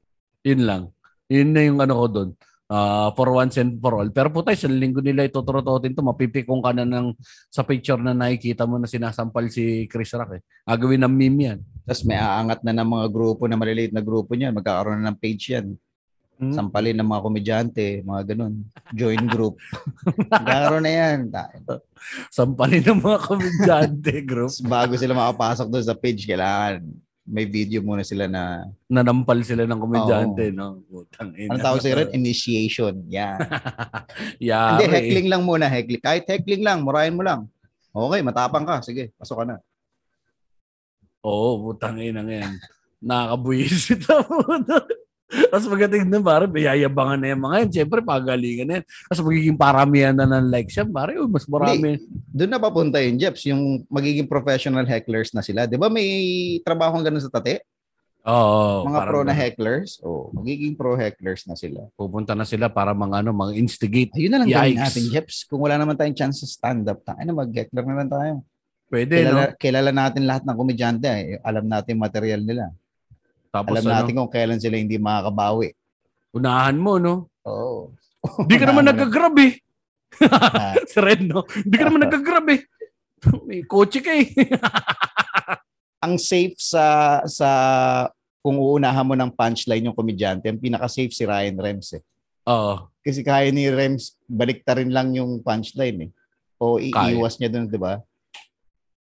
Yun 0.47 0.63
lang. 0.63 0.83
Yun 1.27 1.49
na 1.51 1.61
yung 1.63 1.79
ano 1.83 1.93
ko 1.95 2.07
doon. 2.07 2.29
Ah, 2.67 3.15
for 3.15 3.31
once 3.31 3.55
and 3.63 3.79
for 3.79 3.95
all. 3.95 4.09
Pero 4.11 4.27
puta, 4.27 4.51
sa 4.51 4.67
linggo 4.67 4.99
nila 4.99 5.23
ituturutotin 5.23 5.95
to, 5.95 6.03
mapipikong 6.03 6.59
ka 6.59 6.75
na 6.75 6.83
ng, 6.83 7.15
sa 7.47 7.63
picture 7.63 7.95
na 7.95 8.11
nakikita 8.11 8.67
mo 8.67 8.75
na 8.75 8.91
sinasampal 8.91 9.47
si 9.47 9.87
Chris 9.87 10.11
Rock 10.11 10.35
eh. 10.35 10.41
Agawin 10.67 10.99
ng 11.07 11.15
meme 11.15 11.41
yan. 11.47 11.59
Tapos 11.87 12.03
may 12.03 12.19
aangat 12.19 12.67
na 12.67 12.75
ng 12.75 12.89
mga 12.91 13.07
grupo 13.07 13.47
na 13.47 13.55
maliliit 13.55 13.95
na 13.95 14.03
grupo 14.03 14.35
niyan, 14.35 14.51
magkakaroon 14.51 14.99
na 14.99 15.15
ng 15.15 15.19
page 15.19 15.55
yan. 15.55 15.79
Hmm? 16.37 16.53
Sampalin 16.53 16.99
ng 16.99 17.07
mga 17.07 17.23
komedyante, 17.23 17.85
mga 18.03 18.21
ganun. 18.35 18.67
Join 18.91 19.23
group. 19.31 19.55
magkakaroon 20.27 20.83
na 20.83 20.91
yan. 20.91 21.17
Sampalin 22.35 22.83
ng 22.83 22.99
mga 22.99 23.19
komedyante 23.23 24.13
group. 24.27 24.51
Bago 24.67 24.99
sila 24.99 25.15
makapasok 25.15 25.71
doon 25.71 25.87
sa 25.87 25.95
page, 25.95 26.27
kailangan 26.27 26.83
may 27.27 27.43
video 27.43 27.83
muna 27.83 28.07
sila 28.07 28.31
na, 28.31 28.63
nanampal 28.87 29.43
sila 29.43 29.67
ng 29.67 29.79
komedyante, 29.83 30.47
no? 30.55 30.79
Putang 30.87 31.35
ina. 31.35 31.51
ano 31.51 31.59
tawag 31.59 31.83
sa 31.83 31.91
rin? 31.91 32.15
Initiation. 32.23 33.03
Yan. 33.11 33.35
Yari. 34.39 34.71
Hindi, 34.79 34.85
heckling 34.87 35.27
lang 35.27 35.43
muna. 35.43 35.67
Heckling. 35.67 35.99
Kahit 35.99 36.23
heckling 36.23 36.63
lang, 36.63 36.87
murahin 36.87 37.19
mo 37.19 37.27
lang. 37.27 37.51
Okay, 37.91 38.23
matapang 38.23 38.63
ka. 38.63 38.79
Sige, 38.79 39.11
pasok 39.19 39.43
ka 39.43 39.45
na. 39.51 39.55
Oo, 41.27 41.67
putang 41.67 41.99
ina 41.99 42.23
yan. 42.23 42.55
Nakakabuisit 43.03 44.07
ako. 44.23 44.63
Tapos 45.27 45.67
pagdating 45.67 46.07
na, 46.07 46.23
pare, 46.23 46.47
yayabangan 46.47 47.19
na 47.19 47.27
yung 47.35 47.43
mga 47.43 47.55
yan. 47.59 47.69
Siyempre, 47.75 47.99
pagalingan 47.99 48.67
na 48.67 48.73
yan. 48.79 48.85
Tapos 49.11 49.23
magiging 49.27 49.57
paramihan 49.59 50.15
na 50.15 50.23
ng 50.23 50.47
likes 50.47 50.79
yan, 50.79 50.87
pare. 50.87 51.19
Uy, 51.19 51.27
mas 51.27 51.43
marami. 51.45 51.99
Doon 52.31 52.51
na 52.51 52.59
papunta 52.59 53.03
yun, 53.03 53.19
Jeps, 53.19 53.43
yung 53.51 53.83
magiging 53.91 54.23
professional 54.23 54.87
hecklers 54.87 55.35
na 55.35 55.43
sila. 55.43 55.67
Di 55.67 55.75
ba 55.75 55.91
may 55.91 56.07
trabaho 56.63 56.95
ganun 57.03 57.19
sa 57.19 57.31
tate? 57.31 57.59
Oo. 58.27 58.83
mga 58.91 58.99
parang 58.99 59.11
pro 59.11 59.19
na 59.23 59.35
hecklers? 59.35 60.03
Oh, 60.03 60.27
magiging 60.35 60.75
pro 60.75 60.99
hecklers 60.99 61.47
na 61.47 61.55
sila. 61.55 61.87
Pupunta 61.95 62.35
na 62.35 62.43
sila 62.43 62.67
para 62.67 62.91
mga 62.91 63.23
ano, 63.23 63.31
mga 63.31 63.55
instigate. 63.55 64.11
Ayun 64.19 64.31
na 64.35 64.39
lang 64.43 64.51
gawin 64.51 64.75
Yikes. 64.75 64.83
natin, 64.83 65.03
Jeps. 65.11 65.35
Kung 65.47 65.63
wala 65.63 65.79
naman 65.79 65.95
tayong 65.95 66.15
chance 66.15 66.43
sa 66.43 66.47
stand-up, 66.47 66.99
tayo 67.07 67.23
na 67.23 67.31
mag-heckler 67.31 67.87
na 67.87 67.95
lang 68.03 68.11
tayo. 68.11 68.33
Pwede, 68.87 69.27
no? 69.27 69.31
Kilala, 69.31 69.43
kilala 69.59 69.91
natin 69.91 70.23
lahat 70.27 70.43
ng 70.43 70.57
komedyante. 70.59 71.07
Eh. 71.07 71.39
Alam 71.43 71.67
natin 71.67 71.95
material 71.99 72.43
nila. 72.43 72.71
Tapos 73.63 73.73
Alam 73.73 73.85
ano, 73.89 73.95
natin 73.97 74.13
kung 74.17 74.31
kailan 74.33 74.59
sila 74.61 74.75
hindi 74.77 74.97
makakabawi. 75.01 75.73
unahan 76.37 76.77
mo, 76.77 77.01
no? 77.01 77.25
Oo. 77.47 77.89
Hindi 78.45 78.55
ka 78.61 78.65
naman 78.69 78.85
nag-grab 78.85 79.35
eh. 79.41 79.57
Ah. 80.29 80.77
si 80.91 80.97
Red, 81.01 81.25
no? 81.25 81.45
Hindi 81.49 81.75
ka 81.77 81.85
naman 81.89 82.01
nag-grab 82.05 82.47
eh. 82.53 82.61
May 83.47 83.65
kotse 83.65 83.99
ka 84.03 84.13
eh. 84.13 84.29
Ang 86.05 86.21
safe 86.21 86.53
sa 86.61 87.19
sa 87.25 87.49
kung 88.45 88.61
uunahan 88.61 89.03
mo 89.03 89.17
ng 89.17 89.33
punchline 89.33 89.89
yung 89.89 89.97
komedyante, 89.97 90.47
ang 90.47 90.61
pinaka-safe 90.61 91.11
si 91.11 91.27
Ryan 91.27 91.57
Rems 91.59 91.99
eh. 91.99 92.03
Oo. 92.47 92.87
Kasi 93.03 93.19
kaya 93.19 93.51
ni 93.51 93.67
Rems, 93.67 94.15
balikta 94.23 94.79
rin 94.79 94.87
lang 94.87 95.11
yung 95.11 95.43
punchline 95.43 96.07
eh. 96.07 96.11
O 96.55 96.79
iiwas 96.79 97.35
niya 97.43 97.51
dun, 97.51 97.67
di 97.67 97.75
ba? 97.75 97.99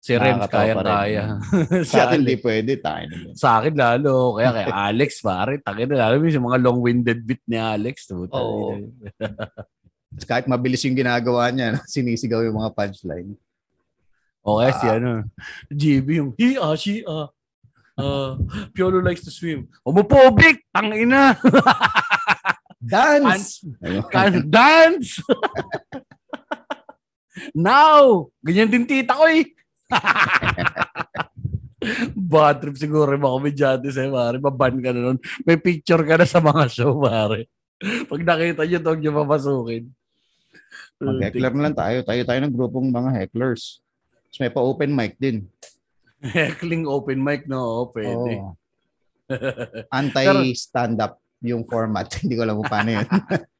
Si 0.01 0.17
rin. 0.17 0.33
kaya-kaya. 0.49 1.37
Sa 1.85 2.09
atin, 2.09 2.25
Alex. 2.25 2.29
di 2.33 2.35
pwede. 2.41 2.71
Tayo. 2.81 3.37
Sa 3.37 3.61
akin 3.61 3.77
lalo. 3.77 4.33
Kaya 4.33 4.49
kay 4.49 4.65
Alex, 4.89 5.21
pare. 5.21 5.61
Takin 5.61 5.93
na 5.93 6.09
lalo 6.09 6.25
yung 6.25 6.47
mga 6.49 6.57
long-winded 6.57 7.19
bit 7.21 7.37
ni 7.45 7.61
Alex. 7.61 8.09
Oo. 8.09 8.81
Kahit 10.25 10.49
mabilis 10.49 10.81
yung 10.83 10.97
ginagawa 10.97 11.53
niya, 11.53 11.77
sinisigaw 11.85 12.41
yung 12.41 12.57
mga 12.57 12.73
punchline. 12.73 13.37
Okay, 14.41 14.69
si 14.73 14.85
Ah. 14.89 14.97
ano. 14.97 15.11
GB 15.69 16.07
yung, 16.17 16.29
he, 16.33 16.57
ah, 16.57 16.73
she, 16.73 17.05
ah. 17.05 17.29
Uh, 17.93 18.33
Piolo 18.73 19.05
likes 19.05 19.21
to 19.21 19.29
swim. 19.29 19.69
Homophobic! 19.85 20.65
Tangina! 20.73 21.37
Dance! 22.81 23.61
Can 24.09 24.49
dance! 24.49 25.21
Now! 27.53 28.27
Ganyan 28.41 28.73
din 28.73 28.89
tita 28.89 29.13
ko 29.13 29.29
eh. 29.29 29.45
Bad 32.15 32.61
trip 32.61 32.77
siguro 32.77 33.11
yung 33.11 33.25
mga 33.25 33.37
komedyante 33.41 33.89
sa'yo, 33.91 34.11
pare. 34.13 34.37
Maban 34.39 34.77
ka 34.79 34.89
na 34.93 35.01
nun. 35.01 35.19
May 35.43 35.57
picture 35.57 36.03
ka 36.05 36.15
na 36.15 36.27
sa 36.29 36.39
mga 36.39 36.65
show, 36.71 36.95
pare. 37.01 37.49
Pag 37.81 38.21
nakita 38.21 38.63
nyo, 38.63 38.79
huwag 38.79 38.99
nyo 39.01 39.11
papasukin. 39.25 39.83
Mag-heckler 41.01 41.53
na 41.57 41.63
lang 41.65 41.75
tayo. 41.75 41.97
Tayo 42.05 42.21
tayo 42.23 42.39
ng 42.45 42.53
grupong 42.53 42.87
mga 42.93 43.09
hecklers. 43.17 43.81
Tapos 44.29 44.39
may 44.39 44.51
pa-open 44.53 44.91
mic 44.93 45.17
din. 45.17 45.49
Heckling 46.21 46.85
open 46.85 47.19
mic, 47.19 47.49
no? 47.49 47.89
Pwede. 47.89 48.37
Oo. 48.37 48.53
Anti-stand-up 49.97 51.17
yung 51.41 51.65
format. 51.65 52.05
Hindi 52.21 52.37
ko 52.37 52.41
alam 52.45 52.55
kung 52.61 52.71
paano 52.71 52.89
yun. 53.01 53.07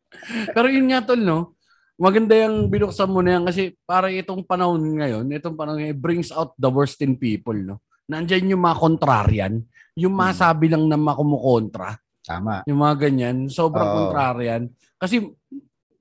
Pero 0.55 0.67
yun 0.69 0.87
nga 0.93 1.01
tol, 1.01 1.21
no? 1.21 1.57
Maganda 2.01 2.33
yung 2.33 2.65
binuksan 2.65 3.13
mo 3.13 3.21
na 3.21 3.37
yan 3.37 3.45
kasi 3.45 3.77
para 3.85 4.09
itong 4.09 4.41
panahon 4.41 4.81
ngayon, 4.81 5.21
itong 5.37 5.53
panahon 5.53 5.85
ngayon, 5.85 6.01
brings 6.01 6.33
out 6.33 6.57
the 6.57 6.65
worst 6.65 6.97
in 7.05 7.13
people, 7.13 7.53
no? 7.53 7.77
Nandyan 8.09 8.57
yung 8.57 8.65
mga 8.65 8.81
kontraryan, 8.81 9.61
yung 9.93 10.17
masabi 10.17 10.65
lang 10.65 10.89
na 10.89 10.97
makumukontra, 10.97 12.01
Tama. 12.25 12.65
yung 12.65 12.81
mga 12.81 12.95
ganyan, 13.05 13.45
sobrang 13.53 13.85
Oo. 13.85 13.95
kontraryan. 14.01 14.65
Kasi 14.97 15.29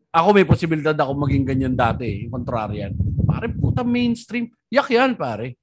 ako 0.09 0.29
may 0.33 0.49
posibilidad 0.49 0.97
ako 0.97 1.13
maging 1.21 1.45
ganyan 1.45 1.77
dati, 1.77 2.09
eh, 2.09 2.33
kontraryan. 2.33 2.97
Pare, 3.29 3.53
puta 3.53 3.85
mainstream. 3.85 4.49
Yak 4.73 4.89
yan, 4.89 5.21
pare. 5.21 5.61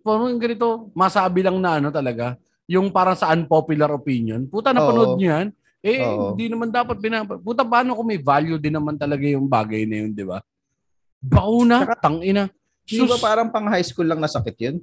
Parang 0.00 0.40
ganito, 0.40 0.88
masabi 0.96 1.44
lang 1.44 1.60
na 1.60 1.76
ano 1.76 1.92
talaga, 1.92 2.40
yung 2.64 2.88
parang 2.88 3.20
sa 3.20 3.36
unpopular 3.36 3.92
opinion. 3.92 4.48
Puta, 4.48 4.72
napanood 4.72 5.12
Oo. 5.12 5.18
niyo 5.20 5.28
yan? 5.28 5.48
Eh, 5.84 6.00
hindi 6.00 6.48
naman 6.48 6.72
dapat 6.72 6.96
pinapa... 6.96 7.36
Puta, 7.36 7.60
paano 7.60 7.92
kung 7.92 8.08
may 8.08 8.16
value 8.16 8.56
din 8.56 8.72
naman 8.72 8.96
talaga 8.96 9.28
yung 9.28 9.44
bagay 9.44 9.84
na 9.84 10.00
yun, 10.00 10.16
di 10.16 10.24
ba? 10.24 10.40
Bauna, 11.20 11.84
tangina. 12.00 12.48
Di 12.88 13.04
ba 13.04 13.16
Sus, 13.16 13.20
parang 13.20 13.52
pang 13.52 13.68
high 13.68 13.84
school 13.84 14.08
lang 14.08 14.16
nasakit 14.16 14.56
yun? 14.56 14.76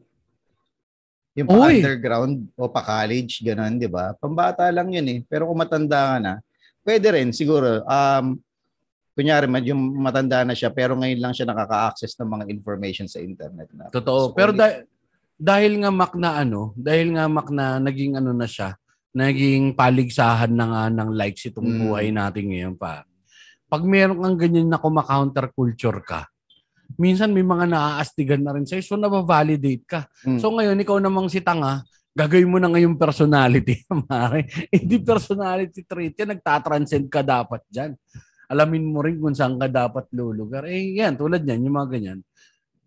Yung 1.33 1.49
pa 1.49 1.57
Oy. 1.57 1.81
underground 1.81 2.45
o 2.53 2.69
pa 2.69 2.85
college, 2.85 3.41
ganun, 3.41 3.81
di 3.81 3.89
ba? 3.89 4.13
Pambata 4.13 4.69
lang 4.69 4.93
yun 4.93 5.07
eh. 5.09 5.19
Pero 5.25 5.49
kung 5.49 5.57
matanda 5.57 6.13
ka 6.13 6.17
na, 6.21 6.33
pwede 6.85 7.07
rin 7.17 7.33
siguro. 7.33 7.81
Um, 7.81 8.37
kunyari, 9.17 9.49
yung 9.65 9.81
matanda 9.97 10.45
na 10.45 10.53
siya, 10.53 10.69
pero 10.69 10.93
ngayon 10.93 11.17
lang 11.17 11.33
siya 11.33 11.49
nakaka-access 11.49 12.13
ng 12.21 12.29
mga 12.29 12.45
information 12.53 13.09
sa 13.09 13.17
internet. 13.17 13.73
Na. 13.73 13.89
Totoo. 13.89 14.29
So, 14.29 14.37
Pero 14.37 14.53
only- 14.53 14.61
da- 14.61 14.85
dahil 15.41 15.81
nga 15.81 15.89
mak 15.89 16.13
na 16.13 16.45
ano, 16.45 16.77
dahil 16.77 17.17
nga 17.17 17.25
mak 17.25 17.49
na 17.49 17.81
naging 17.81 18.13
ano 18.21 18.29
na 18.29 18.45
siya, 18.45 18.77
naging 19.11 19.75
paligsahan 19.75 20.51
na 20.51 20.65
nga 20.67 20.83
ng 20.87 21.09
likes 21.11 21.51
itong 21.51 21.67
Mm. 21.67 21.79
buhay 21.83 22.07
natin 22.15 22.45
ngayon 22.47 22.75
pa. 22.79 23.03
Pag 23.67 23.83
meron 23.83 24.19
kang 24.19 24.39
ganyan 24.39 24.67
na 24.67 24.79
kuma-counter 24.79 25.51
culture 25.51 25.99
ka, 26.03 26.27
minsan 26.95 27.31
may 27.31 27.43
mga 27.43 27.67
naaastigan 27.71 28.43
na 28.43 28.55
rin 28.55 28.67
sa'yo, 28.67 28.83
so 28.83 28.95
nabavalidate 28.99 29.83
ka. 29.87 30.01
Mm. 30.27 30.39
So 30.39 30.51
ngayon, 30.51 30.79
ikaw 30.83 30.97
namang 30.99 31.31
si 31.31 31.39
Tanga, 31.39 31.83
gagawin 32.11 32.51
mo 32.51 32.59
na 32.59 32.67
ngayon 32.67 32.99
personality. 32.99 33.83
Mare. 34.07 34.47
Hindi 34.67 34.99
personality 34.99 35.83
trait 35.87 36.15
yan, 36.15 36.35
nagtatranscend 36.35 37.07
ka 37.07 37.23
dapat 37.23 37.63
dyan. 37.71 37.95
Alamin 38.51 38.83
mo 38.83 38.99
rin 38.99 39.15
kung 39.15 39.31
saan 39.31 39.55
ka 39.55 39.71
dapat 39.71 40.11
lulugar. 40.11 40.67
Eh 40.67 40.99
yan, 40.99 41.15
tulad 41.15 41.39
yan, 41.39 41.63
yung 41.63 41.79
mga 41.79 41.89
ganyan. 41.95 42.19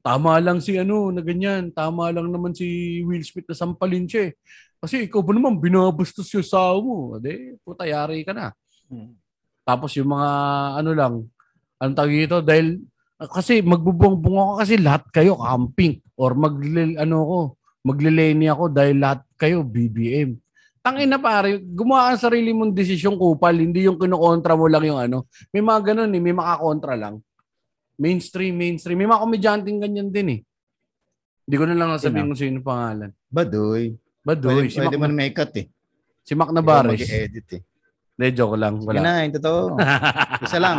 Tama 0.05 0.37
lang 0.37 0.61
si 0.61 0.77
ano, 0.77 1.09
na 1.09 1.25
ganyan. 1.25 1.73
Tama 1.73 2.13
lang 2.13 2.29
naman 2.29 2.53
si 2.53 3.01
Will 3.09 3.25
Smith 3.25 3.49
na 3.49 3.57
sampalin 3.57 4.05
siya 4.05 4.29
eh. 4.29 4.33
Kasi 4.85 5.09
ikaw 5.09 5.25
ba 5.25 5.33
naman 5.33 5.57
binabastos 5.57 6.29
yung 6.37 6.45
sawa 6.45 6.77
mo? 6.77 7.17
Ade, 7.17 7.57
puta, 7.65 7.89
yari 7.89 8.21
ka 8.21 8.37
na. 8.37 8.53
Mm. 8.93 9.17
Tapos 9.65 9.97
yung 9.97 10.13
mga 10.13 10.31
ano 10.77 10.91
lang, 10.93 11.15
anong 11.81 11.97
tawag 11.97 12.13
dito? 12.13 12.45
Dahil 12.45 12.85
kasi 13.33 13.65
magbubong-bungo 13.65 14.41
ako 14.45 14.55
kasi 14.61 14.75
lahat 14.77 15.09
kayo 15.09 15.41
camping 15.41 16.05
or 16.21 16.37
mag 16.37 16.61
ano 17.01 17.17
ko, 17.25 17.39
maglileni 17.81 18.53
ako 18.53 18.69
dahil 18.69 18.97
lahat 19.01 19.25
kayo 19.41 19.65
BBM. 19.65 20.37
Tangin 20.85 21.09
na 21.09 21.17
pare, 21.17 21.65
gumawa 21.65 22.13
ka 22.13 22.21
ng 22.21 22.25
sarili 22.29 22.53
mong 22.53 22.77
desisyon 22.77 23.17
kupal, 23.17 23.57
hindi 23.57 23.89
yung 23.89 23.97
kinukontra 23.97 24.53
mo 24.53 24.69
lang 24.69 24.85
yung 24.85 25.01
ano. 25.01 25.33
May 25.49 25.65
mga 25.65 25.81
ganun 25.81 26.13
eh, 26.13 26.21
may 26.21 26.37
makakontra 26.37 26.93
lang. 26.93 27.25
Mainstream, 27.97 28.53
mainstream. 28.53 29.01
May 29.01 29.09
mga 29.09 29.23
komedyanteng 29.25 29.81
ganyan 29.81 30.13
din 30.13 30.29
eh. 30.29 30.41
Hindi 31.49 31.57
ko 31.57 31.65
na 31.65 31.77
lang 31.77 31.89
nasabihin 31.89 32.29
kung 32.29 32.37
sino 32.37 32.61
pangalan. 32.61 33.17
Baduy. 34.25 34.65
Pwede, 34.65 34.73
si 34.73 34.81
pwede 34.81 34.97
Mac, 34.97 35.03
mo 35.05 35.07
na 35.13 35.17
make 35.21 35.37
cut 35.37 35.53
eh. 35.61 35.67
si 36.25 36.33
Mac 36.33 36.51
Navarez. 36.51 36.97
mag-edit 36.97 37.49
eh. 37.61 37.63
Hindi, 38.15 38.27
joke 38.33 38.57
lang. 38.57 38.75
Sige 38.81 38.89
Wala. 38.89 39.01
na, 39.05 39.13
yung 39.27 39.35
totoo. 39.37 39.61
Isa 40.47 40.59
lang. 40.63 40.79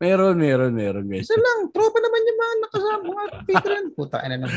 meron, 0.00 0.40
meron, 0.40 0.72
meron 0.72 1.04
guys. 1.04 1.28
Isa 1.28 1.36
lang. 1.36 1.68
Tropa 1.68 2.00
naman 2.00 2.20
yung 2.24 2.38
mga 2.40 2.54
nakasama 2.64 3.02
mga 3.04 3.24
patron. 3.44 3.84
Puta, 3.92 4.16
ano 4.24 4.34
na. 4.40 4.48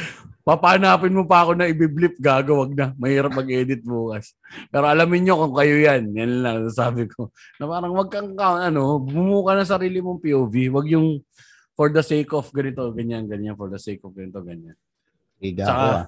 Papanapin 0.48 1.12
mo 1.12 1.28
pa 1.28 1.44
ako 1.44 1.60
na 1.60 1.68
ibiblip, 1.68 2.16
gago, 2.24 2.64
wag 2.64 2.72
na. 2.72 2.96
Mahirap 2.96 3.36
mag-edit 3.36 3.84
bukas. 3.84 4.32
Pero 4.72 4.88
alamin 4.88 5.28
nyo 5.28 5.44
kung 5.44 5.56
kayo 5.60 5.76
yan. 5.76 6.08
Yan 6.16 6.34
lang 6.40 6.60
sabi 6.72 7.06
ko. 7.12 7.36
Na 7.60 7.68
parang 7.68 7.92
wag 7.94 8.08
kang, 8.08 8.32
ka- 8.32 8.72
ano, 8.72 8.96
bumuo 9.04 9.44
ka 9.44 9.60
ng 9.60 9.68
sarili 9.68 10.00
mong 10.00 10.24
POV. 10.24 10.56
Wag 10.72 10.88
yung 10.88 11.20
for 11.76 11.92
the 11.92 12.02
sake 12.02 12.32
of 12.32 12.48
ganito, 12.56 12.88
ganyan, 12.96 13.28
ganyan, 13.28 13.60
for 13.60 13.68
the 13.68 13.82
sake 13.82 14.00
of 14.08 14.16
ganito, 14.16 14.40
ganyan. 14.40 14.78
Ako 15.44 15.68
ah. 15.68 16.08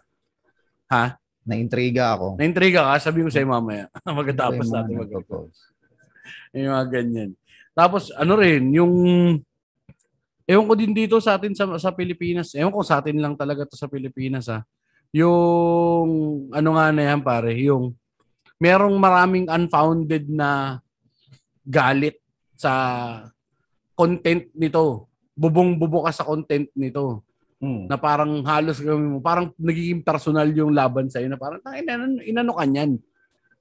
Ha? 0.90 1.18
Na-intriga 1.46 2.18
ako. 2.18 2.42
Na-intriga 2.42 2.82
ka, 2.90 3.10
sabi 3.10 3.22
ko 3.22 3.30
sa'yo 3.30 3.46
mamaya. 3.46 3.86
Magkatapos 4.06 4.66
natin 4.70 4.94
mag. 4.98 5.12
Yung 6.56 6.74
mga 6.74 6.88
ganyan. 6.90 7.32
Tapos 7.76 8.10
ano 8.16 8.34
rin, 8.40 8.64
yung 8.72 8.94
ewan 10.48 10.66
ko 10.66 10.74
din 10.74 10.94
dito 10.96 11.20
sa 11.22 11.38
atin 11.38 11.54
sa, 11.54 11.70
sa 11.78 11.92
Pilipinas. 11.94 12.56
Ewan 12.56 12.74
ko 12.74 12.82
sa 12.82 13.02
atin 13.04 13.20
lang 13.22 13.38
talaga 13.38 13.68
to 13.68 13.78
sa 13.78 13.92
Pilipinas 13.92 14.50
ha. 14.50 14.66
Yung 15.14 16.10
ano 16.50 16.70
nga 16.76 16.90
na 16.90 17.04
yan 17.14 17.22
pare, 17.22 17.54
yung 17.60 17.94
merong 18.58 18.96
maraming 18.98 19.46
unfounded 19.52 20.26
na 20.32 20.80
galit 21.66 22.18
sa 22.56 22.72
content 23.94 24.48
nito. 24.56 25.12
Bubong-bubo 25.36 26.08
ka 26.08 26.12
sa 26.16 26.24
content 26.24 26.72
nito 26.74 27.25
Hmm. 27.66 27.90
na 27.90 27.98
parang 27.98 28.46
halos 28.46 28.78
gawin 28.78 29.18
mo, 29.18 29.20
parang 29.20 29.50
nagiging 29.58 30.06
personal 30.06 30.46
yung 30.54 30.70
laban 30.70 31.10
sa'yo 31.10 31.26
na 31.26 31.34
parang 31.34 31.58
"Tangina, 31.66 31.98
inano, 31.98 32.22
inano 32.22 32.52
ka 32.54 32.66
niyan. 32.70 32.92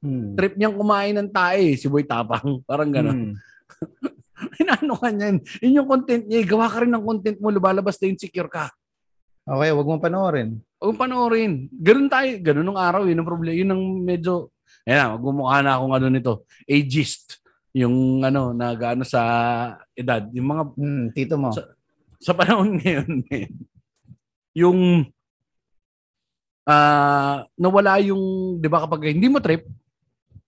Hmm. 0.04 0.36
Trip 0.36 0.54
niyang 0.54 0.76
kumain 0.76 1.16
ng 1.16 1.32
tae, 1.32 1.72
si 1.80 1.88
Boy 1.88 2.04
Tapang. 2.04 2.60
Parang 2.68 2.92
gano'n. 2.92 3.32
Hmm. 3.32 3.34
Inaano 4.60 5.00
ka 5.00 5.08
niyan? 5.08 5.40
Yun 5.64 5.78
yung 5.80 5.88
content 5.88 6.24
niya. 6.28 6.44
eh. 6.44 6.46
Gawa 6.46 6.68
ka 6.68 6.84
rin 6.84 6.92
ng 6.92 7.00
content 7.00 7.38
mo. 7.40 7.48
Lubalabas 7.48 7.96
na 7.96 8.12
insecure 8.12 8.52
ka. 8.52 8.68
Okay, 9.44 9.70
wag 9.72 9.88
mo 9.88 9.96
panoorin. 9.96 10.60
Huwag 10.76 10.92
mong 10.92 11.00
panoorin. 11.00 11.52
Ganun 11.72 12.12
tayo. 12.12 12.28
Ganun 12.42 12.66
nung 12.66 12.76
araw. 12.76 13.08
Yun 13.08 13.16
ang 13.16 13.28
problema. 13.28 13.56
Yun 13.56 13.72
ang 13.72 13.82
medyo 14.04 14.52
Ayan 14.84 15.00
na, 15.00 15.16
magmumukha 15.16 15.64
na 15.64 15.80
akong 15.80 15.94
ano 15.96 16.06
nito, 16.12 16.32
ageist. 16.68 17.40
Yung 17.72 18.20
ano, 18.20 18.52
nag-ano 18.52 19.00
sa 19.00 19.20
edad. 19.96 20.28
Yung 20.36 20.44
mga 20.44 20.62
Hmm, 20.76 21.04
tito 21.16 21.40
mo. 21.40 21.48
Sa- 21.48 21.72
sa 22.20 22.36
panahon 22.36 22.76
ngayon, 22.76 23.08
men, 23.32 23.48
yung 24.54 25.04
ah 26.64 27.44
nawala 27.60 28.00
yung, 28.00 28.56
di 28.62 28.68
ba 28.72 28.88
kapag 28.88 29.12
hindi 29.12 29.28
mo 29.28 29.42
trip, 29.42 29.68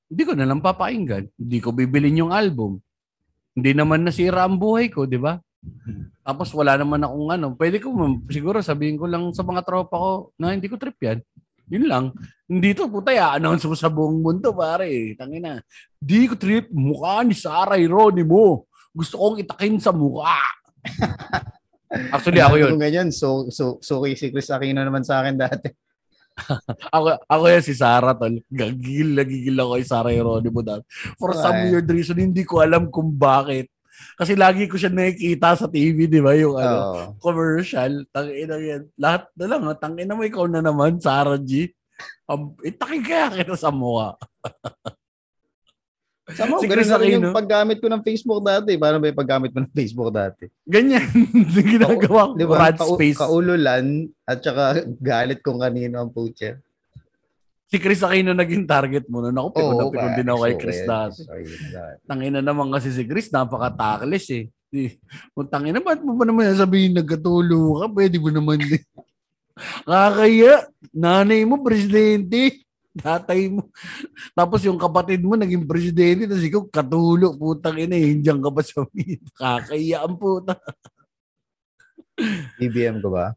hindi 0.06 0.22
ko 0.22 0.32
na 0.32 0.46
lang 0.46 0.62
papakinggan. 0.62 1.26
Hindi 1.34 1.58
ko 1.58 1.74
bibilin 1.74 2.22
yung 2.26 2.32
album. 2.32 2.78
Hindi 3.52 3.74
naman 3.74 4.06
nasira 4.06 4.46
ang 4.46 4.56
buhay 4.56 4.88
ko, 4.88 5.04
di 5.04 5.18
ba? 5.18 5.36
Tapos 6.22 6.54
wala 6.54 6.78
naman 6.78 7.02
akong 7.02 7.28
ano. 7.34 7.46
Pwede 7.58 7.82
ko, 7.82 7.90
siguro 8.30 8.62
sabihin 8.62 8.96
ko 8.96 9.10
lang 9.10 9.34
sa 9.34 9.42
mga 9.42 9.66
tropa 9.66 9.96
ko 9.98 10.10
na 10.38 10.54
hindi 10.54 10.70
ko 10.70 10.78
trip 10.78 10.96
yan. 11.02 11.18
Yun 11.66 11.84
lang. 11.90 12.04
Hindi 12.46 12.78
to, 12.78 12.86
puta, 12.86 13.10
i-announce 13.10 13.66
mo 13.66 13.74
sa 13.74 13.90
buong 13.90 14.22
mundo, 14.22 14.54
pare. 14.54 15.18
Tangina. 15.18 15.58
Di 15.98 16.30
ko 16.30 16.38
trip, 16.38 16.70
mukha 16.70 17.26
ni 17.26 17.34
Sarah 17.34 17.74
Ironimo. 17.74 18.70
Gusto 18.94 19.18
kong 19.18 19.42
itakin 19.42 19.82
sa 19.82 19.90
mukha. 19.90 20.38
Actually, 22.12 22.42
ako 22.42 22.54
yun. 22.60 22.72
Ganyan, 22.78 23.08
so, 23.10 23.48
so, 23.48 23.80
so 23.80 24.02
kay 24.04 24.14
si 24.14 24.28
Chris 24.30 24.50
Aquino 24.52 24.82
naman 24.82 25.02
sa 25.02 25.22
akin 25.22 25.36
dati. 25.36 25.68
Ako, 26.92 27.16
ako 27.32 27.44
yan 27.48 27.64
si 27.64 27.72
Sarah, 27.72 28.12
tol. 28.12 28.36
Gagigil, 28.52 29.16
nagigil 29.16 29.56
ako 29.56 29.80
kay 29.80 29.86
Sarah 29.88 30.12
Geronimo 30.12 30.60
dati. 30.60 30.84
For 31.16 31.32
some 31.32 31.64
Why? 31.64 31.72
weird 31.72 31.88
reason, 31.88 32.20
hindi 32.20 32.44
ko 32.44 32.60
alam 32.60 32.92
kung 32.92 33.08
bakit. 33.08 33.72
Kasi 34.20 34.36
lagi 34.36 34.68
ko 34.68 34.76
siya 34.76 34.92
nakikita 34.92 35.56
sa 35.56 35.64
TV, 35.64 36.04
di 36.04 36.20
ba? 36.20 36.36
Yung 36.36 36.60
ano, 36.60 36.76
Oo. 36.76 37.02
commercial. 37.24 38.04
Tangina 38.12 38.60
yan. 38.60 38.84
Lahat 39.00 39.32
na 39.32 39.44
lang. 39.48 39.64
ha. 39.64 39.72
Tangina 39.80 40.12
mo, 40.12 40.28
ikaw 40.28 40.44
na 40.44 40.60
naman, 40.60 41.00
Sarah 41.00 41.40
G. 41.40 41.72
Um, 42.28 42.52
itakin 42.60 43.00
kaya 43.00 43.32
kita 43.32 43.56
sa 43.56 43.72
mukha. 43.72 44.20
Sama, 46.26 46.58
Si 46.58 46.66
ganun 46.66 46.90
na 46.90 47.06
yung 47.06 47.30
paggamit 47.30 47.78
ko 47.78 47.86
ng 47.86 48.02
Facebook 48.02 48.42
dati. 48.42 48.74
Paano 48.74 48.98
ba 48.98 49.06
yung 49.06 49.20
paggamit 49.22 49.54
mo 49.54 49.62
ng 49.62 49.70
Facebook 49.70 50.10
dati? 50.10 50.50
Ganyan. 50.66 51.06
ginagawa 51.78 52.34
ko. 52.34 52.34
Di 52.34 52.46
ba? 52.50 52.54
Rad 52.66 52.78
space. 52.82 53.22
kaululan 53.22 54.10
at 54.26 54.42
saka 54.42 54.82
galit 54.98 55.38
kung 55.38 55.62
kanino 55.62 56.02
ang 56.02 56.10
pucha. 56.10 56.58
si 57.66 57.82
Chris 57.82 58.02
Aquino 58.02 58.34
naging 58.34 58.66
target 58.66 59.06
mo. 59.06 59.22
No? 59.22 59.54
Ako, 59.54 59.54
pikon 59.54 59.74
na 59.78 59.84
pikon 59.86 60.12
din 60.18 60.30
ako 60.30 60.40
kay 60.42 60.56
Chris 60.58 60.80
dati. 60.82 61.20
Tangina 62.10 62.42
naman 62.42 62.74
kasi 62.74 62.90
si 62.90 63.06
Chris, 63.06 63.30
napaka-tackles 63.30 64.26
eh. 64.34 64.44
Kung 65.30 65.46
tangina, 65.46 65.78
ba't 65.78 66.02
mo 66.02 66.18
ba 66.18 66.26
naman 66.26 66.58
sabihin 66.58 66.98
nagkatulo 66.98 67.82
ka? 67.82 67.86
Pwede 67.86 68.18
mo 68.18 68.34
naman 68.34 68.58
din. 68.58 68.82
Kakaya, 69.88 70.68
nanay 70.90 71.46
mo, 71.46 71.62
presidente. 71.62 72.65
Tatay 72.96 73.52
mo. 73.52 73.68
Tapos 74.32 74.64
yung 74.64 74.80
kapatid 74.80 75.20
mo, 75.20 75.36
naging 75.36 75.68
presidente. 75.68 76.24
Tapos 76.24 76.44
ikaw, 76.44 76.62
katulo, 76.68 77.36
putang 77.36 77.76
ina. 77.76 77.92
eh. 77.92 78.16
Hindiyan 78.16 78.40
ka 78.40 78.50
pa 78.50 78.60
sa 78.64 78.82
Kakaya 79.40 80.04
ang 80.04 80.16
puta. 80.16 80.56
BBM 82.56 83.04
ko 83.04 83.12
ba? 83.12 83.36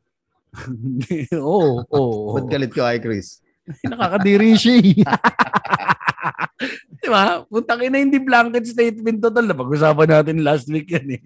Oo, 1.36 1.84
oo. 1.86 2.34
Ba't 2.40 2.48
galit 2.48 2.72
ko 2.72 2.88
kay 2.88 3.04
Chris? 3.04 3.44
Nakakadiri 3.86 4.56
siya 4.58 4.80
eh. 4.82 5.04
Di 7.00 7.08
ba? 7.08 7.44
Puntang 7.48 7.80
ina 7.86 8.02
hindi 8.02 8.20
blanket 8.20 8.68
statement 8.68 9.24
total 9.24 9.48
na 9.48 9.56
pag-usapan 9.56 10.20
natin 10.20 10.44
last 10.44 10.68
week 10.68 10.92
yan 10.92 11.08
eh. 11.16 11.22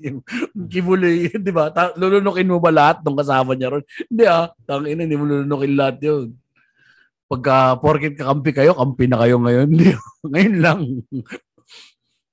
Kibuloy, 0.70 1.30
di 1.46 1.52
ba? 1.54 1.74
Ta- 1.74 1.96
lulunukin 1.98 2.50
mo 2.50 2.62
ba 2.62 2.70
lahat 2.70 3.02
nung 3.02 3.18
kasama 3.18 3.58
niya 3.58 3.74
ron? 3.74 3.84
Hindi 4.10 4.24
ah. 4.28 4.52
Tang 4.68 4.86
ina, 4.86 5.06
hindi 5.06 5.18
mo 5.18 5.26
lulunukin 5.26 5.74
lahat 5.74 5.98
yun. 6.04 6.36
Pagka 7.34 7.82
porket 7.82 8.14
kakampi 8.14 8.54
kayo, 8.54 8.78
kampi 8.78 9.10
na 9.10 9.18
kayo 9.26 9.42
ngayon. 9.42 9.74
Ngayon 10.32 10.56
lang. 10.62 10.80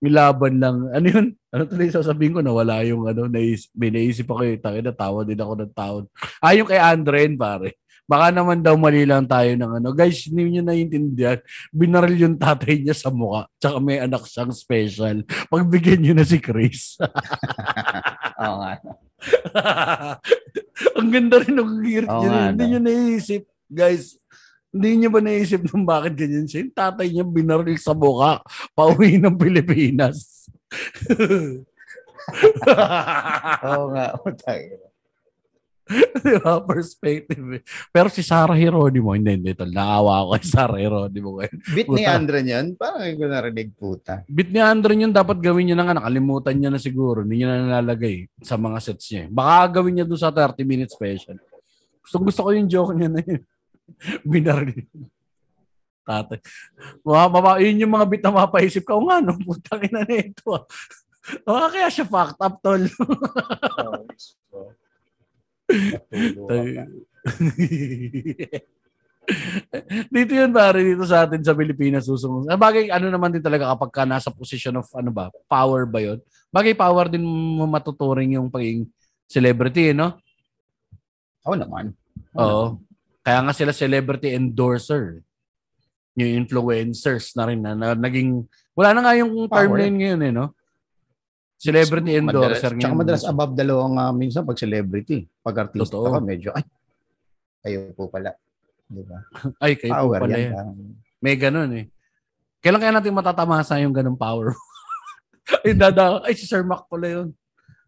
May 0.04 0.12
laban 0.12 0.60
lang. 0.60 0.76
Ano 0.92 1.06
yun? 1.08 1.26
Ano 1.48 1.64
tuloy 1.64 1.88
sasabihin 1.88 2.36
ko? 2.36 2.44
Nawala 2.44 2.84
yung 2.84 3.08
ano, 3.08 3.24
naisip, 3.24 3.72
may 3.72 3.88
naisip 3.88 4.28
ako 4.28 4.44
eh. 4.44 4.60
Tangina, 4.60 4.92
tawa 4.92 5.24
din 5.24 5.40
ako 5.40 5.52
ng 5.56 5.72
taon. 5.72 6.04
Ah, 6.44 6.52
yung 6.52 6.68
kay 6.68 6.76
Andren, 6.76 7.40
pare. 7.40 7.80
Baka 8.04 8.28
naman 8.28 8.60
daw 8.60 8.76
mali 8.76 9.08
lang 9.08 9.24
tayo 9.24 9.48
ng 9.56 9.80
ano. 9.80 9.88
Guys, 9.96 10.28
hindi 10.28 10.60
nyo 10.60 10.68
naiintindihan. 10.68 11.40
Binaril 11.72 12.20
yung 12.20 12.36
tatay 12.36 12.84
niya 12.84 12.92
sa 12.92 13.08
mukha. 13.08 13.48
Tsaka 13.56 13.80
may 13.80 14.04
anak 14.04 14.28
siyang 14.28 14.52
special. 14.52 15.24
Pagbigyan 15.48 16.04
nyo 16.04 16.14
na 16.20 16.28
si 16.28 16.36
Chris. 16.44 17.00
Oo 18.44 18.56
nga. 18.60 18.72
Ang 21.00 21.08
ganda 21.08 21.40
rin 21.40 21.56
ng 21.56 21.72
niya. 21.80 22.04
nga, 22.04 22.52
Hindi 22.52 22.64
nyo 22.68 22.80
naisip. 22.84 23.48
Guys, 23.70 24.19
hindi 24.70 24.90
niya 24.96 25.10
ba 25.10 25.18
naisip 25.18 25.66
nung 25.66 25.82
bakit 25.82 26.14
ganyan 26.14 26.46
siya? 26.46 26.62
Yung 26.62 26.72
tatay 26.72 27.06
niya 27.10 27.24
binaril 27.24 27.74
sa 27.76 27.90
mukha. 27.90 28.38
Pauwi 28.72 29.18
ng 29.18 29.34
Pilipinas. 29.34 30.46
Oo 33.66 33.84
nga. 33.90 34.06
Utang. 34.22 34.62
Di 35.90 36.38
ba? 36.38 36.62
Perspective. 36.62 37.42
eh. 37.58 37.62
Pero 37.90 38.06
si 38.06 38.22
Sarah 38.22 38.54
Heronimo, 38.54 39.10
hindi, 39.10 39.34
hindi. 39.34 39.50
Tol. 39.58 39.74
Naawa 39.74 40.22
ako 40.22 40.28
kay 40.38 40.46
Sarah 40.46 40.78
Heronimo. 40.78 41.42
Bit 41.74 41.88
ni. 41.90 42.06
Andren 42.06 42.46
yan? 42.46 42.66
Parang 42.78 43.02
hindi 43.02 43.18
ko 43.18 43.26
narinig 43.26 43.70
puta. 43.74 44.22
Bit 44.30 44.54
ni 44.54 44.62
Andron 44.62 45.02
yun, 45.02 45.10
dapat 45.10 45.42
gawin 45.42 45.66
niya 45.66 45.74
na 45.74 45.90
nga. 45.90 45.98
Nakalimutan 45.98 46.54
niya 46.54 46.70
na 46.70 46.78
siguro. 46.78 47.26
Hindi 47.26 47.42
niya 47.42 47.48
na 47.50 47.82
nalalagay 47.82 48.30
sa 48.38 48.54
mga 48.54 48.78
sets 48.78 49.10
niya. 49.10 49.22
eh. 49.26 49.28
Baka 49.34 49.82
gawin 49.82 49.98
niya 49.98 50.06
doon 50.06 50.20
sa 50.22 50.30
30 50.30 50.62
minute 50.62 50.94
special. 50.94 51.34
Gusto, 52.06 52.16
gusto 52.22 52.40
ko 52.46 52.50
yung 52.54 52.70
joke 52.70 52.94
niya 52.94 53.10
na 53.10 53.22
yun. 53.26 53.42
Binaril. 54.30 54.86
Tatay. 56.04 56.40
Mga, 57.04 57.24
mama, 57.30 57.60
yun 57.60 57.82
yung 57.86 57.94
mga 57.94 58.06
bit 58.08 58.22
na 58.24 58.32
mapaisip 58.34 58.82
ka. 58.82 58.96
O 58.96 59.04
nga, 59.06 59.20
no, 59.22 59.36
putang 59.38 59.84
ina 59.84 60.02
na 60.02 60.16
ito. 60.16 60.50
ah. 60.56 60.64
O, 61.46 61.68
kaya 61.70 61.92
siya 61.92 62.08
fucked 62.08 62.40
up, 62.40 62.58
tol. 62.64 62.80
dito 70.10 70.32
yun 70.34 70.50
pare 70.50 70.82
dito 70.82 71.06
sa 71.06 71.22
atin 71.22 71.38
sa 71.44 71.54
Pilipinas 71.54 72.08
susunod. 72.08 72.50
Ah, 72.50 72.58
Bagay 72.58 72.90
ano 72.90 73.06
naman 73.06 73.30
din 73.30 73.44
talaga 73.44 73.70
kapag 73.70 73.90
ka 73.94 74.02
nasa 74.02 74.34
position 74.34 74.74
of 74.82 74.88
ano 74.96 75.14
ba, 75.14 75.30
power 75.46 75.86
ba 75.86 76.02
'yon? 76.02 76.18
Bagay 76.50 76.74
power 76.74 77.06
din 77.06 77.22
matuturing 77.62 78.34
yung 78.34 78.50
pagiging 78.50 78.90
celebrity, 79.30 79.94
eh, 79.94 79.96
no? 79.96 80.18
Oo 81.46 81.54
naman. 81.54 81.94
Oo. 82.34 82.82
Kaya 83.20 83.38
nga 83.44 83.52
sila 83.52 83.72
celebrity 83.76 84.32
endorser. 84.32 85.20
Yung 86.16 86.44
influencers 86.44 87.32
na 87.36 87.44
rin 87.46 87.60
na, 87.60 87.72
na 87.76 87.94
naging 87.94 88.44
wala 88.74 88.96
na 88.96 89.00
nga 89.04 89.14
yung 89.16 89.30
term 89.46 89.72
na 89.76 89.84
yun 89.86 89.96
ngayon 90.00 90.20
eh, 90.26 90.32
no? 90.32 90.46
Celebrity 91.60 92.16
endorser 92.16 92.72
Madalas, 92.72 92.80
tsaka 92.80 92.96
madalas 92.96 93.24
above 93.28 93.52
dalawang 93.52 93.94
uh, 94.00 94.12
minsan 94.16 94.48
pag 94.48 94.56
celebrity. 94.56 95.28
Pag 95.44 95.68
artista 95.68 95.92
Totoo. 95.92 96.16
ka, 96.16 96.24
medyo, 96.24 96.48
ay, 96.56 96.64
kayo 97.60 97.92
po 97.92 98.08
pala. 98.08 98.32
Di 98.88 99.04
ba? 99.04 99.20
Ay, 99.62 99.76
kayo 99.76 99.92
po 99.92 99.96
Power 100.08 100.20
pala 100.24 100.34
yan. 100.34 100.40
yan. 100.40 100.54
parang- 100.56 100.76
May 101.20 101.36
ganun 101.36 101.70
eh. 101.76 101.86
Kailan 102.64 102.80
kaya 102.80 102.92
natin 102.96 103.12
matatamasa 103.12 103.76
yung 103.84 103.92
ganung 103.92 104.16
power? 104.16 104.56
ay, 105.64 105.76
dada, 105.76 106.24
ay, 106.24 106.32
si 106.32 106.48
Sir 106.48 106.64
Mac 106.64 106.88
pala 106.88 107.06
yun. 107.06 107.28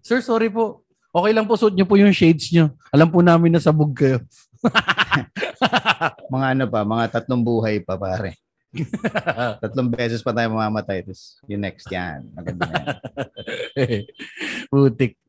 Sir, 0.05 0.20
sorry 0.20 0.53
po. 0.53 0.85
Okay 1.12 1.33
lang 1.33 1.49
po, 1.49 1.57
suot 1.57 1.72
niyo 1.72 1.89
po 1.89 1.97
yung 1.97 2.12
shades 2.12 2.53
niyo. 2.53 2.72
Alam 2.93 3.09
po 3.09 3.24
namin 3.24 3.57
na 3.57 3.61
sabog 3.61 3.97
kayo. 3.97 4.20
mga 6.32 6.46
ano 6.56 6.64
pa, 6.70 6.80
mga 6.86 7.04
tatlong 7.18 7.42
buhay 7.42 7.82
pa 7.82 7.98
pare. 7.98 8.38
Tatlong 9.62 9.92
beses 9.92 10.24
pa 10.24 10.32
tayo 10.32 10.48
mamamatay. 10.56 11.04
Tapos 11.04 11.36
yung 11.44 11.60
next 11.60 11.86
yan. 11.92 12.24
Maganda 12.32 12.72
yan. 12.72 12.86
Putik. 14.72 15.20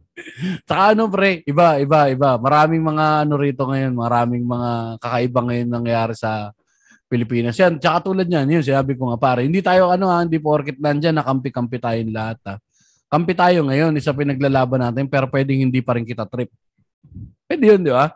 Saka 0.63 0.93
ano 0.93 1.09
pre, 1.09 1.41
iba, 1.43 1.81
iba, 1.81 2.07
iba. 2.07 2.39
Maraming 2.39 2.79
mga 2.79 3.27
ano 3.27 3.33
rito 3.35 3.65
ngayon, 3.65 3.93
maraming 3.97 4.45
mga 4.45 5.01
kakaiba 5.01 5.39
ngayon 5.43 5.69
nangyayari 5.73 6.15
sa 6.15 6.53
Pilipinas. 7.09 7.57
Yan, 7.57 7.81
tsaka 7.81 8.13
tulad 8.13 8.29
niyan, 8.29 8.61
yun, 8.61 8.63
sinabi 8.63 8.93
ko 8.93 9.09
nga 9.09 9.19
pare, 9.21 9.45
hindi 9.45 9.59
tayo 9.59 9.89
ano 9.89 10.09
ha, 10.09 10.21
hindi 10.21 10.37
porket 10.37 10.77
nandyan, 10.77 11.17
nakampi-kampi 11.17 11.77
tayong 11.81 12.13
lahat 12.13 12.39
ha. 12.45 12.55
Kampi 13.09 13.37
tayo 13.37 13.65
ngayon, 13.69 13.93
isa 13.93 14.09
pinaglalaban 14.09 14.81
natin, 14.81 15.05
pero 15.05 15.29
pwedeng 15.29 15.69
hindi 15.69 15.81
pa 15.85 15.93
rin 15.93 16.05
kita 16.05 16.25
trip. 16.25 16.49
Pwede 17.45 17.63
yun, 17.69 17.85
di 17.85 17.93
ba? 17.93 18.09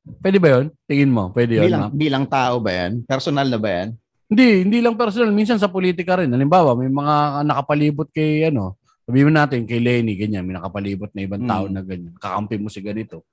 Pwede 0.00 0.40
ba 0.40 0.48
yun? 0.58 0.66
Tingin 0.84 1.12
mo, 1.12 1.28
pwede 1.30 1.60
yun. 1.60 1.64
bilang, 1.66 1.82
ma'am? 1.86 1.92
bilang 1.92 2.24
tao 2.24 2.56
ba 2.58 2.70
yan? 2.72 3.04
Personal 3.04 3.46
na 3.46 3.60
ba 3.60 3.68
yan? 3.70 3.88
Hindi, 4.26 4.46
hindi 4.64 4.78
lang 4.78 4.94
personal. 4.94 5.28
Minsan 5.30 5.58
sa 5.58 5.66
politika 5.66 6.16
rin. 6.16 6.30
Halimbawa, 6.30 6.72
may 6.72 6.88
mga 6.88 7.14
nakapalibot 7.42 8.08
kay 8.08 8.46
ano, 8.46 8.78
sabihin 9.02 9.34
natin 9.34 9.66
kay 9.66 9.76
Lenny, 9.78 10.14
ganyan, 10.14 10.46
may 10.46 10.54
nakapalibot 10.54 11.10
na 11.12 11.20
ibang 11.20 11.42
tao 11.44 11.66
Mm. 11.66 11.72
na 11.74 11.80
ganyan. 11.82 12.12
Kakampi 12.16 12.56
mo 12.56 12.68
si 12.68 12.80
ganito. 12.80 13.26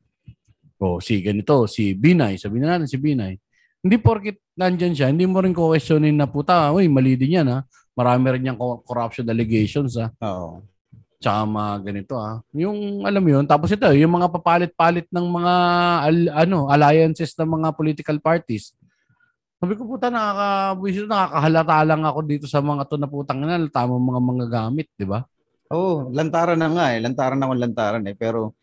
O 0.78 0.97
si 0.97 1.22
ganito, 1.22 1.65
si 1.65 1.93
Binay, 1.93 2.38
sabihin 2.38 2.65
na 2.65 2.76
natin 2.76 2.89
si 2.89 2.97
Binay. 2.97 3.38
Hindi 3.78 3.95
porkit 3.97 4.41
nandyan 4.53 4.93
siya, 4.93 5.07
hindi 5.07 5.24
mo 5.24 5.38
rin 5.38 5.53
questionin 5.53 6.13
na 6.13 6.26
puta, 6.26 6.70
uy, 6.70 6.89
mali 6.89 7.13
din 7.13 7.39
yan 7.39 7.47
ha. 7.47 7.59
Marami 7.93 8.30
rin 8.30 8.41
niyang 8.43 8.57
co- 8.57 8.82
corruption 8.82 9.26
allegations 9.26 9.97
ha. 9.97 10.09
Oo. 10.22 10.61
Tsaka 11.18 11.49
mga 11.49 11.74
ganito 11.82 12.13
ha. 12.22 12.38
Yung 12.53 13.01
alam 13.01 13.22
mo 13.22 13.30
yun, 13.34 13.45
tapos 13.49 13.74
ito, 13.74 13.89
yung 13.89 14.13
mga 14.13 14.30
papalit-palit 14.30 15.09
ng 15.09 15.26
mga 15.26 15.55
al- 16.05 16.34
ano, 16.45 16.70
alliances 16.70 17.34
ng 17.34 17.49
mga 17.57 17.70
political 17.74 18.18
parties. 18.22 18.78
Sabi 19.57 19.74
ko 19.74 19.89
puta 19.89 20.13
nakakabwisit 20.13 21.09
nakakahalata 21.09 21.82
lang 21.82 22.05
ako 22.05 22.20
dito 22.22 22.45
sa 22.45 22.61
mga 22.61 22.86
to 22.86 23.01
na 23.01 23.09
putang 23.09 23.41
ina 23.41 23.57
tamang 23.74 24.05
mga 24.05 24.22
mga 24.22 24.45
gamit, 24.53 24.88
di 24.93 25.09
ba? 25.09 25.26
Oo, 25.74 25.82
oh, 25.82 26.13
lantaran 26.13 26.61
na 26.61 26.70
nga 26.70 26.86
eh. 26.93 27.01
Lantaran 27.01 27.36
na 27.41 27.49
kung 27.49 27.59
lantaran 27.59 28.05
eh. 28.05 28.15
Pero, 28.15 28.53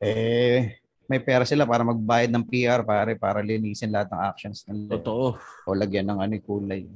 eh, 0.00 0.80
may 1.04 1.20
pera 1.20 1.44
sila 1.44 1.68
para 1.68 1.84
magbayad 1.84 2.30
ng 2.32 2.46
PR 2.46 2.86
pare 2.86 3.18
para 3.20 3.44
linisin 3.44 3.92
lahat 3.92 4.08
ng 4.14 4.22
actions 4.24 4.64
nila. 4.64 4.96
Totoo. 4.96 5.36
O 5.66 5.76
lagyan 5.76 6.08
ng 6.08 6.18
ano 6.22 6.34
kulay. 6.40 6.88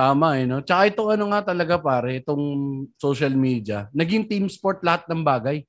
Tama 0.00 0.40
eh, 0.40 0.48
no? 0.48 0.64
Tsaka 0.64 0.88
ito 0.88 1.04
ano 1.12 1.28
nga 1.28 1.52
talaga 1.52 1.76
pare, 1.76 2.24
itong 2.24 2.40
social 2.96 3.36
media, 3.36 3.84
naging 3.92 4.24
team 4.24 4.48
sport 4.48 4.80
lahat 4.80 5.04
ng 5.04 5.20
bagay. 5.20 5.60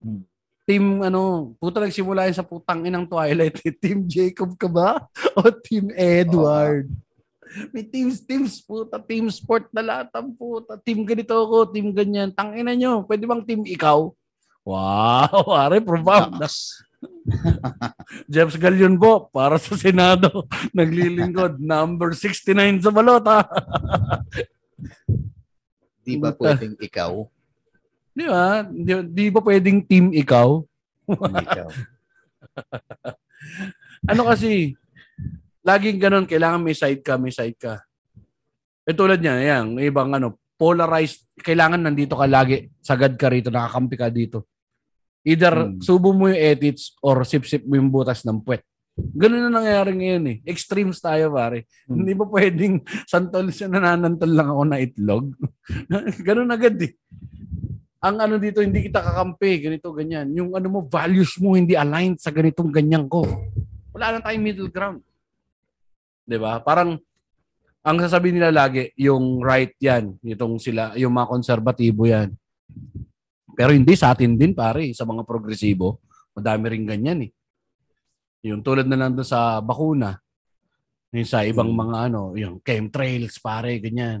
Hmm. 0.00 0.24
Team 0.64 1.04
ano, 1.04 1.52
puta 1.60 1.84
nagsimula 1.84 2.32
yun 2.32 2.36
sa 2.40 2.48
putang 2.48 2.88
inang 2.88 3.04
Twilight. 3.04 3.60
eh. 3.60 3.76
Team 3.84 4.08
Jacob 4.08 4.56
ka 4.56 4.72
ba? 4.72 5.04
O 5.36 5.52
Team 5.52 5.92
Edward? 5.92 6.88
May 7.70 7.84
teams, 7.86 8.24
teams, 8.24 8.58
puta, 8.64 8.98
team 8.98 9.30
sport 9.30 9.68
na 9.70 9.84
lahat 9.84 10.08
ang 10.16 10.32
puta. 10.34 10.80
Team 10.80 11.04
ganito 11.06 11.36
ako, 11.36 11.70
team 11.70 11.94
ganyan. 11.94 12.32
Tangina 12.34 12.74
nyo, 12.74 13.04
pwede 13.06 13.22
bang 13.28 13.42
team 13.46 13.62
ikaw? 13.68 14.10
Wow, 14.66 15.44
pare, 15.54 15.78
profound. 15.84 16.40
Jeff 18.32 18.54
Galion 18.56 18.96
po, 18.96 19.28
para 19.30 19.58
sa 19.58 19.74
Senado, 19.78 20.46
naglilingkod. 20.76 21.58
Number 21.58 22.14
69 22.14 22.84
sa 22.84 22.90
balota. 22.94 23.46
Di 26.06 26.14
ba 26.18 26.30
Puta. 26.30 26.54
pwedeng 26.54 26.78
ikaw? 26.78 27.12
Di 28.14 28.24
ba? 28.30 28.62
Di, 28.62 28.92
di 29.10 29.24
ba 29.28 29.40
pwedeng 29.42 29.82
team 29.82 30.14
ikaw? 30.14 30.62
Ikaw. 31.10 31.68
Ano 34.06 34.22
kasi, 34.30 34.78
laging 35.66 35.98
ganun, 35.98 36.26
kailangan 36.30 36.62
may 36.62 36.78
side 36.78 37.02
ka, 37.02 37.18
may 37.18 37.34
side 37.34 37.58
ka. 37.58 37.82
E 38.86 38.94
tulad 38.94 39.18
niya, 39.18 39.34
yan, 39.42 39.82
ibang 39.82 40.14
ano, 40.14 40.38
polarized, 40.54 41.26
kailangan 41.42 41.82
nandito 41.82 42.14
ka 42.14 42.24
lagi, 42.30 42.70
sagad 42.78 43.18
ka 43.18 43.26
rito, 43.26 43.50
nakakampi 43.50 43.96
ka 43.98 44.08
dito. 44.08 44.46
Either 45.26 45.74
Hmm. 45.74 45.82
subo 45.82 46.14
mo 46.14 46.30
yung 46.30 46.38
edits 46.38 46.94
or 47.02 47.26
sip-sip 47.26 47.66
mo 47.66 47.74
yung 47.74 47.90
butas 47.90 48.22
ng 48.22 48.38
puwet. 48.38 48.62
Ganun 48.94 49.50
na 49.50 49.60
nangyayari 49.60 49.92
ngayon 49.92 50.24
eh. 50.30 50.36
Extremes 50.46 51.02
tayo 51.02 51.34
pare. 51.34 51.66
Hmm. 51.84 52.00
Hindi 52.00 52.14
ba 52.14 52.24
pwedeng 52.30 52.80
santol 53.10 53.50
siya 53.50 53.66
nananantol 53.66 54.30
lang 54.30 54.48
ako 54.54 54.62
na 54.64 54.78
itlog? 54.78 55.34
Ganun 56.26 56.54
agad 56.54 56.78
eh. 56.78 56.94
Ang 58.00 58.22
ano 58.22 58.38
dito, 58.38 58.62
hindi 58.62 58.86
kita 58.86 59.02
kakampi, 59.02 59.66
ganito, 59.66 59.90
ganyan. 59.90 60.30
Yung 60.30 60.54
ano 60.54 60.68
mo, 60.70 60.78
values 60.86 61.34
mo 61.42 61.58
hindi 61.58 61.74
aligned 61.74 62.22
sa 62.22 62.30
ganitong 62.30 62.70
ganyan 62.70 63.10
ko. 63.10 63.26
Wala 63.90 64.14
lang 64.14 64.22
tayong 64.22 64.46
middle 64.46 64.70
ground. 64.70 65.02
'Di 66.22 66.38
ba? 66.38 66.62
Parang 66.62 67.00
ang 67.82 67.96
sasabihin 67.98 68.38
nila 68.38 68.54
lagi, 68.54 68.94
yung 68.94 69.42
right 69.42 69.74
yan, 69.78 70.18
itong 70.22 70.58
sila, 70.62 70.94
yung 70.94 71.14
mga 71.14 71.30
konserbatibo 71.34 72.06
yan. 72.06 72.30
Pero 73.56 73.72
hindi 73.72 73.96
sa 73.96 74.12
atin 74.12 74.36
din 74.36 74.52
pare, 74.52 74.92
sa 74.92 75.08
mga 75.08 75.24
progresibo, 75.24 76.04
madami 76.36 76.76
rin 76.76 76.84
ganyan 76.84 77.18
eh. 77.24 77.30
Yung 78.44 78.60
tulad 78.60 78.84
na 78.84 79.00
lang 79.00 79.16
doon 79.16 79.24
sa 79.24 79.64
bakuna, 79.64 80.20
yung 81.16 81.24
sa 81.24 81.40
ibang 81.48 81.72
mga 81.72 82.12
ano, 82.12 82.36
yung 82.36 82.60
chemtrails 82.60 83.40
pare, 83.40 83.80
ganyan. 83.80 84.20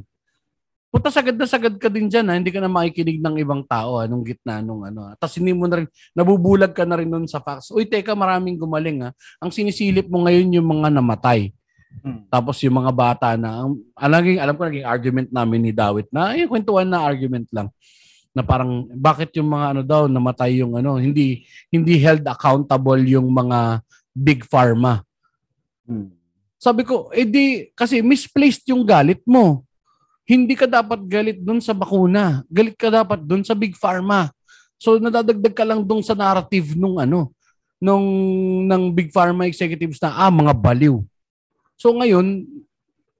Punta 0.88 1.12
sagad 1.12 1.36
na 1.36 1.44
sagad 1.44 1.76
ka 1.76 1.92
din 1.92 2.08
dyan 2.08 2.24
ha, 2.32 2.40
hindi 2.40 2.48
ka 2.48 2.56
na 2.64 2.72
makikinig 2.72 3.20
ng 3.20 3.36
ibang 3.44 3.60
tao 3.68 4.00
anong 4.00 4.24
gitna 4.24 4.64
nung 4.64 4.80
ano. 4.80 5.12
Tapos 5.20 5.36
hindi 5.36 5.52
mo 5.52 5.68
na 5.68 5.84
rin, 5.84 5.88
nabubulag 6.16 6.72
ka 6.72 6.88
na 6.88 6.96
rin 6.96 7.12
nun 7.12 7.28
sa 7.28 7.44
facts. 7.44 7.68
Uy, 7.68 7.84
teka, 7.84 8.16
maraming 8.16 8.56
gumaling 8.56 9.04
ha. 9.04 9.10
Ang 9.36 9.52
sinisilip 9.52 10.08
mo 10.08 10.24
ngayon 10.24 10.56
yung 10.56 10.64
mga 10.64 10.88
namatay. 10.96 11.52
Hmm. 12.00 12.24
Tapos 12.32 12.56
yung 12.64 12.80
mga 12.80 12.92
bata 12.96 13.28
na, 13.36 13.68
ang, 13.68 13.76
alam 13.92 14.54
ko 14.56 14.62
naging 14.64 14.88
argument 14.88 15.28
namin 15.28 15.60
ni 15.68 15.72
Dawit 15.76 16.08
na, 16.08 16.32
yung 16.32 16.48
kwentuhan 16.48 16.88
na 16.88 17.04
argument 17.04 17.44
lang 17.52 17.68
na 18.36 18.44
parang 18.44 18.84
bakit 18.92 19.32
yung 19.40 19.48
mga 19.48 19.66
ano 19.72 19.80
daw 19.80 20.04
namatay 20.04 20.60
yung 20.60 20.76
ano 20.76 21.00
hindi 21.00 21.48
hindi 21.72 21.96
held 21.96 22.20
accountable 22.28 23.00
yung 23.08 23.32
mga 23.32 23.80
big 24.12 24.44
pharma 24.44 25.00
Hmm. 25.86 26.10
sabi 26.58 26.82
ko, 26.82 27.14
eh 27.14 27.22
di, 27.22 27.70
kasi 27.70 28.02
misplaced 28.02 28.66
yung 28.66 28.82
galit 28.82 29.22
mo. 29.22 29.62
Hindi 30.26 30.58
ka 30.58 30.66
dapat 30.66 31.06
galit 31.06 31.38
dun 31.38 31.62
sa 31.62 31.70
bakuna. 31.70 32.42
Galit 32.50 32.74
ka 32.74 32.90
dapat 32.90 33.22
dun 33.22 33.46
sa 33.46 33.54
big 33.54 33.78
pharma. 33.78 34.34
So 34.74 34.98
nadadagdag 34.98 35.54
ka 35.54 35.62
lang 35.62 35.86
dun 35.86 36.02
sa 36.02 36.18
narrative 36.18 36.74
nung 36.74 36.98
ano, 36.98 37.30
nung 37.78 38.02
ng 38.66 38.90
big 38.90 39.14
pharma 39.14 39.46
executives 39.46 40.02
na 40.02 40.10
ah 40.10 40.26
mga 40.26 40.50
baliw. 40.58 40.98
So 41.78 41.94
ngayon, 41.94 42.42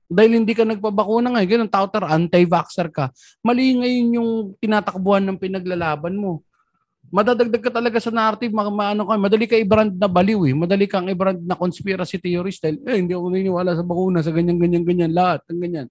dahil 0.07 0.43
hindi 0.43 0.55
ka 0.55 0.63
nagpabakuna 0.63 1.35
ngayon, 1.35 1.51
ganun 1.51 1.71
touter, 1.71 2.07
anti-vaxxer 2.07 2.89
ka, 2.95 3.11
mali 3.43 3.75
ngayon 3.75 4.07
yung 4.19 4.31
tinatakbuhan 4.63 5.27
ng 5.27 5.39
pinaglalaban 5.39 6.15
mo. 6.15 6.47
Madadagdag 7.07 7.63
ka 7.63 7.71
talaga 7.71 8.03
sa 8.03 8.11
narrative, 8.11 8.51
ma- 8.51 8.71
maano 8.71 9.07
ka, 9.07 9.15
madali 9.15 9.47
ka 9.47 9.55
i-brand 9.55 9.95
na 9.95 10.11
baliw 10.11 10.51
eh. 10.51 10.55
Madali 10.55 10.91
kang 10.91 11.07
i-brand 11.07 11.39
na 11.39 11.55
conspiracy 11.55 12.19
theorist 12.19 12.59
dahil 12.59 12.83
eh, 12.83 12.99
hindi 12.99 13.15
ako 13.15 13.31
naniniwala 13.31 13.79
sa 13.79 13.87
bakuna, 13.87 14.19
sa 14.27 14.35
ganyan, 14.35 14.59
ganyan, 14.59 14.83
ganyan, 14.83 15.13
lahat, 15.15 15.43
ng 15.47 15.61
ganyan. 15.63 15.87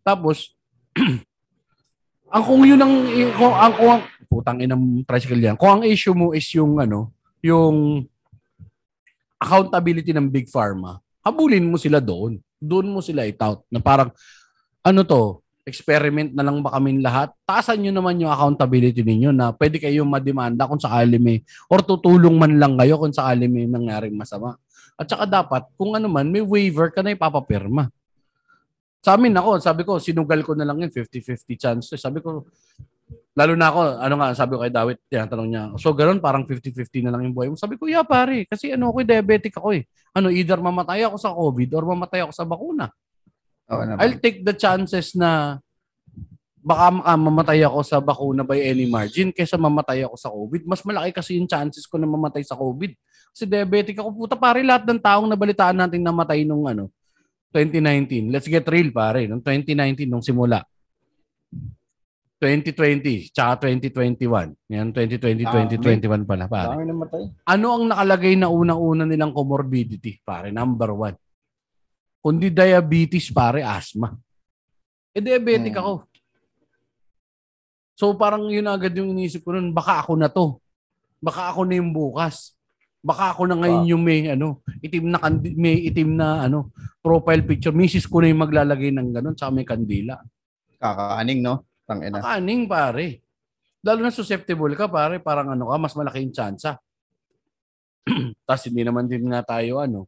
Tapos, 0.00 0.56
ang 2.34 2.44
kung 2.44 2.64
yun 2.64 2.80
ang, 2.80 2.94
kung, 3.36 3.52
ang, 3.52 3.72
kung, 3.76 3.90
ang, 4.00 4.02
putang 4.32 4.58
inang 4.64 5.04
tricycle 5.04 5.44
yan, 5.44 5.56
kung 5.60 5.80
ang 5.80 5.84
issue 5.84 6.16
mo 6.16 6.32
is 6.32 6.48
yung 6.56 6.80
ano, 6.80 7.12
yung 7.44 8.04
accountability 9.40 10.12
ng 10.12 10.28
big 10.28 10.48
pharma, 10.48 11.00
habulin 11.24 11.68
mo 11.68 11.76
sila 11.76 12.00
doon. 12.00 12.40
Doon 12.60 12.92
mo 12.92 13.00
sila 13.00 13.24
itout 13.24 13.64
na 13.72 13.80
parang, 13.80 14.12
ano 14.84 15.00
to, 15.02 15.40
experiment 15.64 16.32
na 16.36 16.44
lang 16.44 16.60
ba 16.60 16.76
kami 16.76 17.00
lahat? 17.00 17.32
Taasan 17.48 17.80
nyo 17.80 17.92
naman 17.92 18.20
yung 18.20 18.28
accountability 18.28 19.00
ninyo 19.00 19.32
na 19.32 19.52
pwede 19.56 19.80
kayong 19.80 20.08
mademanda 20.08 20.68
kung 20.68 20.80
sakali 20.80 21.16
may, 21.16 21.40
or 21.72 21.80
tutulong 21.80 22.36
man 22.36 22.60
lang 22.60 22.76
kayo 22.76 23.00
kung 23.00 23.12
sakali 23.12 23.48
may 23.48 23.64
nangyaring 23.64 24.12
masama. 24.12 24.60
At 25.00 25.08
saka 25.08 25.24
dapat, 25.24 25.72
kung 25.80 25.96
ano 25.96 26.12
man, 26.12 26.28
may 26.28 26.44
waiver 26.44 26.92
ka 26.92 27.00
na 27.00 27.16
ipapapirma. 27.16 27.88
Sa 29.00 29.16
amin 29.16 29.32
ako, 29.32 29.56
sabi 29.56 29.80
ko, 29.88 29.96
sinugal 29.96 30.44
ko 30.44 30.52
na 30.52 30.68
lang 30.68 30.76
yun, 30.76 30.92
50-50 30.92 31.56
chance. 31.56 31.88
Sabi 31.96 32.20
ko, 32.20 32.44
lalo 33.40 33.56
na 33.56 33.72
ako, 33.72 33.80
ano 33.96 34.14
nga, 34.20 34.28
sabi 34.36 34.52
ko 34.52 34.60
kay 34.60 34.72
Dawit, 34.72 34.98
tinatanong 35.08 35.48
niya, 35.48 35.62
so 35.80 35.96
ganun, 35.96 36.20
parang 36.20 36.44
50-50 36.44 37.08
na 37.08 37.16
lang 37.16 37.24
yung 37.24 37.32
buhay 37.32 37.48
mo. 37.48 37.56
Sabi 37.56 37.80
ko, 37.80 37.88
yeah 37.88 38.04
pare, 38.04 38.44
kasi 38.44 38.76
ano 38.76 38.92
ako, 38.92 39.00
diabetic 39.00 39.56
ako 39.56 39.80
eh. 39.80 39.88
Ano, 40.12 40.28
either 40.28 40.60
mamatay 40.60 41.08
ako 41.08 41.16
sa 41.16 41.32
COVID 41.32 41.70
or 41.72 41.82
mamatay 41.96 42.20
ako 42.20 42.32
sa 42.36 42.44
bakuna. 42.44 42.92
Oo 43.72 43.82
naman. 43.86 43.98
I'll 44.02 44.20
take 44.20 44.44
the 44.44 44.52
chances 44.52 45.16
na 45.16 45.56
baka 46.60 46.92
maka- 46.92 47.16
mamatay 47.16 47.64
ako 47.64 47.80
sa 47.80 47.96
bakuna 48.04 48.44
by 48.44 48.60
any 48.60 48.84
margin 48.84 49.32
kaysa 49.32 49.56
mamatay 49.56 50.04
ako 50.04 50.16
sa 50.20 50.28
COVID. 50.28 50.62
Mas 50.68 50.84
malaki 50.84 51.10
kasi 51.16 51.40
yung 51.40 51.48
chances 51.48 51.88
ko 51.88 51.96
na 51.96 52.04
mamatay 52.04 52.44
sa 52.44 52.58
COVID. 52.58 52.92
Kasi 53.32 53.48
diabetic 53.48 53.96
ako. 53.96 54.12
Puta 54.12 54.36
pare, 54.36 54.60
lahat 54.60 54.84
ng 54.84 55.00
taong 55.00 55.30
nabalitaan 55.30 55.78
natin 55.78 56.04
namatay 56.04 56.44
nung 56.44 56.68
ano, 56.68 56.92
2019. 57.54 58.28
Let's 58.28 58.50
get 58.50 58.66
real 58.68 58.92
pare. 58.92 59.24
Nung 59.24 59.40
2019, 59.40 60.04
nung 60.10 60.22
simula. 60.22 60.60
2020, 62.40 63.36
tsaka 63.36 63.68
2021. 63.68 64.56
Yan, 64.72 64.88
2020, 64.96 65.44
Dami. 65.44 65.76
2021 65.76 66.24
pala 66.24 66.48
pare. 66.48 66.72
Dami 66.72 66.88
namatay. 66.88 67.22
Ano 67.44 67.66
ang 67.76 67.84
nakalagay 67.92 68.32
na 68.40 68.48
unang-una 68.48 69.04
nilang 69.04 69.36
comorbidity? 69.36 70.24
Pare, 70.24 70.48
number 70.48 70.88
one. 70.96 71.16
Kundi 72.24 72.48
diabetes, 72.48 73.28
pare, 73.28 73.60
asthma. 73.60 74.16
Eh, 75.12 75.20
diabetic 75.20 75.76
Hmm. 75.76 75.80
ako. 75.84 75.92
So, 77.92 78.16
parang 78.16 78.48
yun 78.48 78.64
agad 78.64 78.96
yung 78.96 79.12
inisip 79.12 79.44
ko 79.44 79.52
nun, 79.52 79.76
baka 79.76 80.00
ako 80.00 80.16
na 80.16 80.32
to. 80.32 80.56
Baka 81.20 81.52
ako 81.52 81.68
na 81.68 81.76
yung 81.76 81.92
bukas. 81.92 82.56
Baka 83.04 83.36
ako 83.36 83.52
na 83.52 83.60
ngayon 83.60 83.84
yung 83.84 84.00
may, 84.00 84.32
ano, 84.32 84.64
itim 84.80 85.12
na, 85.12 85.20
may 85.56 85.92
itim 85.92 86.16
na, 86.16 86.48
ano, 86.48 86.72
profile 87.04 87.44
picture. 87.44 87.76
Misis 87.76 88.08
ko 88.08 88.24
na 88.24 88.32
yung 88.32 88.40
maglalagay 88.40 88.88
ng 88.96 89.12
ganun, 89.12 89.36
tsaka 89.36 89.52
may 89.52 89.68
kandila. 89.68 90.16
Kakaaning, 90.80 91.44
no? 91.44 91.68
Tangina. 91.90 92.22
Kaning, 92.22 92.70
pare. 92.70 93.26
Lalo 93.82 94.06
na 94.06 94.14
susceptible 94.14 94.78
ka, 94.78 94.86
pare. 94.86 95.18
Parang 95.18 95.50
ano 95.58 95.66
ka, 95.66 95.76
mas 95.82 95.94
malaki 95.98 96.22
yung 96.22 96.30
tsansa. 96.30 96.78
Tapos 98.46 98.62
hindi 98.70 98.86
naman 98.86 99.10
din 99.10 99.26
nga 99.26 99.42
tayo, 99.42 99.82
ano, 99.82 100.06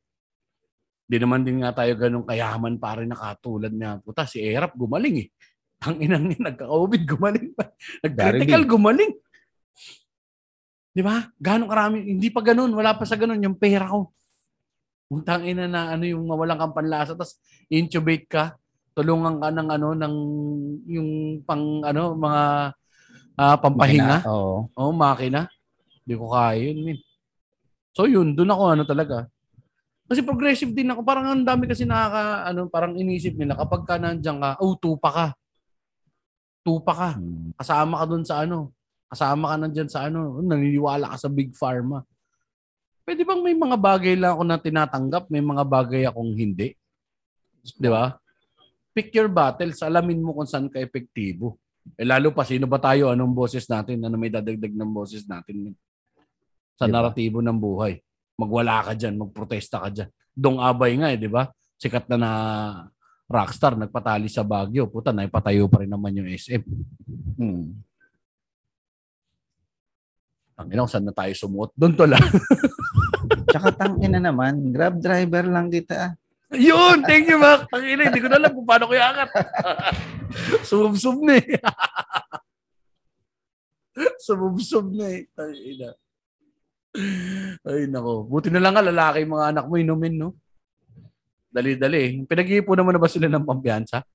hindi 1.11 1.19
naman 1.19 1.43
din 1.43 1.59
nga 1.67 1.75
tayo 1.75 1.93
ganun 1.99 2.23
kayaman, 2.23 2.79
pare, 2.79 3.03
na 3.03 3.19
katulad 3.19 3.75
niya. 3.75 3.99
Puta, 3.99 4.23
si 4.31 4.39
Erap 4.39 4.79
gumaling 4.79 5.27
eh. 5.27 5.29
Ang 5.83 5.99
inang 6.07 6.25
niya, 6.31 6.39
nagka-COVID, 6.55 7.03
gumaling 7.03 7.51
pa. 7.59 7.75
Nag-critical, 8.07 8.63
gumaling. 8.63 9.13
Di 10.93 11.03
ba? 11.03 11.25
Ganong 11.41 11.73
karami. 11.73 11.99
Hindi 12.07 12.29
pa 12.29 12.45
ganun. 12.45 12.71
Wala 12.77 12.95
pa 12.95 13.09
sa 13.09 13.19
ganun. 13.19 13.41
Yung 13.43 13.59
pera 13.59 13.91
ko. 13.91 14.13
Untang 15.09 15.45
ina 15.45 15.65
na 15.69 15.97
ano 15.97 16.05
yung 16.05 16.29
mawalang 16.29 16.61
kang 16.61 16.77
panlasa. 16.77 17.17
Tapos 17.17 17.41
intubate 17.73 18.29
ka. 18.29 18.45
Tulungan 18.93 19.41
ka 19.41 19.49
ng 19.49 19.69
ano, 19.73 19.89
ng 19.97 20.15
yung 20.89 21.11
pang 21.49 21.81
ano, 21.85 22.13
mga 22.13 22.43
ah, 23.41 23.57
pampahinga. 23.57 24.21
Makina. 24.21 24.31
Oo. 24.31 24.69
Oo, 24.77 24.93
makina. 24.93 25.49
Hindi 26.03 26.15
ko 26.19 26.27
kaya 26.29 26.61
yun, 26.61 26.79
min. 26.85 26.99
So 27.93 28.09
yun, 28.09 28.33
doon 28.33 28.53
ako 28.53 28.63
ano 28.73 28.85
talaga. 28.89 29.17
Kasi 30.09 30.21
progressive 30.21 30.77
din 30.77 30.93
ako. 30.93 31.01
Parang 31.05 31.25
ang 31.25 31.45
dami 31.45 31.65
kasi 31.65 31.89
nakaka, 31.89 32.45
ano, 32.49 32.69
parang 32.69 32.93
inisip 32.97 33.33
nila 33.33 33.57
kapag 33.57 33.89
ka 33.89 33.97
nandiyan 33.97 34.41
ka, 34.41 34.51
oh, 34.61 34.77
tupa 34.77 35.09
ka. 35.09 35.27
Tupa 36.61 36.93
ka. 36.93 37.11
Hmm. 37.17 37.57
Kasama 37.57 37.95
ka 38.01 38.05
dun 38.09 38.25
sa 38.29 38.45
ano. 38.45 38.77
Kasama 39.09 39.45
ka 39.53 39.57
nandyan 39.61 39.89
sa 39.89 40.09
ano. 40.09 40.41
Naniniwala 40.41 41.13
ka 41.13 41.17
sa 41.17 41.29
Big 41.33 41.53
Pharma. 41.57 42.05
Pwede 43.03 43.27
bang 43.27 43.43
may 43.43 43.57
mga 43.57 43.77
bagay 43.77 44.15
lang 44.15 44.39
ako 44.39 44.43
na 44.47 44.63
tinatanggap, 44.63 45.27
may 45.27 45.43
mga 45.43 45.65
bagay 45.67 46.03
akong 46.07 46.33
hindi? 46.39 46.71
Di 47.75 47.91
ba? 47.91 48.15
Pick 48.93 49.13
your 49.17 49.33
battles. 49.33 49.81
Alamin 49.81 50.21
mo 50.21 50.37
kung 50.37 50.49
saan 50.49 50.69
ka 50.69 50.77
epektibo. 50.77 51.57
Eh 51.97 52.07
lalo 52.07 52.31
pa, 52.31 52.47
sino 52.47 52.69
ba 52.69 52.79
tayo? 52.79 53.11
Anong 53.11 53.35
boses 53.35 53.67
natin? 53.67 53.99
Ano 54.05 54.15
may 54.21 54.31
dadagdag 54.31 54.71
ng 54.71 54.93
boses 54.93 55.25
natin? 55.27 55.75
Sa 56.77 56.87
Di 56.87 56.93
ba? 56.93 57.01
naratibo 57.01 57.41
ng 57.41 57.59
buhay. 57.59 57.99
Magwala 58.37 58.85
ka 58.87 58.93
dyan, 58.95 59.19
magprotesta 59.19 59.83
ka 59.83 59.89
dyan. 59.91 60.09
Dong 60.33 60.61
Abay 60.61 60.97
nga 60.97 61.11
eh, 61.11 61.19
di 61.19 61.29
ba? 61.29 61.49
Sikat 61.77 62.07
na 62.13 62.17
na 62.17 62.31
rockstar, 63.27 63.75
nagpatali 63.75 64.29
sa 64.29 64.45
Baguio. 64.45 64.87
Puta, 64.87 65.11
naipatayo 65.11 65.67
pa 65.67 65.83
rin 65.83 65.91
naman 65.91 66.13
yung 66.17 66.29
SM. 66.29 66.63
Hmm. 67.41 67.81
Ang 70.61 70.69
ina, 70.69 70.85
saan 70.87 71.09
na 71.09 71.17
tayo 71.17 71.33
sumuot? 71.33 71.73
Doon 71.75 71.97
to 71.97 72.05
lang. 72.07 72.23
Tsaka 73.49 73.73
tangin 73.75 74.15
na 74.15 74.21
naman, 74.31 74.71
grab 74.71 75.01
driver 75.01 75.49
lang 75.49 75.73
kita. 75.73 76.15
Yun! 76.53 77.01
Thank 77.09 77.33
you, 77.33 77.41
Mac. 77.41 77.65
Ang 77.73 77.85
ina, 77.89 78.13
hindi 78.13 78.21
ko 78.21 78.29
na 78.29 78.37
alam 78.37 78.53
kung 78.53 78.69
paano 78.69 78.85
ko 78.89 78.93
iangat. 78.93 79.29
Sumubsob 80.69 81.25
na 81.25 81.41
eh. 81.41 81.47
Sumubsob 84.25 84.87
na 84.93 85.07
eh. 85.17 85.25
Ang 85.33 85.55
ina. 85.57 85.91
Ay, 87.65 87.89
nako. 87.89 88.29
Buti 88.29 88.53
na 88.53 88.61
lang 88.61 88.77
nga, 88.77 88.85
lalaki 88.85 89.25
mga 89.25 89.49
anak 89.57 89.65
mo 89.65 89.81
inumin, 89.81 90.15
no? 90.21 90.37
Dali-dali. 91.49 92.21
Pinag-iipo 92.29 92.77
naman 92.77 92.97
na 92.97 93.01
ba 93.01 93.09
sila 93.09 93.29
ng 93.29 93.49
pampiyansa? 93.49 94.05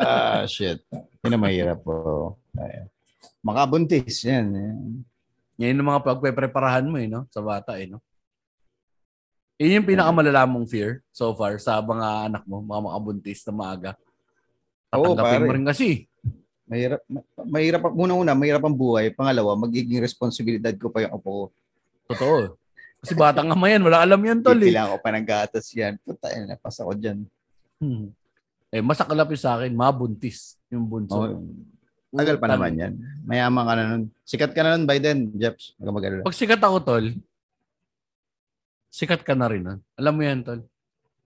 Ah, 0.00 0.48
shit. 0.48 0.80
Yun 1.20 1.36
ang 1.36 1.44
mahirap 1.44 1.84
po. 1.84 2.40
Ay. 2.56 2.88
Makabuntis, 3.44 4.24
yan. 4.24 4.56
yan. 4.56 5.04
Yan 5.60 5.76
yung 5.76 5.90
mga 5.92 6.00
pagpe-preparahan 6.00 6.88
mo, 6.88 6.96
eh, 6.96 7.04
no? 7.04 7.28
Sa 7.28 7.44
bata, 7.44 7.76
eh, 7.76 7.84
no? 7.84 8.00
Yun 9.60 9.76
yung 9.76 9.88
pinakamalala 9.92 10.48
mong 10.48 10.64
fear 10.64 11.04
so 11.12 11.36
far 11.36 11.60
sa 11.60 11.76
mga 11.84 12.32
anak 12.32 12.42
mo, 12.48 12.64
mga 12.64 12.80
makabuntis 12.80 13.44
na 13.44 13.52
maaga. 13.52 13.90
Oo, 14.96 15.12
Tatanggapin 15.12 15.36
mo 15.36 15.44
pare. 15.44 15.56
rin 15.60 15.66
kasi. 15.68 15.88
Mahirap, 16.64 17.00
ma- 17.04 17.26
mahirap, 17.44 17.82
muna-una, 17.92 18.32
mahirap 18.32 18.64
ang 18.64 18.72
buhay. 18.72 19.12
Pangalawa, 19.12 19.52
magiging 19.60 20.00
responsibilidad 20.00 20.72
ko 20.80 20.88
pa 20.88 21.04
yung 21.04 21.12
apo 21.12 21.28
ko. 21.28 21.44
Totoo. 22.08 22.56
Kasi 23.04 23.12
batang 23.12 23.52
ama 23.52 23.68
yan, 23.68 23.84
wala 23.84 24.00
alam 24.00 24.20
yan, 24.24 24.40
tol. 24.40 24.56
Eh. 24.56 24.72
Kailangan 24.72 24.96
ko 24.96 24.98
pa 25.04 25.10
ng 25.12 25.28
gatas 25.28 25.66
yan. 25.76 25.92
Puta, 26.00 26.32
yun, 26.32 26.48
napasa 26.48 26.80
ko 26.80 26.92
dyan. 26.96 27.18
Hmm. 27.76 28.16
Eh, 28.72 28.80
masaklap 28.80 29.28
yung 29.28 29.44
sa 29.44 29.60
akin, 29.60 29.76
mabuntis 29.76 30.56
yung 30.72 30.88
bunso. 30.88 31.20
Oh, 31.20 31.36
tagal 32.16 32.40
pa 32.40 32.48
naman 32.48 32.80
yan. 32.80 32.92
Mayaman 33.28 33.64
ka 33.68 33.72
na 33.76 33.84
nun. 33.92 34.02
Sikat 34.24 34.56
ka 34.56 34.60
na 34.64 34.72
nun 34.72 34.88
by 34.88 34.96
then, 34.96 35.28
Jeps. 35.36 35.76
Huwag. 35.76 36.24
Pag 36.24 36.38
sikat 36.38 36.64
ako, 36.64 36.76
tol, 36.80 37.12
sikat 38.90 39.22
ka 39.22 39.32
na 39.32 39.46
rin. 39.46 39.62
nun. 39.62 39.78
Alam 39.94 40.12
mo 40.12 40.20
yan, 40.20 40.42
tol. 40.42 40.60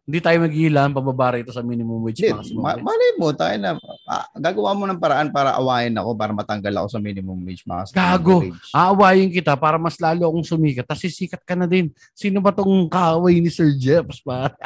Hindi 0.05 0.21
tayo 0.21 0.37
maghihilan 0.39 0.93
pababa 0.93 1.33
rito 1.33 1.49
sa 1.49 1.65
minimum 1.65 2.05
wage, 2.05 2.21
Hindi, 2.21 2.37
maximum 2.37 2.61
ma- 2.61 2.77
wage. 2.77 2.85
malay 2.85 3.11
mo, 3.17 3.27
tayo 3.33 3.57
na, 3.57 3.71
ah, 4.05 4.29
gagawa 4.37 4.71
mo 4.77 4.85
ng 4.85 5.01
paraan 5.01 5.33
para 5.33 5.57
awayin 5.57 5.97
ako, 5.97 6.11
para 6.13 6.31
matanggal 6.31 6.75
ako 6.77 6.87
sa 6.91 7.01
minimum 7.01 7.41
wage. 7.41 7.65
Maximum 7.65 7.97
Gago. 7.97 8.37
wage. 8.45 8.69
Aawayin 8.71 9.33
kita 9.33 9.57
para 9.57 9.75
mas 9.75 9.97
lalo 9.97 10.23
akong 10.23 10.45
sumikat. 10.45 10.85
Tapos 10.85 11.01
sisikat 11.01 11.41
ka 11.41 11.57
na 11.57 11.65
din. 11.65 11.89
Sino 12.13 12.37
ba 12.39 12.53
tong 12.53 12.85
kaaway 12.85 13.41
ni 13.41 13.49
Sir 13.49 13.73
Jeps, 13.73 14.21
pa? 14.21 14.53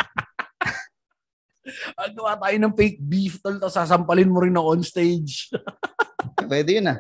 Gawa 2.11 2.35
tayo 2.35 2.57
ng 2.59 2.75
fake 2.75 2.99
beef, 2.99 3.39
tol, 3.39 3.57
tapos 3.57 3.77
sasampalin 3.77 4.27
mo 4.27 4.41
rin 4.41 4.53
ako 4.53 4.67
on 4.73 4.83
stage. 4.83 5.53
Pwede 6.51 6.75
yun 6.75 6.89
ah. 6.89 6.99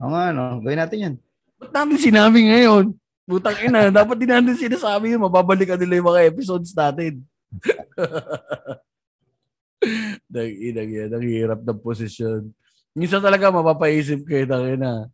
Oo 0.00 0.08
nga, 0.08 0.30
no? 0.30 0.62
Gawin 0.62 0.78
natin 0.78 0.98
yan. 0.98 1.14
Ba't 1.58 1.70
natin 1.70 1.98
sinabi 2.00 2.46
ngayon? 2.46 2.94
Butang 3.24 3.56
ina, 3.56 3.88
dapat 3.88 4.20
din 4.20 4.28
natin 4.28 4.52
sinasabi 4.52 5.16
yun. 5.16 5.24
Mababalikan 5.24 5.80
nila 5.80 5.96
yung 5.96 6.12
mga 6.12 6.28
episodes 6.28 6.76
natin. 6.76 7.24
Dang 10.32 10.52
inang 10.52 10.90
yan, 10.92 11.10
ang 11.12 11.24
hirap 11.24 11.60
ng 11.64 11.80
posisyon. 11.80 12.52
Minsan 12.92 13.24
talaga 13.24 13.52
mapapaisip 13.52 14.28
kayo, 14.28 14.44
tangin 14.44 14.80
na. 14.80 15.08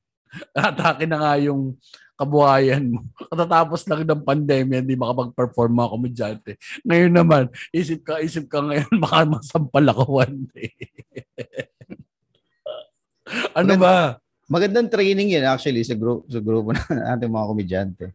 Atake 0.54 1.06
na 1.06 1.18
nga 1.22 1.34
yung 1.38 1.78
kabuhayan 2.20 2.84
mo. 2.92 3.00
Katatapos 3.32 3.88
lang 3.88 4.04
ng 4.04 4.26
pandemya, 4.26 4.84
hindi 4.84 4.96
makapag-perform 5.00 5.72
mga 5.72 5.92
komedyante. 5.96 6.52
Ngayon 6.84 7.12
naman, 7.16 7.44
isip 7.72 8.04
ka, 8.04 8.20
isip 8.20 8.52
ka 8.52 8.60
ngayon, 8.60 8.92
baka 9.04 9.24
masampal 9.24 9.84
ako 9.88 10.02
one 10.20 10.44
day. 10.52 10.68
ano 13.56 13.72
ba? 13.80 14.20
Magandang 14.50 14.90
training 14.90 15.30
yan 15.38 15.46
actually 15.46 15.86
sa 15.86 15.94
group 15.94 16.26
sa 16.26 16.42
grupo 16.42 16.74
na 16.74 17.14
ating 17.14 17.30
mga 17.30 17.48
komedyante. 17.54 18.06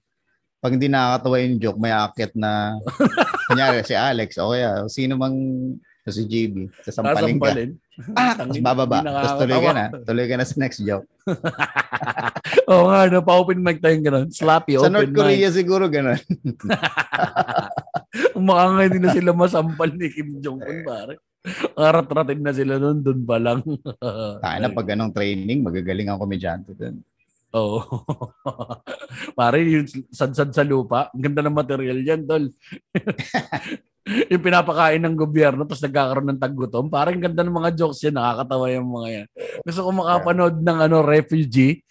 Pag 0.60 0.76
hindi 0.76 0.92
nakakatawa 0.92 1.36
yung 1.40 1.62
joke, 1.64 1.80
may 1.80 1.96
akit 1.96 2.36
na 2.36 2.76
kunyari 3.48 3.88
si 3.88 3.96
Alex 3.96 4.36
o 4.44 4.52
kaya 4.52 4.84
sino 4.92 5.16
mang 5.16 5.38
o 5.80 6.12
si 6.12 6.28
JB, 6.28 6.70
sasampalin 6.84 7.40
ka. 7.40 7.56
Ah, 8.12 8.36
tapos 8.36 8.60
bababa. 8.60 9.00
Tapos 9.00 9.40
tuloy 9.40 9.56
ka 9.64 9.72
na. 9.72 9.86
Tuloy 10.04 10.26
ka 10.28 10.36
na 10.36 10.44
sa 10.44 10.60
next 10.60 10.84
joke. 10.84 11.08
Oo 12.68 12.92
nga, 12.92 13.08
no, 13.08 13.24
pa-open 13.24 13.64
mic 13.64 13.80
tayong 13.80 14.04
ganun. 14.04 14.28
Slappy, 14.28 14.76
Sa 14.76 14.92
open 14.92 15.00
North 15.00 15.16
mic. 15.16 15.16
Korea 15.16 15.48
siguro 15.48 15.88
ganun. 15.88 16.20
Nga 18.36 18.84
hindi 18.84 19.00
na 19.00 19.16
sila 19.16 19.32
masampal 19.32 19.96
ni 19.96 20.12
Kim 20.12 20.44
Jong-un, 20.44 20.84
pare. 20.84 21.16
Karat-ratin 21.78 22.42
na 22.42 22.54
sila 22.54 22.82
nun, 22.82 23.00
dun 23.06 23.22
pa 23.24 23.38
lang. 23.38 23.62
Tayo 24.44 24.58
na 24.60 24.70
pag 24.74 24.88
ganong 24.90 25.14
training, 25.14 25.62
magagaling 25.62 26.10
ang 26.10 26.22
komedyante 26.22 26.74
dun. 26.74 27.02
Oo. 27.56 27.80
pare, 29.40 29.64
yung 29.64 29.88
sad-sad 30.12 30.52
sa 30.52 30.66
lupa, 30.66 31.08
ang 31.14 31.22
ganda 31.24 31.40
ng 31.46 31.56
material 31.56 32.00
yan, 32.04 32.28
tol. 32.28 32.52
yung 34.06 34.44
pinapakain 34.44 35.02
ng 35.02 35.18
gobyerno 35.18 35.66
tapos 35.66 35.82
nagkakaroon 35.82 36.30
ng 36.36 36.42
taggutom. 36.42 36.86
Parang 36.92 37.18
ganda 37.18 37.42
ng 37.42 37.56
mga 37.56 37.72
jokes 37.74 38.04
yan, 38.06 38.20
nakakatawa 38.20 38.66
yung 38.70 38.90
mga 38.92 39.10
yan. 39.10 39.28
Gusto 39.66 39.82
ko 39.82 39.90
makapanood 39.96 40.56
ng 40.62 40.78
ano 40.84 40.98
refugee, 41.02 41.82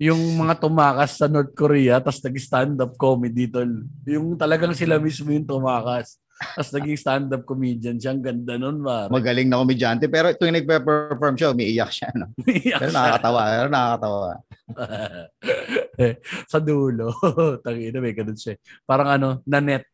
yung 0.00 0.18
mga 0.18 0.58
tumakas 0.58 1.18
sa 1.18 1.26
North 1.28 1.54
Korea 1.54 2.02
tapos 2.02 2.22
nag-stand 2.22 2.78
up 2.80 2.94
comedy 2.96 3.50
tol. 3.50 3.68
Yung 4.06 4.38
talagang 4.38 4.72
sila 4.72 5.02
mismo 5.02 5.30
yung 5.34 5.46
tumakas. 5.46 6.21
Tapos 6.42 6.70
naging 6.74 6.98
stand-up 6.98 7.42
comedian 7.46 7.96
siya. 7.96 8.12
Ang 8.12 8.22
ganda 8.22 8.54
nun, 8.58 8.82
pare. 8.82 9.08
Magaling 9.08 9.48
na 9.48 9.62
komedyante. 9.62 10.10
Pero 10.10 10.34
tuwing 10.34 10.58
nagpe-perform 10.58 11.34
siya, 11.38 11.54
umiiyak 11.54 11.90
siya. 11.94 12.08
No? 12.18 12.26
Iyak 12.46 12.80
Pero 12.82 12.90
siya. 12.90 12.98
nakakatawa. 12.98 13.40
Pero 13.46 13.68
nakakatawa. 13.70 14.30
sa 16.52 16.58
dulo. 16.58 17.06
Tangina, 17.64 17.98
may 18.02 18.14
ganun 18.14 18.36
siya. 18.36 18.58
Parang 18.82 19.08
ano, 19.08 19.28
nanet. 19.46 19.86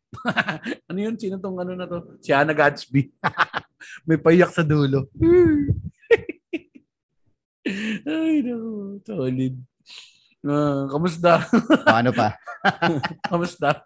ano 0.88 0.98
yun? 0.98 1.14
Sino 1.20 1.36
tong 1.36 1.60
ano 1.60 1.76
na 1.76 1.84
to? 1.84 2.16
Si 2.24 2.32
Ana 2.32 2.56
Gatsby. 2.56 3.12
may 4.08 4.16
paiyak 4.16 4.50
sa 4.50 4.64
dulo. 4.64 5.06
Ay, 8.08 8.40
no. 8.40 8.96
Solid. 9.04 9.54
Ah, 10.46 10.86
kamusta? 10.88 11.44
Paano 11.84 12.10
pa? 12.14 12.32
Kamusta? 13.26 13.84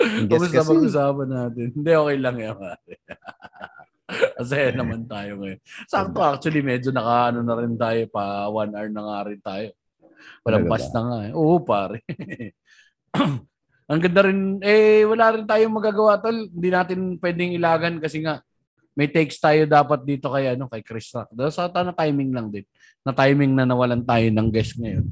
Kasi. 0.00 0.56
pag-usapan 0.56 1.28
natin? 1.28 1.66
Hindi, 1.76 1.90
okay 1.92 2.16
lang 2.16 2.36
yan. 2.40 2.56
Masaya 4.40 4.68
naman 4.74 5.06
tayo 5.06 5.38
ngayon. 5.38 5.60
Sakto 5.86 6.18
actually, 6.24 6.64
medyo 6.64 6.90
naka 6.90 7.30
ano 7.30 7.46
na 7.46 7.54
rin 7.60 7.76
tayo 7.78 8.02
pa 8.10 8.48
one 8.50 8.72
hour 8.74 8.90
na 8.90 9.02
nga 9.06 9.18
rin 9.28 9.40
tayo. 9.40 9.68
Walang 10.42 10.66
pass 10.66 10.88
na 10.90 11.00
nga 11.04 11.18
eh. 11.28 11.32
Oo, 11.36 11.60
pare. 11.62 12.02
Ang 13.90 14.00
ganda 14.06 14.22
rin, 14.22 14.62
eh, 14.62 15.02
wala 15.02 15.34
rin 15.34 15.46
tayong 15.46 15.74
magagawa, 15.74 16.22
tol. 16.22 16.46
Hindi 16.46 16.68
natin 16.70 17.18
pwedeng 17.18 17.58
ilagan 17.58 17.98
kasi 17.98 18.22
nga, 18.22 18.38
may 18.94 19.10
takes 19.10 19.38
tayo 19.42 19.66
dapat 19.66 20.06
dito 20.06 20.30
kay, 20.30 20.54
ano, 20.54 20.70
kay 20.70 20.82
Chris 20.86 21.10
Rock. 21.10 21.34
Dahil 21.34 21.50
sa 21.50 21.66
na 21.70 21.94
timing 21.94 22.30
lang 22.30 22.54
din. 22.54 22.62
Na 23.02 23.10
timing 23.10 23.50
na 23.54 23.66
nawalan 23.66 24.06
tayo 24.06 24.26
ng 24.30 24.48
guest 24.50 24.78
ngayon. 24.78 25.06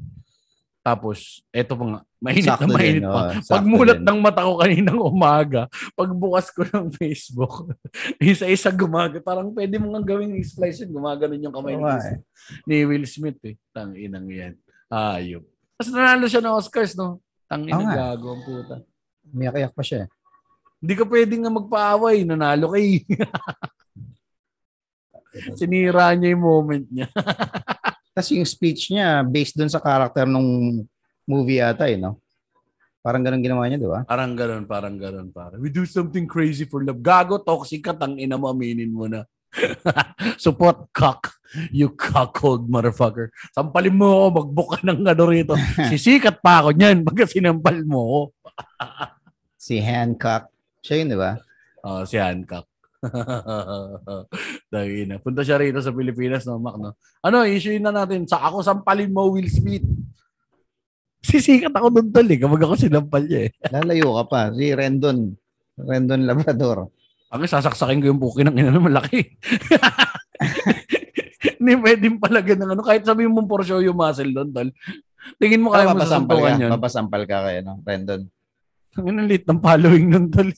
Tapos, 0.79 1.43
eto 1.51 1.75
pa 1.75 1.85
nga, 1.85 2.01
mainit 2.19 2.43
Sakto 2.45 2.67
na 2.67 2.75
mainit 2.75 2.99
din, 2.99 3.07
pa. 3.07 3.39
sakto 3.39 3.51
Pagmulat 3.55 3.99
ng 4.03 4.19
mata 4.19 4.43
ko 4.43 4.59
kaninang 4.59 4.99
umaga, 4.99 5.61
pagbukas 5.95 6.51
ko 6.51 6.67
ng 6.67 6.91
Facebook, 6.91 7.71
isa-isa 8.19 8.69
gumaga. 8.69 9.17
Parang 9.19 9.49
pwede 9.51 9.79
mo 9.79 9.95
nga 9.95 10.03
gawing 10.03 10.35
splice 10.43 10.83
yun. 10.83 10.91
Gumaganon 10.93 11.39
yung 11.39 11.55
kamay 11.55 11.73
Oo 11.73 11.81
ni, 11.81 11.95
eh. 11.95 12.19
ni 12.67 12.75
Will 12.83 13.07
Smith 13.07 13.39
eh. 13.43 13.55
Tang 13.71 13.95
inang 13.95 14.27
yan. 14.27 14.53
Ayop. 14.91 15.47
Tapos 15.73 15.89
nanalo 15.95 16.27
siya 16.27 16.43
ng 16.43 16.55
Oscars, 16.59 16.93
no? 16.93 17.23
Tang 17.47 17.63
Oo 17.63 17.71
inang 17.71 17.87
nga. 17.87 18.11
gago 18.11 18.35
ang 18.35 18.43
puta. 18.43 18.75
Umiyak-iyak 19.31 19.71
pa 19.71 19.81
siya. 19.81 20.03
eh. 20.03 20.07
Hindi 20.79 20.93
ka 20.95 21.03
pwedeng 21.07 21.41
nga 21.43 21.51
magpaaway. 21.55 22.23
Nanalo 22.23 22.71
kay. 22.75 23.03
Sinira 25.55 26.09
niya 26.17 26.33
yung 26.33 26.43
moment 26.43 26.85
niya. 26.89 27.07
Tapos 28.13 28.29
yung 28.33 28.43
speech 28.43 28.89
niya, 28.91 29.21
based 29.21 29.55
dun 29.55 29.69
sa 29.69 29.79
character 29.79 30.25
nung 30.25 30.83
movie 31.29 31.61
ata 31.61 31.85
eh, 31.85 32.01
no? 32.01 32.17
Parang 32.99 33.23
ganun 33.23 33.39
ginawa 33.39 33.63
niya, 33.69 33.79
di 33.79 33.87
ba? 33.87 34.03
Parang 34.03 34.35
ganun, 34.35 34.67
parang 34.67 34.95
ganun, 34.99 35.31
parang. 35.31 35.61
We 35.61 35.71
do 35.71 35.87
something 35.87 36.27
crazy 36.27 36.67
for 36.67 36.83
love. 36.83 36.99
Gago, 36.99 37.39
toxic 37.39 37.85
ka, 37.85 37.95
tang 37.95 38.19
ina 38.19 38.35
mo, 38.35 38.51
aminin 38.51 38.91
mo 38.91 39.07
na. 39.07 39.23
Support 40.43 40.91
cock. 40.91 41.39
You 41.73 41.95
cockhold 41.95 42.69
motherfucker. 42.69 43.33
Sampalin 43.55 43.95
mo 43.97 44.05
ako, 44.05 44.27
magbuka 44.43 44.77
ng 44.85 44.99
ano 45.07 45.23
rito. 45.25 45.53
Sisikat 45.91 46.43
pa 46.43 46.61
ako 46.61 46.75
niyan 46.75 47.01
pagka 47.07 47.25
sinampal 47.25 47.77
mo 47.85 47.99
ako. 48.01 48.21
Si 49.59 49.75
Hancock. 49.75 50.49
Siya 50.79 51.03
yun, 51.03 51.13
di 51.13 51.19
ba? 51.19 51.35
Oh, 51.83 52.07
si 52.07 52.15
Hancock. 52.15 52.63
Dahil 54.71 55.03
na. 55.03 55.19
Punta 55.19 55.43
siya 55.43 55.59
rito 55.59 55.83
sa 55.83 55.91
Pilipinas, 55.91 56.47
no, 56.47 56.63
Mac, 56.63 56.79
no? 56.79 56.95
Ano, 57.19 57.43
issue 57.43 57.75
na 57.75 57.91
natin. 57.91 58.23
Sa 58.23 58.39
ako 58.39 58.63
sampalin 58.63 59.11
mo, 59.11 59.27
Will 59.35 59.51
Smith. 59.51 59.83
Sisikat 61.19 61.75
ako 61.75 61.87
doon 61.91 62.07
tol 62.09 62.25
eh, 62.25 62.39
kapag 62.39 62.61
ako 62.63 62.73
sinampal 62.79 63.23
niya 63.27 63.39
eh. 63.47 63.49
Lalayo 63.69 64.15
ka 64.19 64.23
pa. 64.25 64.41
Si 64.55 64.71
Rendon. 64.71 65.35
Rendon 65.75 66.23
Labrador. 66.23 66.87
Ang 67.29 67.45
sasaksakin 67.45 67.99
ko 68.01 68.07
yung 68.09 68.21
puki 68.21 68.41
ng 68.41 68.57
ina 68.57 68.71
na 68.71 68.81
malaki. 68.81 69.21
Hindi 71.59 71.73
pwedeng 71.79 72.17
palagyan 72.17 72.59
ng 72.63 72.71
ano. 72.73 72.81
Kahit 72.81 73.03
sabihin 73.03 73.31
mo 73.31 73.43
for 73.45 73.61
show 73.61 73.83
yung 73.83 73.99
muscle 73.99 74.31
doon, 74.31 74.49
tol. 74.49 74.69
Tingin 75.37 75.61
mo 75.61 75.69
kaya 75.69 75.91
mo 75.91 75.99
sasuntukan 75.99 76.55
ka. 76.55 76.61
yun. 76.63 76.71
Papasampal 76.73 77.21
ka 77.27 77.45
kay 77.45 77.61
ano, 77.61 77.83
Rendon. 77.83 78.23
Ang 78.97 79.29
lit 79.29 79.45
ng 79.45 79.61
following 79.61 80.05
nun, 80.09 80.25
tol. 80.33 80.49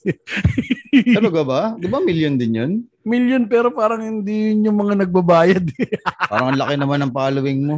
Talaga 1.17 1.41
ba? 1.43 1.61
Di 1.75 1.89
ba 1.89 1.99
million 1.99 2.37
din 2.39 2.53
yun? 2.55 2.71
Million 3.03 3.43
pero 3.49 3.73
parang 3.73 3.99
hindi 3.99 4.53
yun 4.53 4.71
yung 4.71 4.77
mga 4.77 5.03
nagbabayad. 5.05 5.65
eh. 5.75 5.97
Parang 6.29 6.53
ang 6.53 6.59
laki 6.61 6.75
naman 6.77 7.01
ng 7.03 7.13
following 7.13 7.59
mo. 7.65 7.77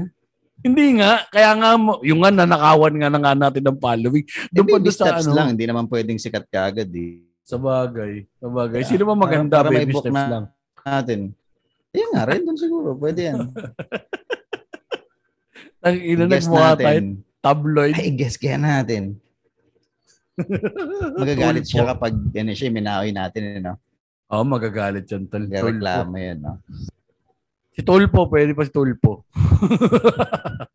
Hindi 0.66 0.86
nga. 1.00 1.28
Kaya 1.30 1.52
nga, 1.60 1.70
mo, 1.76 2.00
yung 2.02 2.24
nga 2.24 2.32
nanakawan 2.32 2.96
nga 2.96 3.10
na 3.12 3.20
nga 3.20 3.34
natin 3.36 3.64
ng 3.68 3.78
following. 3.78 4.26
Eh, 4.26 4.52
Doon 4.52 4.68
pa 4.68 4.78
doon 4.80 4.96
sa 4.96 5.06
steps 5.12 5.28
ano. 5.28 5.36
lang. 5.36 5.48
Hindi 5.54 5.66
naman 5.68 5.86
pwedeng 5.92 6.20
sikat 6.20 6.48
ka 6.48 6.72
agad 6.72 6.90
eh. 6.96 7.20
Sa 7.44 7.60
bagay. 7.60 8.24
Sa 8.40 8.48
bagay. 8.48 8.80
Yeah. 8.82 8.90
Sino 8.90 9.04
ba 9.04 9.16
maganda? 9.20 9.60
Para- 9.60 9.70
para 9.70 9.76
may 9.76 9.86
baby 9.86 10.00
steps 10.00 10.16
na- 10.16 10.32
lang. 10.32 10.46
Natin. 10.84 11.20
Ayun 11.94 12.10
nga, 12.16 12.24
Rendon 12.26 12.58
siguro. 12.58 12.90
Pwede 12.98 13.20
yan. 13.30 13.38
Ang 15.86 15.98
ina 16.00 16.26
nagmukha 16.26 16.80
tayo. 16.80 17.00
Tabloid. 17.44 17.94
Ay, 18.00 18.16
guess 18.16 18.40
kaya 18.40 18.56
natin. 18.56 19.20
Magagalit 21.20 21.68
siya 21.68 21.92
kapag 21.92 22.16
yan 22.32 22.56
siya, 22.56 22.72
minaoy 22.72 23.12
natin. 23.12 23.62
Ano? 23.62 23.78
Oo, 24.32 24.42
oh, 24.42 24.48
magagalit 24.48 25.06
yan, 25.12 25.28
tol. 25.28 25.46
Reklamo 25.46 26.16
yan. 26.18 26.40
No? 26.42 26.58
Si 27.74 27.82
Tulpo, 27.82 28.30
pwede 28.30 28.54
pa 28.54 28.62
si 28.62 28.70
Tulpo. 28.70 29.26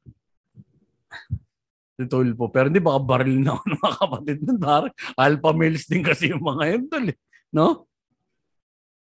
si 1.98 2.04
Tulpo. 2.10 2.50
Pero 2.50 2.66
hindi, 2.66 2.82
baka 2.82 2.98
baril 2.98 3.38
na 3.42 3.54
ako 3.54 3.62
ng 3.64 3.78
mga 3.78 3.96
kapatid 4.02 4.38
ng 4.42 4.58
pare. 4.58 4.88
Alpha 5.14 5.50
males 5.54 5.86
din 5.86 6.02
kasi 6.02 6.34
yung 6.34 6.42
mga 6.42 6.62
yun, 6.74 6.82
tol. 6.90 7.06
eh. 7.06 7.16
No? 7.54 7.86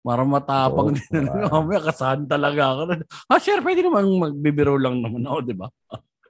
Para 0.03 0.23
matapang 0.23 0.91
Oo, 0.91 0.95
din. 0.95 1.27
wow. 1.27 1.51
Mamaya 1.63 1.81
kasahan 1.87 2.27
talaga 2.27 2.75
ako. 2.75 2.81
Ah, 3.27 3.39
sir, 3.39 3.59
pwede 3.63 3.83
naman 3.83 4.07
magbibiro 4.07 4.75
lang 4.79 5.03
naman 5.03 5.23
ako, 5.23 5.37
di 5.43 5.55
ba? 5.55 5.67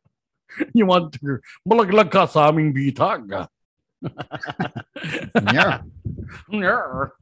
you 0.77 0.89
want 0.89 1.13
to 1.13 1.37
malaglag 1.61 2.09
ka 2.09 2.25
sa 2.25 2.49
aming 2.49 2.73
bitag. 2.73 3.29
Yeah. 5.53 5.85
Nger. 6.49 7.13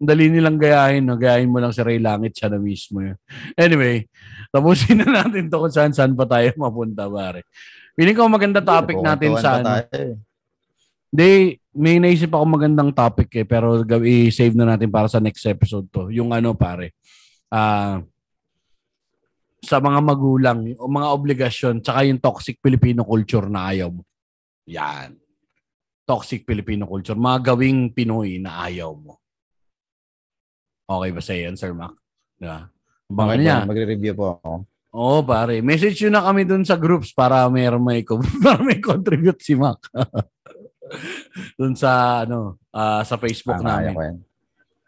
Dali 0.00 0.32
nilang 0.32 0.56
gayahin, 0.56 1.04
no? 1.04 1.20
gayahin 1.20 1.52
mo 1.52 1.60
lang 1.60 1.76
si 1.76 1.84
Ray 1.84 2.00
Langit, 2.00 2.32
siya 2.32 2.48
na 2.48 2.56
mismo 2.56 3.04
yun. 3.04 3.20
Anyway, 3.52 4.08
tapusin 4.48 5.04
na 5.04 5.20
natin 5.20 5.52
to 5.52 5.60
kung 5.60 5.68
saan 5.68 5.92
saan 5.92 6.16
pa 6.16 6.24
tayo 6.24 6.48
mapunta, 6.64 7.04
pare. 7.04 7.44
Piling 7.92 8.16
ko 8.16 8.24
maganda 8.32 8.64
topic 8.64 8.96
natin 8.96 9.36
Kukuntuhan 9.36 9.44
sa 9.44 9.60
ano. 9.60 9.68
eh. 9.92 10.16
Hindi, 11.12 11.30
may 11.76 12.00
naisip 12.00 12.32
ako 12.32 12.44
magandang 12.48 12.96
topic 12.96 13.28
eh, 13.36 13.44
pero 13.44 13.84
i-save 14.00 14.56
na 14.56 14.72
natin 14.72 14.88
para 14.88 15.04
sa 15.04 15.20
next 15.20 15.44
episode 15.44 15.84
to. 15.92 16.08
Yung 16.08 16.32
ano, 16.32 16.56
pare, 16.56 16.96
ah 17.52 18.00
sa 19.60 19.76
mga 19.76 20.00
magulang, 20.00 20.72
o 20.80 20.88
mga 20.88 21.08
obligasyon, 21.12 21.84
tsaka 21.84 22.08
yung 22.08 22.16
toxic 22.16 22.56
Filipino 22.64 23.04
culture 23.04 23.44
na 23.44 23.68
ayaw 23.68 23.92
mo. 23.92 24.02
Yan. 24.64 25.12
Toxic 26.08 26.48
Filipino 26.48 26.88
culture. 26.88 27.14
Mga 27.14 27.52
gawing 27.52 27.92
Pinoy 27.92 28.40
na 28.40 28.64
ayaw 28.66 28.96
mo. 28.96 29.19
Okay 30.90 31.10
ba 31.14 31.22
sa 31.22 31.32
yan, 31.32 31.54
Sir 31.54 31.70
Mac? 31.70 31.94
Diba? 32.34 32.66
Abangan 33.06 33.30
Okay, 33.30 33.42
niya. 33.46 33.56
Magre-review 33.62 34.14
po 34.18 34.24
ako. 34.36 34.50
Oo, 34.90 35.22
pare. 35.22 35.62
Message 35.62 36.02
yun 36.02 36.18
na 36.18 36.26
kami 36.26 36.42
dun 36.42 36.66
sa 36.66 36.74
groups 36.74 37.14
para 37.14 37.46
may 37.46 37.70
may 37.78 38.02
para 38.44 38.58
may 38.58 38.82
contribute 38.82 39.38
si 39.38 39.54
Mac. 39.54 39.78
dun 41.58 41.78
sa 41.78 42.22
ano, 42.26 42.58
ah, 42.74 43.06
sa 43.06 43.14
Facebook 43.14 43.62
Ah, 43.62 43.78
namin. 43.78 43.94
ko 43.94 44.02
yan. 44.02 44.18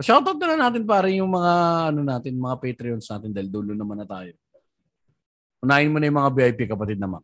Shoutout 0.03 0.39
na 0.43 0.49
lang 0.51 0.61
natin 0.67 0.83
pare 0.83 1.15
yung 1.15 1.31
mga 1.31 1.53
ano 1.95 2.03
natin, 2.03 2.35
mga 2.35 2.59
Patreons 2.59 3.07
natin 3.07 3.31
dahil 3.31 3.47
dulo 3.47 3.71
naman 3.71 4.03
na 4.03 4.07
tayo. 4.09 4.35
Unahin 5.63 5.95
mo 5.95 6.03
na 6.03 6.11
yung 6.11 6.19
mga 6.19 6.31
VIP 6.35 6.67
kapatid 6.67 6.99
na 6.99 7.07
Mac. 7.07 7.23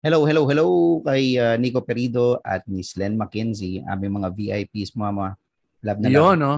Hello, 0.00 0.24
hello, 0.24 0.48
hello 0.48 0.66
kay 1.04 1.36
uh, 1.36 1.60
Nico 1.60 1.84
Perido 1.84 2.40
at 2.40 2.64
Miss 2.64 2.96
Len 2.96 3.12
McKenzie, 3.12 3.84
aming 3.84 4.16
mga 4.16 4.32
VIPs, 4.32 4.96
mama. 4.96 5.36
Love 5.84 6.00
na 6.00 6.08
love. 6.08 6.16
Yun, 6.16 6.36
no? 6.40 6.54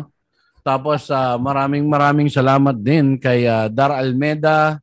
Tapos 0.62 1.08
ah, 1.08 1.36
maraming 1.40 1.86
maraming 1.86 2.28
salamat 2.28 2.76
din 2.76 3.16
kay 3.16 3.48
ah, 3.48 3.66
Dar 3.66 3.94
Almeda, 3.94 4.78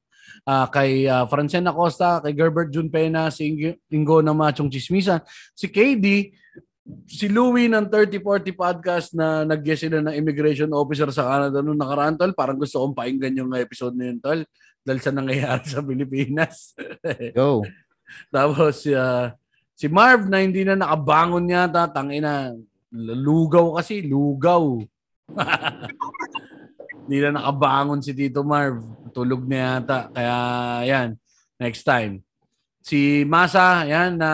ah, 0.45 0.69
kay 0.69 1.09
uh, 1.09 1.25
Francena 1.25 1.73
Costa, 1.73 2.21
kay 2.21 2.37
Gerbert 2.37 2.69
Jun 2.69 2.87
Pena, 2.87 3.33
si 3.33 3.49
Ing- 3.49 3.79
Ingo 3.89 4.21
na 4.21 4.31
Machong 4.31 4.69
Chismisan, 4.69 5.19
si 5.57 5.67
KD, 5.67 6.31
si 7.09 7.25
Louie 7.25 7.65
ng 7.65 7.89
3040 7.89 8.53
podcast 8.53 9.07
na 9.17 9.41
nag 9.41 9.65
sila 9.65 10.05
ng 10.05 10.15
immigration 10.15 10.69
officer 10.69 11.09
sa 11.09 11.25
Canada 11.25 11.65
noong 11.65 11.81
nakaraan, 11.81 12.15
tol. 12.15 12.31
Parang 12.37 12.61
gusto 12.61 12.77
kong 12.85 12.93
painggan 12.93 13.33
yung 13.41 13.51
episode 13.57 13.97
na 13.97 14.13
yun, 14.13 14.21
tol. 14.21 14.39
Dahil 14.85 14.99
sa 15.01 15.09
nangyayari 15.09 15.65
sa 15.65 15.81
Pilipinas. 15.89 16.77
Go. 17.33 17.65
Tapos 18.35 18.85
ah, 18.93 19.33
si 19.73 19.89
Marv 19.89 20.29
na 20.29 20.45
hindi 20.45 20.61
na 20.61 20.77
nakabangon 20.77 21.49
yata, 21.49 21.89
tangina. 21.89 22.53
Lugaw 22.95 23.81
kasi, 23.81 24.05
lugaw. 24.05 24.77
hindi 27.05 27.17
na 27.21 27.37
nakabangon 27.37 28.01
si 28.01 28.11
Tito 28.13 28.41
Marv. 28.41 28.81
Tulog 29.11 29.45
na 29.47 29.79
yata. 29.79 30.09
Kaya 30.11 30.35
yan, 30.85 31.09
next 31.61 31.83
time. 31.85 32.21
Si 32.85 33.25
Masa, 33.25 33.85
yan, 33.89 34.21
na 34.21 34.29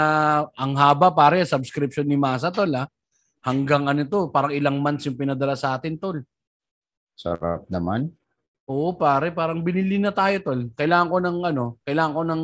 ang 0.59 0.75
haba 0.75 1.15
pare, 1.15 1.43
subscription 1.47 2.03
ni 2.03 2.19
Masa 2.19 2.51
tol 2.51 2.71
ha. 2.75 2.87
Hanggang 3.41 3.87
ano 3.87 4.05
to, 4.05 4.29
parang 4.29 4.53
ilang 4.53 4.77
months 4.83 5.07
yung 5.07 5.17
pinadala 5.17 5.55
sa 5.55 5.79
atin 5.79 5.95
tol. 5.95 6.19
Sarap 7.15 7.65
naman. 7.71 8.11
Oo, 8.67 8.93
pare, 8.95 9.31
parang 9.31 9.63
binili 9.63 9.97
na 9.97 10.11
tayo, 10.11 10.35
tol. 10.43 10.67
Kailangan 10.75 11.07
ko 11.09 11.17
ng 11.23 11.37
ano, 11.47 11.65
kailangan 11.87 12.13
ko 12.13 12.21
ng 12.27 12.43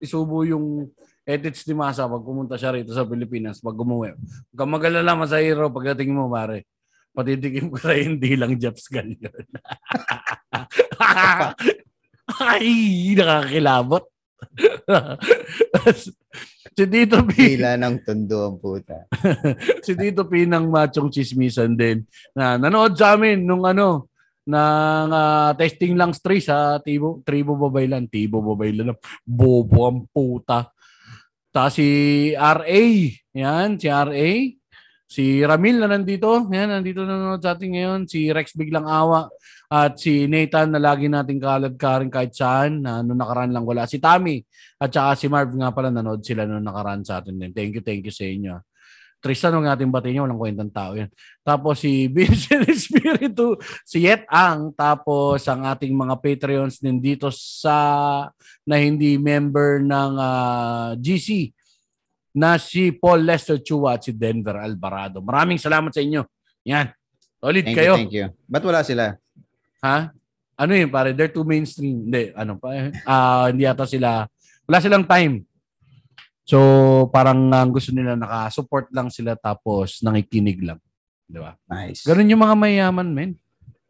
isubo 0.00 0.44
yung 0.48 0.88
edits 1.24 1.64
ni 1.64 1.72
Masa 1.76 2.04
pag 2.04 2.24
pumunta 2.24 2.56
siya 2.60 2.76
rito 2.76 2.92
sa 2.92 3.04
Pilipinas, 3.04 3.60
pag 3.60 3.76
umuwi. 3.76 4.12
Huwag 4.16 4.56
kang 4.56 4.72
mag-alala, 4.72 5.12
Masahiro, 5.16 5.72
pagdating 5.72 6.12
mo, 6.12 6.28
pare. 6.28 6.68
Patitikim 7.14 7.70
ko 7.70 7.78
sa 7.78 7.94
hindi 7.94 8.34
lang 8.34 8.58
Japs 8.58 8.90
Galion. 8.90 9.30
Ay, 12.42 13.14
nakakilabot. 13.14 14.04
si 16.76 16.84
Tito 16.90 17.22
P, 17.22 17.54
Hila 17.54 17.78
ng 17.78 18.02
tundo 18.02 18.50
ang 18.50 18.58
puta. 18.58 19.06
si 19.86 19.94
Tito 19.94 20.26
P 20.26 20.42
ng 20.42 20.66
Machong 20.68 21.08
Chismisan 21.14 21.78
din 21.78 22.02
na 22.34 22.58
nanood 22.58 22.98
sa 22.98 23.14
amin 23.14 23.46
nung 23.46 23.62
ano 23.62 24.10
ng 24.44 25.08
ah, 25.08 25.56
testing 25.56 25.96
lang 25.96 26.12
stray 26.12 26.42
sa 26.42 26.76
Tibo, 26.82 27.24
Tribo 27.24 27.56
Babaylan. 27.56 28.10
Tibo 28.10 28.44
Babaylan. 28.44 28.92
Bobo 29.24 29.88
ang 29.88 30.04
puta. 30.10 30.68
Tapos 31.48 31.78
si 31.78 31.88
RA. 32.36 32.82
Yan, 33.32 33.80
si 33.80 33.88
RA. 33.88 34.28
Si 35.14 35.46
Ramil 35.46 35.78
na 35.78 35.86
nandito. 35.86 36.50
Yan, 36.50 36.74
nandito 36.74 37.06
na 37.06 37.38
sa 37.38 37.54
atin 37.54 37.70
ngayon. 37.70 38.10
Si 38.10 38.34
Rex 38.34 38.58
Biglang 38.58 38.82
Awa. 38.82 39.30
At 39.70 39.94
si 39.94 40.26
Nathan 40.26 40.74
na 40.74 40.82
lagi 40.82 41.06
nating 41.06 41.38
kalad 41.38 41.78
ka 41.78 42.02
rin 42.02 42.10
kahit 42.10 42.34
saan. 42.34 42.82
Na 42.82 42.98
noong 42.98 43.22
nakaraan 43.22 43.54
lang 43.54 43.62
wala. 43.62 43.86
Si 43.86 44.02
Tommy. 44.02 44.42
At 44.74 44.90
saka 44.90 45.14
si 45.14 45.30
Marv 45.30 45.54
nga 45.54 45.70
pala 45.70 45.94
nanood 45.94 46.26
sila 46.26 46.42
noong 46.42 46.66
nakaraan 46.66 47.06
sa 47.06 47.22
atin 47.22 47.38
din. 47.38 47.54
Thank 47.54 47.78
you, 47.78 47.82
thank 47.86 48.02
you 48.02 48.10
sa 48.10 48.26
inyo. 48.26 48.58
Tristan, 49.22 49.54
huwag 49.54 49.70
natin 49.70 49.94
batiin 49.94 50.18
niya. 50.18 50.26
Walang 50.26 50.40
kwentang 50.42 50.74
tao 50.74 50.98
yan. 50.98 51.10
Tapos 51.46 51.78
si 51.78 52.06
Vincent 52.14 52.66
Espiritu, 52.66 53.54
si 53.86 54.10
Yet 54.10 54.26
Ang, 54.26 54.74
tapos 54.74 55.46
ang 55.46 55.62
ating 55.62 55.94
mga 55.94 56.18
Patreons 56.18 56.82
din 56.82 56.98
dito 56.98 57.30
sa 57.30 57.78
na 58.66 58.76
hindi 58.82 59.14
member 59.14 59.78
ng 59.78 60.12
ah, 60.18 60.90
GC 60.98 61.54
na 62.34 62.58
si 62.58 62.90
Paul 62.90 63.22
Lester 63.22 63.62
Chua 63.62 63.94
at 63.94 64.02
si 64.02 64.10
Denver 64.10 64.58
Alvarado. 64.58 65.22
Maraming 65.22 65.56
salamat 65.56 65.94
sa 65.94 66.02
inyo. 66.02 66.26
Yan. 66.66 66.90
Solid 67.38 67.62
Thank 67.62 67.78
kayo. 67.78 67.94
you, 67.94 67.98
thank 68.02 68.14
you. 68.18 68.26
Ba't 68.50 68.64
wala 68.66 68.82
sila? 68.82 69.14
Ha? 69.86 70.10
Ano 70.58 70.72
yun, 70.74 70.90
pare? 70.90 71.14
They're 71.14 71.30
too 71.30 71.46
mainstream. 71.46 72.10
Hindi, 72.10 72.34
ano 72.34 72.58
pa? 72.58 72.74
eh? 72.74 72.90
Ah, 73.06 73.46
hindi 73.54 73.62
yata 73.62 73.86
sila, 73.86 74.26
wala 74.66 74.78
silang 74.82 75.06
time. 75.06 75.46
So, 76.44 76.58
parang 77.08 77.48
ang 77.54 77.72
gusto 77.72 77.94
nila 77.94 78.18
naka-support 78.18 78.92
lang 78.92 79.08
sila 79.08 79.32
tapos 79.38 80.02
nakikinig 80.04 80.60
lang. 80.60 80.78
Di 81.24 81.40
ba? 81.40 81.56
Nice. 81.70 82.04
Ganun 82.04 82.28
yung 82.28 82.42
mga 82.44 82.56
mayaman, 82.58 83.08
men. 83.08 83.32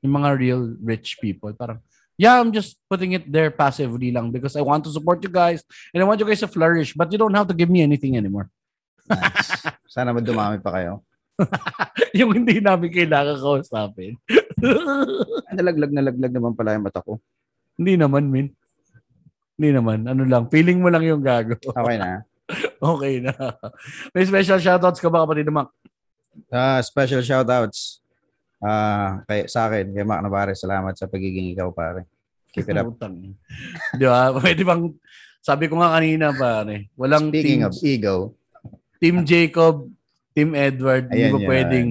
Yung 0.05 0.15
mga 0.21 0.29
real 0.39 0.63
rich 0.85 1.19
people. 1.19 1.51
Parang, 1.57 1.83
yeah, 2.17 2.39
I'm 2.39 2.53
just 2.53 2.79
putting 2.89 3.13
it 3.13 3.27
there 3.31 3.51
passively 3.51 4.11
lang 4.11 4.31
because 4.31 4.55
I 4.57 4.63
want 4.63 4.85
to 4.87 4.93
support 4.95 5.23
you 5.23 5.31
guys 5.31 5.63
and 5.93 6.03
I 6.03 6.07
want 6.07 6.21
you 6.21 6.27
guys 6.27 6.41
to 6.41 6.51
flourish 6.51 6.95
but 6.95 7.11
you 7.11 7.19
don't 7.19 7.35
have 7.35 7.49
to 7.49 7.57
give 7.57 7.71
me 7.71 7.83
anything 7.83 8.17
anymore. 8.17 8.51
nice. 9.09 9.67
Sana 9.95 10.15
madumami 10.15 10.59
pa 10.63 10.75
kayo. 10.75 11.03
yung 12.19 12.31
hindi 12.31 12.63
namin 12.63 12.91
kailangan 12.91 13.39
kausapin. 13.43 14.15
Nalaglag 15.57 15.93
na 15.93 16.03
laglag 16.07 16.35
naman 16.35 16.55
pala 16.55 16.79
yung 16.79 16.87
mata 16.87 17.03
ko. 17.03 17.19
hindi 17.75 17.99
naman, 17.99 18.31
men. 18.31 18.55
Hindi 19.59 19.71
naman. 19.75 20.07
Ano 20.07 20.23
lang, 20.27 20.47
feeling 20.51 20.79
mo 20.79 20.91
lang 20.91 21.03
yung 21.03 21.23
gago. 21.23 21.59
Okay 21.59 21.99
na. 21.99 22.23
okay 22.79 23.15
na. 23.19 23.35
May 24.15 24.27
special 24.27 24.63
shoutouts 24.63 25.03
ka 25.03 25.11
ba 25.11 25.27
kapatid 25.27 25.51
Mac? 25.51 25.71
Ah, 26.51 26.79
special 26.83 27.23
shoutouts. 27.23 28.04
Ah, 28.65 29.21
kay 29.29 29.45
sa 29.45 29.69
akin, 29.69 29.93
kay 29.93 30.09
Mac 30.09 30.25
Navarre, 30.25 30.57
salamat 30.57 30.97
sa 30.97 31.05
pagiging 31.05 31.53
ikaw, 31.53 31.69
pare. 31.69 32.09
Keep 32.49 32.73
it 32.73 32.81
up. 32.81 32.97
Di 34.01 34.07
ba? 34.09 34.33
Pwede 34.41 34.65
bang, 34.65 34.89
sabi 35.45 35.69
ko 35.69 35.77
nga 35.77 36.01
kanina 36.01 36.33
pare, 36.33 36.89
walang 36.97 37.29
Speaking 37.29 37.61
team, 37.61 37.69
of 37.69 37.77
ego, 37.85 38.17
team 38.97 39.17
Jacob, 39.29 39.85
team 40.33 40.57
Edward, 40.57 41.13
hindi 41.13 41.29
yan. 41.29 41.45
pwedeng 41.45 41.91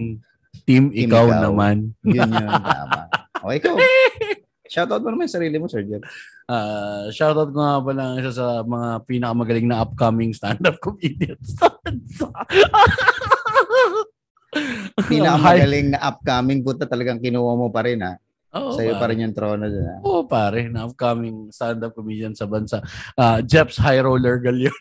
team, 0.66 0.84
Team 0.90 1.10
ikaw, 1.12 1.30
ikaw. 1.30 1.42
naman. 1.46 1.94
yun 2.10 2.26
yun. 2.26 2.50
tama. 2.50 3.02
Okay, 3.44 3.58
ikaw. 3.62 3.76
Shoutout 4.66 5.06
mo 5.06 5.14
naman 5.14 5.30
yung 5.30 5.36
sarili 5.38 5.62
mo, 5.62 5.70
Sir 5.70 5.86
Jeff. 5.86 6.02
Ah, 6.50 7.06
shoutout 7.14 7.54
ko 7.54 7.60
nga 7.62 7.78
pala 7.84 8.18
isa 8.18 8.34
sa 8.34 8.66
mga 8.66 9.06
pinakamagaling 9.06 9.68
na 9.70 9.86
upcoming 9.86 10.34
stand-up 10.34 10.82
comedians. 10.82 11.54
Pinakamagaling 15.12 15.88
na 15.94 16.00
upcoming 16.04 16.62
puta 16.62 16.86
talagang 16.86 17.22
kinuha 17.22 17.54
mo 17.58 17.70
pa 17.74 17.82
rin 17.86 18.02
ha. 18.02 18.18
Oo, 18.54 18.78
Sa'yo 18.78 19.02
pa 19.02 19.10
rin 19.10 19.26
yung 19.26 19.34
trono 19.34 19.66
dun 19.66 19.90
ha. 19.90 19.98
Oo, 20.06 20.30
pare, 20.30 20.70
na 20.70 20.86
upcoming 20.86 21.50
stand-up 21.50 21.98
comedian 21.98 22.38
sa 22.38 22.46
bansa. 22.46 22.86
Ah, 23.18 23.42
Jeps 23.42 23.82
High 23.82 24.06
Roller 24.06 24.38
Galion. 24.38 24.70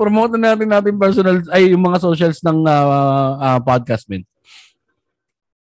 Promote 0.00 0.40
na 0.40 0.56
natin 0.56 0.72
natin 0.72 0.96
personal 0.96 1.44
ay 1.52 1.76
yung 1.76 1.84
mga 1.84 2.00
socials 2.00 2.40
ng 2.40 2.64
ah, 2.64 3.36
ah, 3.36 3.60
podcast 3.60 4.08
men. 4.08 4.24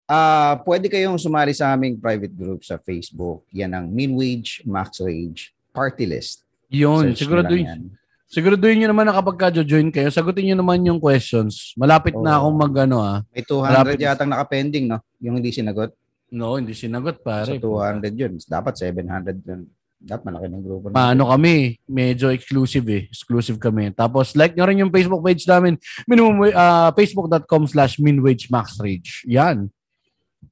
Ah, 0.06 0.62
pwede 0.62 0.86
kayong 0.86 1.18
sumali 1.18 1.50
sa 1.50 1.74
aming 1.74 1.98
private 1.98 2.30
group 2.30 2.62
sa 2.62 2.78
Facebook. 2.78 3.42
Yan 3.50 3.74
ang 3.74 3.90
Min 3.90 4.14
Wage, 4.14 4.62
Max 4.62 5.02
Wage, 5.02 5.50
Party 5.74 6.06
List. 6.06 6.46
Yun, 6.70 7.10
Search 7.10 7.26
lang 7.26 7.50
yan. 7.50 7.98
Siguraduhin 8.32 8.80
nyo 8.80 8.88
naman 8.96 9.04
na 9.04 9.12
kapag 9.12 9.36
ka-join 9.36 9.92
kayo, 9.92 10.08
sagutin 10.08 10.48
nyo 10.48 10.64
naman 10.64 10.80
yung 10.88 10.96
questions. 10.96 11.76
Malapit 11.76 12.16
na 12.16 12.40
Oo. 12.40 12.48
akong 12.48 12.56
mag 12.56 12.74
ano 12.88 12.96
ah. 13.04 13.20
May 13.28 13.44
200 13.44 13.68
Malapit. 13.68 13.98
yatang 14.00 14.30
nakapending, 14.32 14.88
no? 14.88 14.98
Yung 15.20 15.36
hindi 15.36 15.52
sinagot. 15.52 15.92
No, 16.32 16.56
hindi 16.56 16.72
sinagot 16.72 17.20
pare. 17.20 17.52
Sa 17.52 17.60
200 17.60 18.08
yun. 18.16 18.40
Dapat 18.40 18.72
700 18.80 19.36
yun. 19.44 19.68
Dapat 20.02 20.22
malaki 20.24 20.46
ng 20.48 20.62
grupo. 20.64 20.84
natin. 20.88 20.96
Paano 20.96 21.28
kami? 21.28 21.76
Medyo 21.84 22.32
exclusive 22.32 22.88
eh. 22.88 23.02
Exclusive 23.12 23.60
kami. 23.60 23.92
Tapos 23.92 24.32
like 24.32 24.56
nyo 24.56 24.64
rin 24.64 24.80
yung 24.80 24.90
Facebook 24.90 25.22
page 25.22 25.44
namin. 25.44 25.76
Minimum, 26.08 26.50
ah, 26.56 26.90
facebook.com 26.96 27.68
slash 27.68 28.00
minwagemaxrage. 28.00 29.28
Yan. 29.28 29.68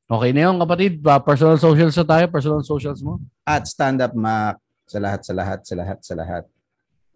Okay 0.06 0.30
na 0.36 0.52
yun 0.52 0.60
kapatid. 0.60 1.00
Pa- 1.00 1.18
personal 1.24 1.56
socials 1.56 1.96
na 1.96 2.04
tayo. 2.06 2.24
Personal 2.28 2.62
socials 2.62 3.00
mo. 3.00 3.18
At 3.42 3.64
Stand 3.66 4.04
Up 4.04 4.12
Mac 4.14 4.60
sa 4.84 4.98
lahat, 5.00 5.24
sa 5.24 5.32
lahat, 5.34 5.58
sa 5.64 5.74
lahat, 5.74 5.98
sa 6.04 6.14
lahat. 6.14 6.44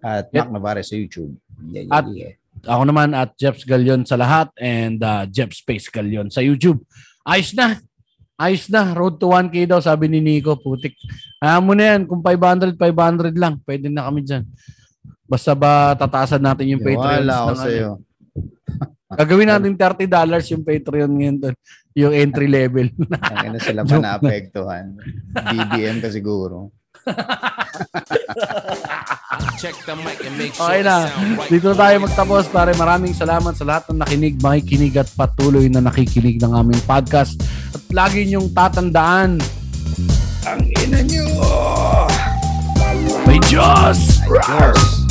At 0.05 0.29
Yep. 0.29 0.37
Mac 0.37 0.49
Navarre 0.53 0.85
sa 0.85 0.93
YouTube. 0.93 1.33
Yeah, 1.73 1.89
yeah, 1.89 1.97
At- 1.97 2.13
yeah. 2.13 2.35
Ako 2.65 2.89
naman 2.89 3.13
at 3.13 3.37
Jeps 3.37 3.65
Galion 3.65 4.09
sa 4.09 4.17
lahat 4.17 4.49
and 4.57 4.97
uh, 5.05 5.29
Jeps 5.29 5.61
Space 5.61 5.89
Galion 5.89 6.33
sa 6.33 6.41
YouTube. 6.41 6.81
Ayos 7.21 7.53
na. 7.53 7.77
Ayos 8.41 8.73
na. 8.73 8.89
Road 8.97 9.21
to 9.21 9.29
1K 9.33 9.69
daw 9.69 9.81
sabi 9.85 10.09
ni 10.09 10.21
Nico. 10.21 10.57
Putik. 10.57 10.97
Ayaw 11.45 11.61
mo 11.61 11.77
na 11.77 11.93
yan. 11.93 12.09
Kung 12.09 12.25
500, 12.25 12.81
500 12.81 13.37
lang. 13.37 13.61
Pwede 13.61 13.93
na 13.93 14.09
kami 14.09 14.25
dyan. 14.25 14.49
Basta 15.29 15.53
ba 15.53 15.93
tataasan 15.93 16.41
natin 16.41 16.73
yung 16.73 16.85
Patreon. 16.85 17.21
Wala 17.25 17.37
ako 17.45 17.53
sa'yo. 17.69 17.91
Gagawin 19.21 19.49
natin 19.53 19.77
$30 19.77 20.09
yung 20.57 20.65
Patreon 20.65 21.13
ngayon 21.13 21.37
doon. 21.41 21.55
Yung 21.95 22.13
entry 22.17 22.49
level. 22.49 22.89
Ang 23.45 23.55
na 23.55 23.61
sila 23.61 23.85
pa 23.85 24.01
naapektuhan. 24.01 24.97
BBM 25.31 26.01
ka 26.01 26.09
siguro. 26.09 26.73
Check 29.61 29.77
the 29.85 29.95
mic 30.01 30.19
and 30.25 30.35
make 30.37 30.53
sure 30.55 30.67
Okay 30.67 30.83
na. 30.83 31.09
Dito 31.47 31.75
tayo 31.75 31.97
magtapos. 32.03 32.49
Pare, 32.51 32.73
maraming 32.75 33.15
salamat 33.15 33.55
sa 33.55 33.65
lahat 33.65 33.91
ng 33.91 33.99
nakinig, 34.01 34.37
makikinig 34.41 34.95
at 34.97 35.09
patuloy 35.13 35.69
na 35.69 35.85
nakikinig 35.85 36.41
ng 36.41 36.53
aming 36.53 36.83
podcast. 36.89 37.39
At 37.73 37.85
lagi 37.93 38.27
niyong 38.27 38.51
tatandaan, 38.53 39.39
Ang 40.45 40.61
ina 40.77 41.01
nyo! 41.09 41.25
may 43.25 43.41
Diyos! 43.49 44.21
Yours. 44.29 45.04